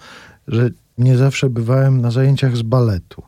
że 0.48 0.70
nie 0.98 1.16
zawsze 1.16 1.50
bywałem 1.50 2.00
na 2.00 2.10
zajęciach 2.10 2.56
z 2.56 2.62
baletu. 2.62 3.22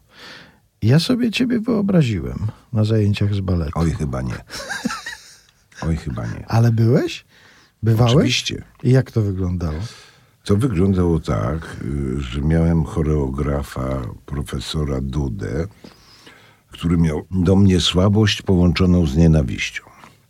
Ja 0.82 0.98
sobie 0.98 1.30
ciebie 1.30 1.60
wyobraziłem 1.60 2.38
na 2.72 2.84
zajęciach 2.84 3.34
z 3.34 3.40
baletu. 3.40 3.72
Oj, 3.74 3.90
chyba 3.90 4.22
nie. 4.22 4.44
Oj, 5.88 5.96
chyba 5.96 6.26
nie. 6.26 6.46
Ale 6.48 6.72
byłeś? 6.72 7.24
Bywałeś? 7.82 8.14
Oczywiście. 8.14 8.62
I 8.82 8.90
jak 8.90 9.10
to 9.10 9.22
wyglądało? 9.22 9.78
To 10.44 10.56
wyglądało 10.56 11.20
tak, 11.20 11.76
y, 11.84 12.20
że 12.20 12.40
miałem 12.40 12.84
choreografa, 12.84 14.02
profesora 14.26 15.00
Dudę, 15.00 15.66
który 16.70 16.96
miał 16.96 17.26
do 17.30 17.56
mnie 17.56 17.80
słabość 17.80 18.42
połączoną 18.42 19.06
z 19.06 19.16
nienawiścią. 19.16 19.82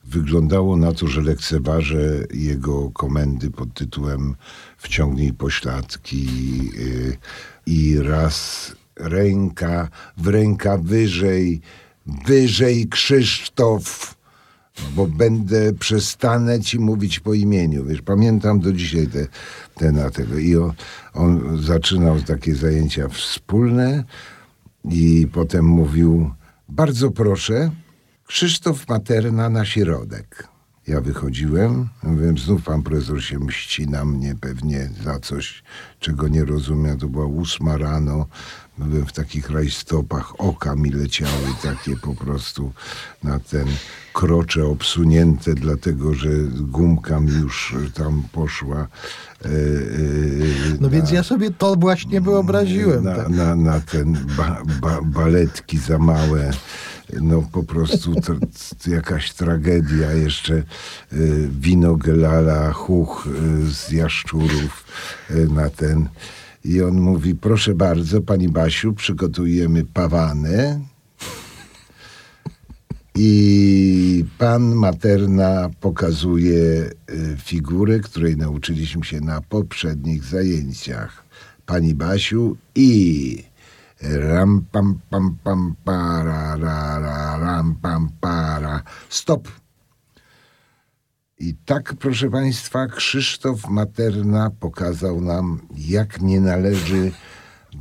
Wyglądało 0.05 0.77
na 0.77 0.93
to, 0.93 1.07
że 1.07 1.21
lekceważę 1.23 2.27
jego 2.35 2.91
komendy 2.91 3.51
pod 3.51 3.75
tytułem 3.75 4.35
Wciągnij 4.79 5.33
pośladki 5.33 6.29
y, 6.77 7.17
i 7.67 7.99
raz 7.99 8.73
ręka 8.97 9.89
w 10.17 10.27
ręka 10.27 10.79
wyżej, 10.79 11.61
wyżej 12.07 12.89
Krzysztof 12.89 14.15
bo 14.95 15.07
będę, 15.07 15.73
przestanę 15.73 16.61
ci 16.61 16.79
mówić 16.79 17.21
po 17.21 17.35
imieniu. 17.35 17.85
Wiesz, 17.85 18.03
pamiętam 18.03 18.61
do 18.61 18.73
dzisiaj 18.73 19.07
te, 19.07 19.27
te 19.75 19.93
na 19.93 20.11
tego. 20.11 20.39
I 20.39 20.57
on, 20.57 20.73
on 21.15 21.63
zaczynał 21.63 22.21
takie 22.21 22.55
zajęcia 22.55 23.09
wspólne 23.09 24.05
i 24.85 25.29
potem 25.33 25.65
mówił, 25.65 26.31
bardzo 26.69 27.11
proszę, 27.11 27.71
Krzysztof 28.27 28.89
Materna 28.89 29.49
na 29.49 29.65
środek. 29.65 30.52
Ja 30.87 31.01
wychodziłem, 31.01 31.89
mówiłem, 32.03 32.39
znów 32.39 32.63
pan 32.63 32.83
profesor 32.83 33.23
się 33.23 33.39
mści 33.39 33.87
na 33.89 34.05
mnie 34.05 34.35
pewnie 34.41 34.91
za 35.05 35.21
coś, 35.21 35.63
czego 36.01 36.29
nie 36.29 36.45
rozumiem. 36.45 36.99
To 36.99 37.09
była 37.09 37.27
ósma 37.27 37.77
rano, 37.77 38.27
byłem 38.79 39.07
w 39.07 39.13
takich 39.13 39.51
rajstopach, 39.51 40.41
oka 40.41 40.77
mi 40.77 40.91
leciały 40.91 41.49
takie 41.63 41.97
po 41.97 42.15
prostu 42.15 42.73
na 43.25 43.39
ten 43.39 43.67
krocze 44.13 44.67
obsunięte, 44.67 45.55
dlatego 45.55 46.15
że 46.15 46.29
gumka 46.61 47.21
mi 47.21 47.33
już 47.33 47.75
tam 47.95 48.23
poszła. 48.33 48.81
e, 49.45 49.49
No 50.71 50.81
na- 50.81 50.89
więc 50.89 51.11
ja 51.11 51.23
sobie 51.23 51.51
to 51.51 51.77
właśnie 51.77 52.21
wyobraziłem. 52.21 53.05
na, 53.05 53.17
tak. 53.17 53.29
na, 53.29 53.57
na 53.57 53.81
ten 53.81 54.17
ba, 54.37 54.63
ba, 54.81 55.03
baletki 55.03 55.79
za 55.79 55.99
małe. 55.99 56.51
No 57.21 57.43
po 57.53 57.63
prostu 57.63 58.15
to, 58.15 58.35
jakaś 58.91 59.33
tragedia. 59.33 60.13
Jeszcze 60.13 60.55
y, 61.13 61.49
wino 61.61 61.97
Gelala, 61.97 62.73
chuch 62.73 63.27
y, 63.27 63.71
z 63.71 63.91
jaszczurów 63.91 64.85
y, 65.31 65.49
na 65.49 65.71
ten. 65.71 66.09
I 66.65 66.83
on 66.83 67.01
mówi, 67.01 67.35
proszę 67.35 67.75
bardzo, 67.75 68.21
pani 68.21 68.49
Basiu, 68.49 68.93
przygotujemy 68.93 69.85
pawanę. 69.85 70.81
I 73.15 74.25
pan 74.39 74.75
Materna 74.75 75.71
pokazuje 75.81 76.61
y, 76.61 77.37
figurę, 77.37 78.01
której 78.01 78.37
nauczyliśmy 78.37 79.05
się 79.05 79.21
na 79.21 79.41
poprzednich 79.41 80.25
zajęciach. 80.25 81.25
Pani 81.67 81.95
Basiu 81.95 82.57
i 82.75 83.52
ram 84.03 84.65
pam 84.73 85.01
pam 85.11 85.37
pam 85.45 85.77
para 85.85 86.57
ra, 86.57 86.99
ra, 86.99 87.39
ram 87.39 87.75
pam 87.75 88.09
para. 88.21 88.83
Stop. 89.09 89.49
I 91.39 91.55
tak, 91.55 91.95
proszę 91.99 92.31
Państwa, 92.31 92.87
Krzysztof 92.87 93.69
Materna 93.69 94.51
pokazał 94.61 95.21
nam, 95.21 95.61
jak 95.77 96.21
nie 96.21 96.41
należy 96.41 97.13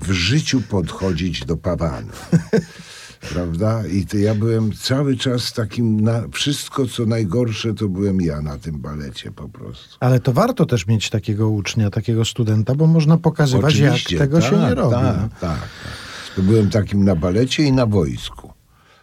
w 0.02 0.12
życiu 0.12 0.62
podchodzić 0.62 1.46
do 1.46 1.58
pawanu. 1.58 2.12
Prawda? 3.34 3.88
I 3.88 4.06
to 4.06 4.18
ja 4.18 4.36
byłem 4.36 4.72
cały 4.74 5.18
czas 5.18 5.54
takim, 5.54 6.02
na, 6.02 6.24
wszystko 6.32 6.88
co 6.88 7.06
najgorsze 7.06 7.74
to 7.74 7.88
byłem 7.88 8.22
ja 8.22 8.42
na 8.42 8.58
tym 8.58 8.80
balecie 8.80 9.32
po 9.32 9.50
prostu. 9.50 9.98
Ale 10.00 10.20
to 10.20 10.34
warto 10.34 10.66
też 10.66 10.88
mieć 10.88 11.10
takiego 11.10 11.50
ucznia, 11.50 11.90
takiego 11.90 12.26
studenta, 12.26 12.76
bo 12.76 12.88
można 12.88 13.18
pokazywać, 13.18 13.76
jak 13.76 13.90
Oczywiście, 13.90 14.18
tego 14.18 14.42
się 14.42 14.52
tak, 14.52 14.70
nie 14.70 14.76
robi. 14.76 14.96
Tak, 14.96 15.18
no. 15.18 15.30
tak, 15.30 15.40
tak. 15.40 15.70
Byłem 16.38 16.70
takim 16.70 17.04
na 17.06 17.16
balecie 17.16 17.64
i 17.64 17.72
na 17.72 17.86
wojsku. 17.86 18.54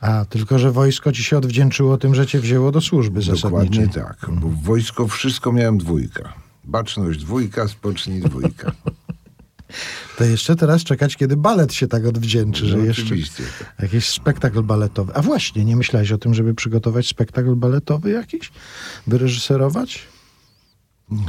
A, 0.01 0.25
tylko 0.25 0.59
że 0.59 0.73
wojsko 0.73 1.13
ci 1.13 1.25
się 1.25 1.39
odwdzięczyło 1.39 1.99
tym, 1.99 2.15
że 2.15 2.27
cię 2.27 2.41
wzięło 2.41 2.73
do 2.73 2.81
służby 2.81 3.21
Dokładnie 3.21 3.41
zasadniczej. 3.41 3.89
tak, 3.89 4.27
bo 4.41 4.49
w 4.49 4.63
wojsko 4.63 5.09
wszystko 5.09 5.53
miałem 5.53 5.79
dwójka. 5.79 6.33
Baczność 6.65 7.19
dwójka, 7.25 7.69
spocznij 7.69 8.21
dwójka. 8.21 8.73
To 10.19 10.25
jeszcze 10.25 10.57
teraz 10.57 10.85
czekać, 10.85 11.17
kiedy 11.17 11.37
balet 11.37 11.75
się 11.75 11.87
tak 11.89 12.07
odwdzięczy, 12.07 12.67
że 12.67 12.77
No, 12.77 12.85
jeszcze 12.85 13.03
oczywiście, 13.03 13.43
tak. 13.59 13.75
jakiś 13.83 14.09
spektakl 14.09 14.63
baletowy. 14.63 15.13
A 15.15 15.23
właśnie, 15.23 15.65
nie 15.65 15.77
myślałeś 15.77 16.13
o 16.13 16.19
tym, 16.19 16.35
żeby 16.35 16.55
przygotować 16.55 17.09
spektakl 17.09 17.55
baletowy 17.55 18.11
jakiś? 18.11 18.53
Wyreżyserować? 19.07 20.01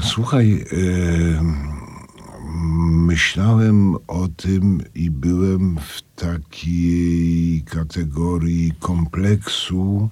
Słuchaj, 0.04 0.66
e, 0.72 1.79
myślałem 2.92 3.96
o 4.08 4.28
tym 4.28 4.82
i 4.96 5.12
byłem 5.12 5.78
w 5.78 6.02
takiej 6.16 7.64
kategorii 7.64 8.74
kompleksu 8.80 10.10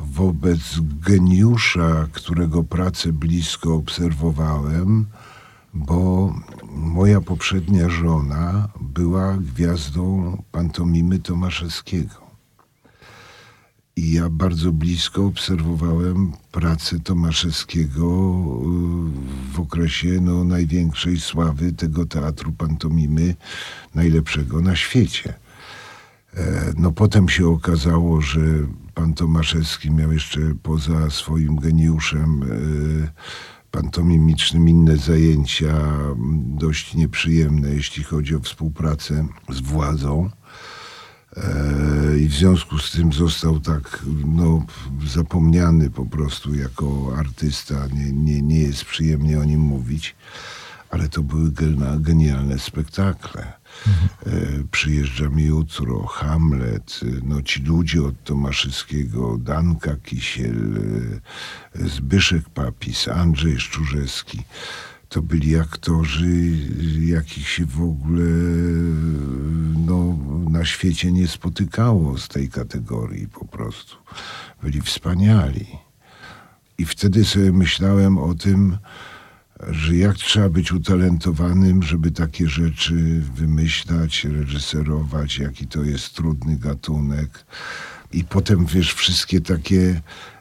wobec 0.00 0.80
geniusza, 0.80 2.06
którego 2.12 2.64
pracę 2.64 3.12
blisko 3.12 3.74
obserwowałem, 3.74 5.06
bo 5.74 6.34
moja 6.70 7.20
poprzednia 7.20 7.88
żona 7.88 8.68
była 8.80 9.36
gwiazdą 9.36 10.36
pantomimy 10.52 11.18
Tomaszewskiego. 11.18 12.27
I 13.98 14.12
ja 14.12 14.30
bardzo 14.30 14.72
blisko 14.72 15.26
obserwowałem 15.26 16.32
pracę 16.52 17.00
Tomaszewskiego 17.00 18.04
y, 19.52 19.52
w 19.52 19.60
okresie 19.60 20.08
no, 20.20 20.44
największej 20.44 21.20
sławy 21.20 21.72
tego 21.72 22.06
teatru 22.06 22.52
pantomimy, 22.52 23.34
najlepszego 23.94 24.60
na 24.60 24.76
świecie. 24.76 25.34
E, 26.34 26.72
No 26.76 26.92
potem 26.92 27.28
się 27.28 27.48
okazało, 27.48 28.20
że 28.20 28.40
pan 28.94 29.14
Tomaszewski 29.14 29.90
miał 29.90 30.12
jeszcze 30.12 30.40
poza 30.62 31.10
swoim 31.10 31.56
geniuszem 31.56 32.42
e, 32.42 32.46
pantomimicznym 33.70 34.68
inne 34.68 34.96
zajęcia 34.96 35.98
dość 36.38 36.94
nieprzyjemne, 36.94 37.70
jeśli 37.70 38.04
chodzi 38.04 38.34
o 38.34 38.40
współpracę 38.40 39.26
z 39.48 39.60
władzą. 39.60 40.30
E, 41.44 42.18
I 42.18 42.28
w 42.28 42.34
związku 42.34 42.78
z 42.78 42.90
tym 42.90 43.12
został 43.12 43.60
tak 43.60 44.02
no, 44.26 44.66
zapomniany 45.06 45.90
po 45.90 46.06
prostu 46.06 46.54
jako 46.54 47.12
artysta. 47.16 47.86
Nie, 47.86 48.12
nie, 48.12 48.42
nie 48.42 48.60
jest 48.60 48.84
przyjemnie 48.84 49.40
o 49.40 49.44
nim 49.44 49.60
mówić, 49.60 50.16
ale 50.90 51.08
to 51.08 51.22
były 51.22 51.50
genialne 51.98 52.58
spektakle. 52.58 53.52
E, 54.26 54.30
Przyjeżdżam 54.70 55.38
jutro, 55.38 56.06
Hamlet, 56.06 57.00
no 57.22 57.42
ci 57.42 57.62
ludzie 57.62 58.02
od 58.02 58.24
Tomaszewskiego, 58.24 59.38
Danka 59.38 59.96
Kisiel, 59.96 60.78
e, 61.74 61.88
Zbyszek 61.88 62.48
Papis, 62.48 63.08
Andrzej 63.08 63.60
Szczurzewski. 63.60 64.42
To 65.08 65.22
byli 65.22 65.56
aktorzy, 65.56 66.58
jakich 67.00 67.48
się 67.48 67.66
w 67.66 67.82
ogóle 67.82 68.24
no, 69.86 70.18
na 70.50 70.64
świecie 70.64 71.12
nie 71.12 71.28
spotykało 71.28 72.18
z 72.18 72.28
tej 72.28 72.48
kategorii 72.48 73.28
po 73.28 73.44
prostu. 73.44 73.96
Byli 74.62 74.80
wspaniali. 74.80 75.66
I 76.78 76.84
wtedy 76.84 77.24
sobie 77.24 77.52
myślałem 77.52 78.18
o 78.18 78.34
tym, 78.34 78.78
że 79.68 79.96
jak 79.96 80.16
trzeba 80.16 80.48
być 80.48 80.72
utalentowanym, 80.72 81.82
żeby 81.82 82.10
takie 82.10 82.48
rzeczy 82.48 83.22
wymyślać, 83.34 84.24
reżyserować, 84.24 85.38
jaki 85.38 85.66
to 85.66 85.82
jest 85.82 86.14
trudny 86.14 86.56
gatunek. 86.56 87.44
I 88.12 88.24
potem, 88.24 88.66
wiesz, 88.66 88.94
wszystkie 88.94 89.40
takie 89.40 90.00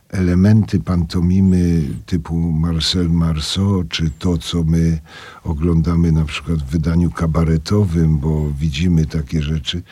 elementy 0.09 0.79
pantomimy 0.79 1.81
typu 2.05 2.35
Marcel 2.35 3.09
Marceau, 3.09 3.83
czy 3.83 4.09
to, 4.19 4.37
co 4.37 4.63
my 4.63 4.99
oglądamy 5.43 6.11
na 6.11 6.25
przykład 6.25 6.59
w 6.59 6.69
wydaniu 6.69 7.11
kabaretowym, 7.11 8.17
bo 8.17 8.51
widzimy 8.51 9.05
takie 9.05 9.41
rzeczy, 9.41 9.83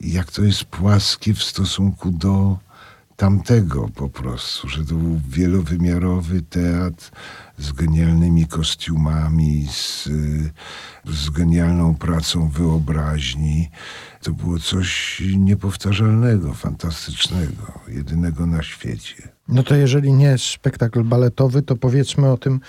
jak 0.00 0.32
to 0.32 0.42
jest 0.42 0.64
płaskie 0.64 1.34
w 1.34 1.42
stosunku 1.42 2.10
do 2.10 2.58
tamtego 3.16 3.88
po 3.94 4.08
prostu, 4.08 4.68
że 4.68 4.84
to 4.84 4.94
był 4.94 5.20
wielowymiarowy 5.28 6.42
teatr 6.42 7.10
z 7.58 7.72
genialnymi 7.72 8.46
kostiumami, 8.46 9.68
z, 9.70 10.08
z 11.04 11.30
genialną 11.30 11.94
pracą 11.94 12.48
wyobraźni. 12.48 13.70
To 14.22 14.32
było 14.32 14.58
coś 14.58 15.22
niepowtarzalnego, 15.36 16.54
fantastycznego, 16.54 17.80
jedynego 17.88 18.46
na 18.46 18.62
świecie. 18.62 19.28
No 19.48 19.62
to 19.62 19.74
jeżeli 19.74 20.12
nie 20.12 20.38
spektakl 20.38 21.04
baletowy, 21.04 21.62
to 21.62 21.76
powiedzmy 21.76 22.30
o 22.30 22.36
tym, 22.36 22.60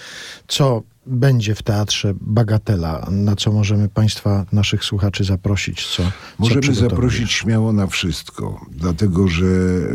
co 0.48 0.84
będzie 1.06 1.56
w 1.56 1.64
teatrze 1.64 2.14
Bagatela, 2.22 3.08
na 3.12 3.36
co 3.36 3.52
możemy 3.52 3.90
Państwa, 3.90 4.46
naszych 4.52 4.84
słuchaczy 4.84 5.24
zaprosić, 5.24 5.88
co 5.88 6.04
co 6.04 6.12
Możemy 6.40 6.62
przygotowujesz. 6.62 6.92
zaprosić 6.92 7.32
śmiało 7.32 7.74
na 7.74 7.88
wszystko, 7.88 8.66
dlatego 8.72 9.28
że 9.28 9.46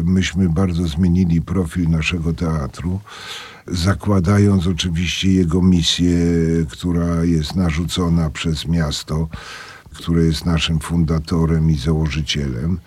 myśmy 0.04 0.48
bardzo 0.48 0.86
zmienili 0.86 1.42
profil 1.42 1.90
naszego 1.90 2.32
teatru, 2.32 3.00
zakładając 3.66 4.66
oczywiście 4.66 5.32
jego 5.32 5.62
misję, 5.62 6.16
która 6.70 7.24
jest 7.24 7.56
narzucona 7.56 8.30
przez 8.30 8.68
miasto, 8.68 9.28
które 9.94 10.24
jest 10.24 10.46
naszym 10.46 10.80
fundatorem 10.80 11.70
i 11.70 11.76
założycielem, 11.76 12.80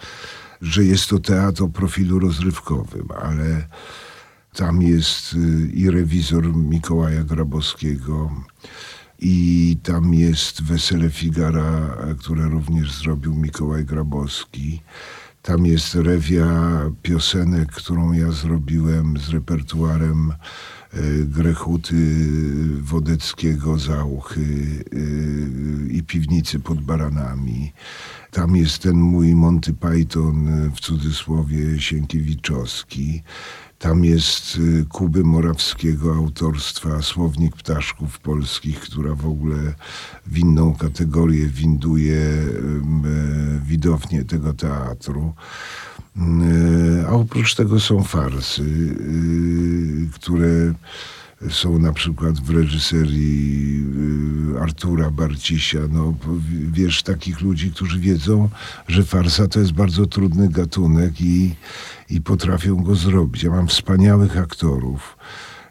że 0.61 0.83
jest 0.83 1.09
to 1.09 1.19
teatr 1.19 1.63
o 1.63 1.67
profilu 1.67 2.19
rozrywkowym, 2.19 3.07
ale 3.21 3.67
tam 4.55 4.81
jest 4.81 5.33
y, 5.33 5.71
i 5.73 5.89
rewizor 5.89 6.55
Mikołaja 6.55 7.23
Grabowskiego, 7.23 8.31
i 9.19 9.77
tam 9.83 10.13
jest 10.13 10.63
Wesele 10.63 11.09
Figara, 11.09 11.97
które 12.19 12.49
również 12.49 12.93
zrobił 12.93 13.35
Mikołaj 13.35 13.85
Grabowski. 13.85 14.81
Tam 15.45 15.65
jest 15.65 15.95
rewia 15.95 16.47
piosenek, 17.01 17.71
którą 17.71 18.11
ja 18.11 18.31
zrobiłem 18.31 19.17
z 19.17 19.29
repertuarem 19.29 20.31
e, 20.31 20.97
Grechuty 21.25 21.95
Wodeckiego, 22.81 23.77
Zauchy 23.77 24.41
e, 24.41 25.93
i 25.93 26.03
Piwnicy 26.03 26.59
pod 26.59 26.81
Baranami. 26.81 27.73
Tam 28.35 28.55
jest 28.55 28.79
ten 28.79 28.95
mój 28.95 29.35
Monty 29.35 29.73
Python, 29.73 30.47
e, 30.47 30.69
w 30.75 30.79
cudzysłowie 30.79 31.79
Sienkiewiczowski. 31.79 33.23
Tam 33.79 34.05
jest 34.05 34.57
y, 34.57 34.85
Kuby 34.89 35.23
Morawskiego 35.23 36.13
autorstwa 36.13 37.01
Słownik 37.01 37.55
Ptaszków 37.55 38.19
Polskich, 38.19 38.79
która 38.79 39.15
w 39.15 39.25
ogóle 39.25 39.57
w 40.25 40.37
inną 40.37 40.75
kategorię 40.75 41.47
winduje 41.47 42.21
e, 42.21 42.45
widownię 43.65 44.25
tego 44.25 44.53
teatru. 44.53 45.33
Y, 46.17 47.07
A 47.07 47.11
oprócz 47.11 47.55
tego 47.55 47.79
są 47.79 48.03
farsy, 48.03 48.63
y, 48.63 50.09
które 50.13 50.73
są 51.49 51.79
na 51.79 51.93
przykład 51.93 52.39
w 52.39 52.49
reżyserii 52.49 53.83
y, 54.55 54.61
Artura 54.61 55.11
Barcisia. 55.11 55.79
No, 55.91 56.13
wiesz, 56.71 57.03
takich 57.03 57.41
ludzi, 57.41 57.71
którzy 57.71 57.99
wiedzą, 57.99 58.49
że 58.87 59.03
farsa 59.03 59.47
to 59.47 59.59
jest 59.59 59.71
bardzo 59.71 60.05
trudny 60.05 60.49
gatunek 60.49 61.21
i, 61.21 61.55
i 62.09 62.21
potrafią 62.21 62.75
go 62.83 62.95
zrobić. 62.95 63.43
Ja 63.43 63.51
mam 63.51 63.67
wspaniałych 63.67 64.37
aktorów. 64.37 65.17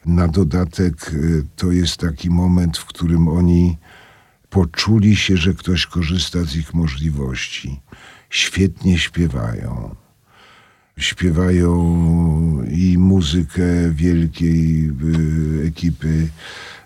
Na 0.07 0.29
dodatek 0.29 1.13
y, 1.13 1.47
to 1.57 1.73
jest 1.73 1.97
taki 1.97 2.31
moment, 2.31 2.79
w 2.79 2.85
którym 2.85 3.29
oni 3.29 3.79
poczuli 4.51 5.17
się, 5.17 5.37
że 5.37 5.55
ktoś 5.55 5.87
korzysta 5.87 6.45
z 6.45 6.57
ich 6.57 6.75
możliwości. 6.75 7.81
Świetnie 8.31 8.99
śpiewają 8.99 10.04
śpiewają 10.97 11.75
i 12.71 12.99
muzykę 12.99 13.91
wielkiej 13.91 14.87
y, 14.87 15.67
ekipy 15.67 16.29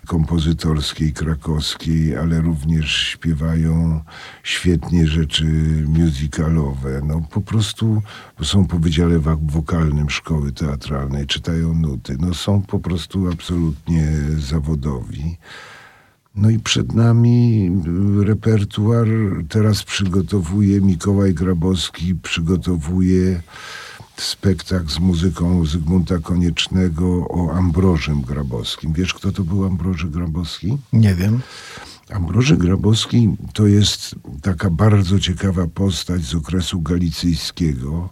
kompozytorskiej 0.07 1.13
krakowskiej, 1.13 2.17
ale 2.17 2.41
również 2.41 2.91
śpiewają 2.91 4.01
świetnie 4.43 5.07
rzeczy 5.07 5.45
musicalowe. 5.87 7.01
No 7.07 7.21
po 7.31 7.41
prostu 7.41 8.01
są 8.43 8.67
po 8.67 8.79
wydziale 8.79 9.19
wokalnym 9.41 10.09
szkoły 10.09 10.51
teatralnej, 10.51 11.27
czytają 11.27 11.73
nuty. 11.73 12.17
No 12.19 12.33
są 12.33 12.61
po 12.61 12.79
prostu 12.79 13.29
absolutnie 13.31 14.11
zawodowi. 14.37 15.37
No 16.35 16.49
i 16.49 16.59
przed 16.59 16.93
nami 16.93 17.71
repertuar. 18.19 19.07
Teraz 19.49 19.83
przygotowuje 19.83 20.81
Mikołaj 20.81 21.33
Grabowski, 21.33 22.15
przygotowuje 22.15 23.41
spektakl 24.21 24.89
z 24.89 24.99
muzyką 24.99 25.65
Zygmunta 25.65 26.19
Koniecznego 26.19 27.27
o 27.29 27.51
Ambrożym 27.53 28.21
Grabowskim. 28.21 28.93
Wiesz, 28.93 29.13
kto 29.13 29.31
to 29.31 29.43
był 29.43 29.65
Ambroży 29.65 30.09
Grabowski? 30.09 30.77
Nie 30.93 31.15
wiem. 31.15 31.41
Ambroży 32.09 32.57
Grabowski 32.57 33.29
to 33.53 33.67
jest 33.67 34.15
taka 34.41 34.69
bardzo 34.69 35.19
ciekawa 35.19 35.67
postać 35.67 36.21
z 36.21 36.35
okresu 36.35 36.81
galicyjskiego. 36.81 38.09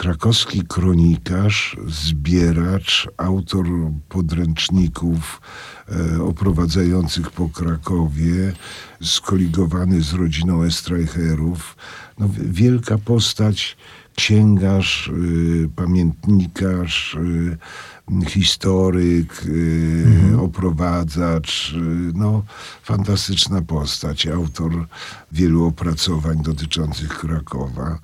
Krakowski 0.00 0.62
kronikarz, 0.68 1.76
zbieracz, 1.88 3.08
autor 3.16 3.66
podręczników 4.08 5.40
e, 6.16 6.22
oprowadzających 6.22 7.30
po 7.30 7.48
Krakowie, 7.48 8.52
skoligowany 9.02 10.02
z 10.02 10.12
rodziną 10.12 10.62
Estreicherów. 10.62 11.76
No, 12.18 12.28
wi- 12.28 12.52
wielka 12.52 12.98
postać, 12.98 13.76
księgarz, 14.16 15.08
y, 15.08 15.68
pamiętnikarz, 15.76 17.14
y, 17.14 17.58
historyk, 18.28 19.42
y, 19.46 20.36
oprowadzacz, 20.40 21.74
no 22.14 22.42
fantastyczna 22.82 23.62
postać, 23.62 24.26
autor 24.26 24.86
wielu 25.32 25.66
opracowań 25.66 26.42
dotyczących 26.42 27.18
Krakowa. 27.18 27.98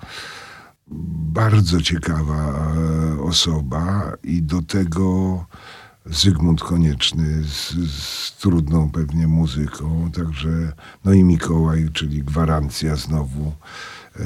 Bardzo 0.91 1.81
ciekawa 1.81 2.53
e, 3.17 3.23
osoba 3.23 4.13
i 4.23 4.43
do 4.43 4.63
tego 4.63 5.45
Zygmunt 6.07 6.63
Konieczny 6.63 7.45
z, 7.45 7.75
z 7.91 8.37
trudną 8.37 8.91
pewnie 8.91 9.27
muzyką, 9.27 10.11
także 10.11 10.73
no 11.05 11.13
i 11.13 11.25
Mikołaj, 11.25 11.89
czyli 11.93 12.23
gwarancja 12.23 12.97
znowu 12.97 13.53
e, 14.17 14.23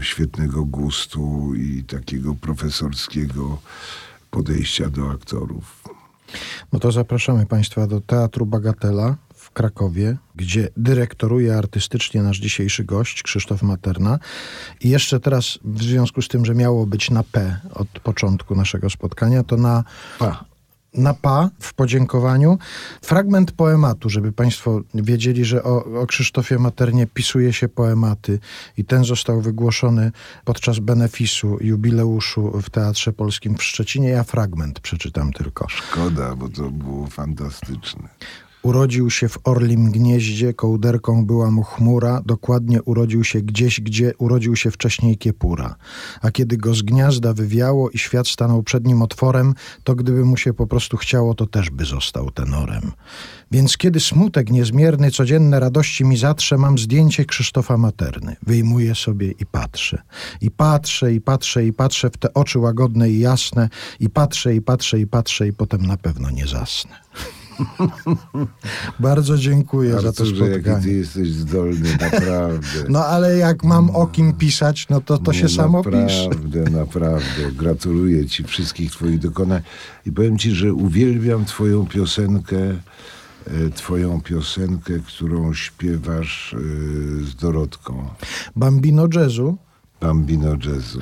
świetnego 0.00 0.64
gustu 0.64 1.54
i 1.54 1.84
takiego 1.84 2.34
profesorskiego 2.34 3.58
podejścia 4.30 4.90
do 4.90 5.10
aktorów. 5.10 5.84
No 6.72 6.78
to 6.78 6.92
zapraszamy 6.92 7.46
Państwa 7.46 7.86
do 7.86 8.00
Teatru 8.00 8.46
Bagatela 8.46 9.16
Krakowie, 9.58 10.16
gdzie 10.36 10.68
dyrektoruje 10.76 11.56
artystycznie 11.56 12.22
nasz 12.22 12.38
dzisiejszy 12.38 12.84
gość, 12.84 13.22
Krzysztof 13.22 13.62
Materna. 13.62 14.18
I 14.80 14.88
jeszcze 14.88 15.20
teraz, 15.20 15.58
w 15.64 15.82
związku 15.82 16.22
z 16.22 16.28
tym, 16.28 16.44
że 16.44 16.54
miało 16.54 16.86
być 16.86 17.10
na 17.10 17.22
P 17.22 17.60
od 17.74 17.88
początku 17.88 18.54
naszego 18.54 18.90
spotkania, 18.90 19.42
to 19.42 19.56
na 19.56 19.84
Pa. 20.18 20.44
na 20.94 21.14
pa 21.14 21.50
w 21.60 21.74
podziękowaniu. 21.74 22.58
Fragment 23.02 23.52
poematu, 23.52 24.10
żeby 24.10 24.32
Państwo 24.32 24.80
wiedzieli, 24.94 25.44
że 25.44 25.62
o, 25.64 26.00
o 26.00 26.06
Krzysztofie 26.06 26.58
Maternie 26.58 27.06
pisuje 27.06 27.52
się 27.52 27.68
poematy 27.68 28.38
i 28.76 28.84
ten 28.84 29.04
został 29.04 29.40
wygłoszony 29.40 30.12
podczas 30.44 30.78
benefisu, 30.78 31.58
jubileuszu 31.60 32.60
w 32.62 32.70
Teatrze 32.70 33.12
Polskim 33.12 33.56
w 33.56 33.62
Szczecinie. 33.62 34.08
Ja 34.08 34.24
fragment 34.24 34.80
przeczytam 34.80 35.32
tylko. 35.32 35.68
Szkoda, 35.68 36.34
bo 36.34 36.48
to 36.48 36.70
było 36.70 37.06
fantastyczne. 37.06 38.08
Urodził 38.62 39.10
się 39.10 39.28
w 39.28 39.38
orlim 39.44 39.90
gnieździe, 39.90 40.54
kołderką 40.54 41.26
była 41.26 41.50
mu 41.50 41.62
chmura, 41.62 42.22
dokładnie 42.26 42.82
urodził 42.82 43.24
się 43.24 43.40
gdzieś, 43.40 43.80
gdzie 43.80 44.12
urodził 44.18 44.56
się 44.56 44.70
wcześniej 44.70 45.18
kiepura. 45.18 45.76
A 46.22 46.30
kiedy 46.30 46.56
go 46.56 46.74
z 46.74 46.82
gniazda 46.82 47.34
wywiało 47.34 47.90
i 47.90 47.98
świat 47.98 48.28
stanął 48.28 48.62
przed 48.62 48.86
nim 48.86 49.02
otworem, 49.02 49.54
to 49.84 49.94
gdyby 49.94 50.24
mu 50.24 50.36
się 50.36 50.54
po 50.54 50.66
prostu 50.66 50.96
chciało, 50.96 51.34
to 51.34 51.46
też 51.46 51.70
by 51.70 51.84
został 51.84 52.30
tenorem. 52.30 52.92
Więc 53.50 53.76
kiedy 53.76 54.00
smutek 54.00 54.50
niezmierny, 54.50 55.10
codzienne 55.10 55.60
radości 55.60 56.04
mi 56.04 56.16
zatrze, 56.16 56.58
mam 56.58 56.78
zdjęcie 56.78 57.24
Krzysztofa 57.24 57.76
Materny. 57.76 58.36
Wyjmuję 58.42 58.94
sobie 58.94 59.30
i 59.30 59.46
patrzę. 59.46 60.02
I 60.40 60.50
patrzę, 60.50 61.12
i 61.12 61.20
patrzę, 61.20 61.66
i 61.66 61.72
patrzę 61.72 62.10
w 62.10 62.16
te 62.16 62.34
oczy 62.34 62.58
łagodne 62.58 63.10
i 63.10 63.18
jasne, 63.18 63.68
i 64.00 64.10
patrzę, 64.10 64.54
i 64.54 64.62
patrzę, 64.62 65.00
i 65.00 65.06
patrzę, 65.06 65.48
i 65.48 65.52
potem 65.52 65.86
na 65.86 65.96
pewno 65.96 66.30
nie 66.30 66.46
zasnę. 66.46 66.92
Bardzo 69.00 69.38
dziękuję 69.38 69.92
za 69.92 70.00
to 70.00 70.08
Arturze, 70.08 70.48
jaki 70.48 70.64
ty 70.64 70.70
spotkanie. 70.70 70.92
jesteś 70.92 71.28
zdolny, 71.28 71.90
naprawdę. 72.00 72.84
No 72.88 73.04
ale 73.04 73.36
jak 73.36 73.64
mam 73.64 73.90
o 73.90 74.06
kim 74.06 74.32
pisać, 74.32 74.88
no 74.88 75.00
to 75.00 75.18
to 75.18 75.32
się 75.32 75.48
samo 75.48 75.84
pisze. 75.84 76.28
Naprawdę, 76.28 76.70
naprawdę. 76.70 77.52
Gratuluję 77.56 78.26
ci 78.26 78.44
wszystkich 78.44 78.90
twoich 78.90 79.18
dokonań. 79.18 79.62
I 80.06 80.12
powiem 80.12 80.38
ci, 80.38 80.50
że 80.50 80.72
uwielbiam 80.72 81.44
twoją 81.44 81.86
piosenkę, 81.86 82.58
e, 82.58 83.70
twoją 83.74 84.20
piosenkę, 84.20 84.92
którą 85.06 85.54
śpiewasz 85.54 86.54
e, 86.54 86.58
z 87.24 87.34
Dorotką. 87.34 88.08
Bambino 88.56 89.08
jazzu. 89.14 89.58
Bambino 90.00 90.56
Jazzu. 90.66 91.00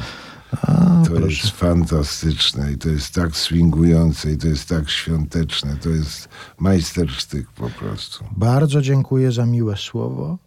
A, 0.52 1.02
To 1.06 1.20
jest 1.20 1.46
fantastyczne 1.50 2.72
i 2.72 2.78
to 2.78 2.88
jest 2.88 3.14
tak 3.14 3.36
swingujące 3.36 4.32
i 4.32 4.36
to 4.36 4.46
jest 4.46 4.68
tak 4.68 4.90
świąteczne. 4.90 5.76
To 5.76 5.88
jest 5.88 6.28
majstersztyk 6.58 7.46
po 7.50 7.70
prostu. 7.70 8.24
Bardzo 8.36 8.82
dziękuję 8.82 9.32
za 9.32 9.46
miłe 9.46 9.76
słowo. 9.76 10.38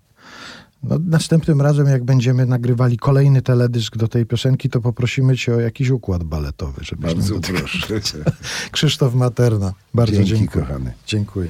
No, 0.84 0.98
następnym 1.06 1.62
razem, 1.62 1.88
jak 1.88 2.04
będziemy 2.04 2.46
nagrywali 2.46 2.98
kolejny 2.98 3.42
teledysk 3.42 3.98
do 3.98 4.08
tej 4.08 4.26
piosenki, 4.26 4.70
to 4.70 4.82
poprosimy 4.82 5.38
cię 5.38 5.56
o 5.56 5.60
jakiś 5.60 5.90
układ 5.90 6.24
baletowy. 6.24 6.84
Żebyś 6.84 7.06
Bardzo 7.06 7.40
proszę. 7.40 8.18
Krzysztof 8.72 9.14
Materna. 9.16 9.74
Bardzo 9.94 10.14
Dzięki, 10.16 10.30
dziękuję. 10.30 10.66
kochany. 10.66 10.94
Dziękuję. 11.08 11.50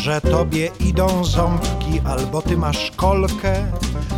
Może 0.00 0.20
tobie 0.20 0.70
idą 0.80 1.24
ząbki, 1.24 2.00
albo 2.04 2.42
ty 2.42 2.56
masz 2.56 2.90
kolkę, 2.96 3.66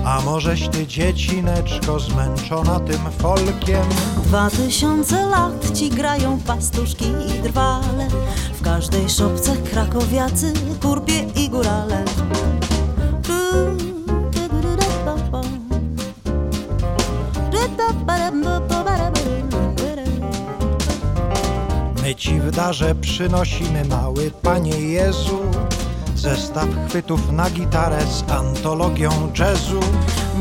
a 0.04 0.20
możeś 0.20 0.68
ty 0.68 0.86
dziecineczko 0.86 2.00
zmęczona 2.00 2.80
tym 2.80 3.00
folkiem. 3.18 3.84
Dwa 4.24 4.50
tysiące 4.50 5.26
lat 5.26 5.78
ci 5.78 5.90
grają 5.90 6.40
pastuszki 6.40 7.04
i 7.04 7.42
drwale 7.42 8.08
W 8.54 8.62
każdej 8.62 9.10
szopce 9.10 9.56
krakowiacy, 9.56 10.52
kurpie 10.82 11.24
i 11.36 11.48
górale. 11.50 12.04
My 22.02 22.14
ci 22.14 22.40
w 22.40 22.50
darze 22.50 22.94
przynosimy, 22.94 23.84
mały 23.84 24.30
Panie 24.42 24.80
Jezu, 24.80 25.38
zestaw 26.22 26.68
chwytów 26.88 27.32
na 27.32 27.50
gitarę 27.50 27.98
z 28.06 28.30
antologią 28.30 29.10
jazzu. 29.38 29.80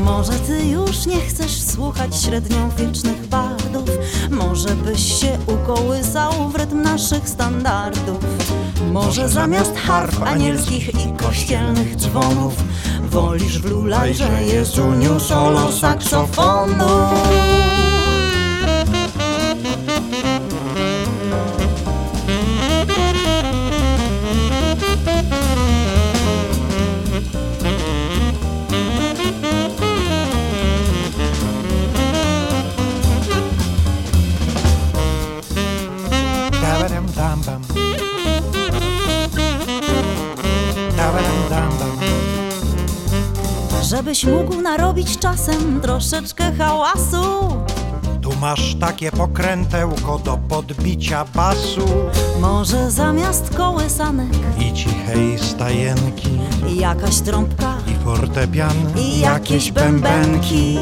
Może 0.04 0.32
ty 0.32 0.64
już 0.64 1.06
nie 1.06 1.20
chcesz 1.20 1.62
słuchać 1.62 2.16
średniowiecznych 2.16 3.26
bardów? 3.26 3.90
Może 4.30 4.68
byś 4.68 5.20
się 5.20 5.38
ukołysał 5.46 6.48
w 6.48 6.56
rytm 6.56 6.82
naszych 6.82 7.28
standardów? 7.28 8.18
Może 8.92 9.28
zamiast 9.28 9.76
harf 9.76 10.22
anielskich 10.22 10.88
i 10.88 11.12
kościelnych 11.16 11.96
dzwonów 11.96 12.54
Wolisz 13.10 13.58
w 13.58 13.64
lulajże 13.70 14.42
Jezuniu 14.42 15.20
solo 15.20 15.72
saksofonu 15.72 16.86
Żebyś 44.02 44.24
mógł 44.24 44.60
narobić 44.60 45.18
czasem 45.18 45.80
troszeczkę 45.80 46.52
hałasu. 46.52 47.48
Tu 48.22 48.30
masz 48.40 48.74
takie 48.74 49.12
pokrętełko 49.12 50.18
do 50.18 50.36
podbicia 50.48 51.24
basu. 51.34 51.88
Może 52.40 52.90
zamiast 52.90 53.56
kołysanek 53.56 54.32
i 54.58 54.72
cichej 54.72 55.38
stajenki. 55.38 56.30
jakaś 56.74 57.20
trąbka 57.20 57.74
i 57.86 58.04
fortepian. 58.04 58.76
I 58.96 59.20
jakieś 59.20 59.72
bębenki 59.72 60.78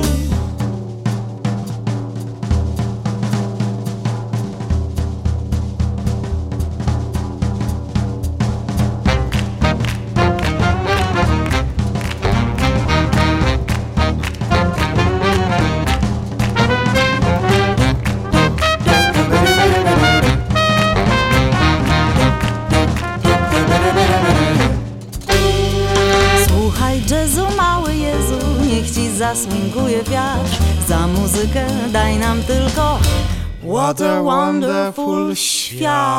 What 33.91 34.01
a 34.03 34.22
wonderful 34.22 35.34
świat 35.34 36.10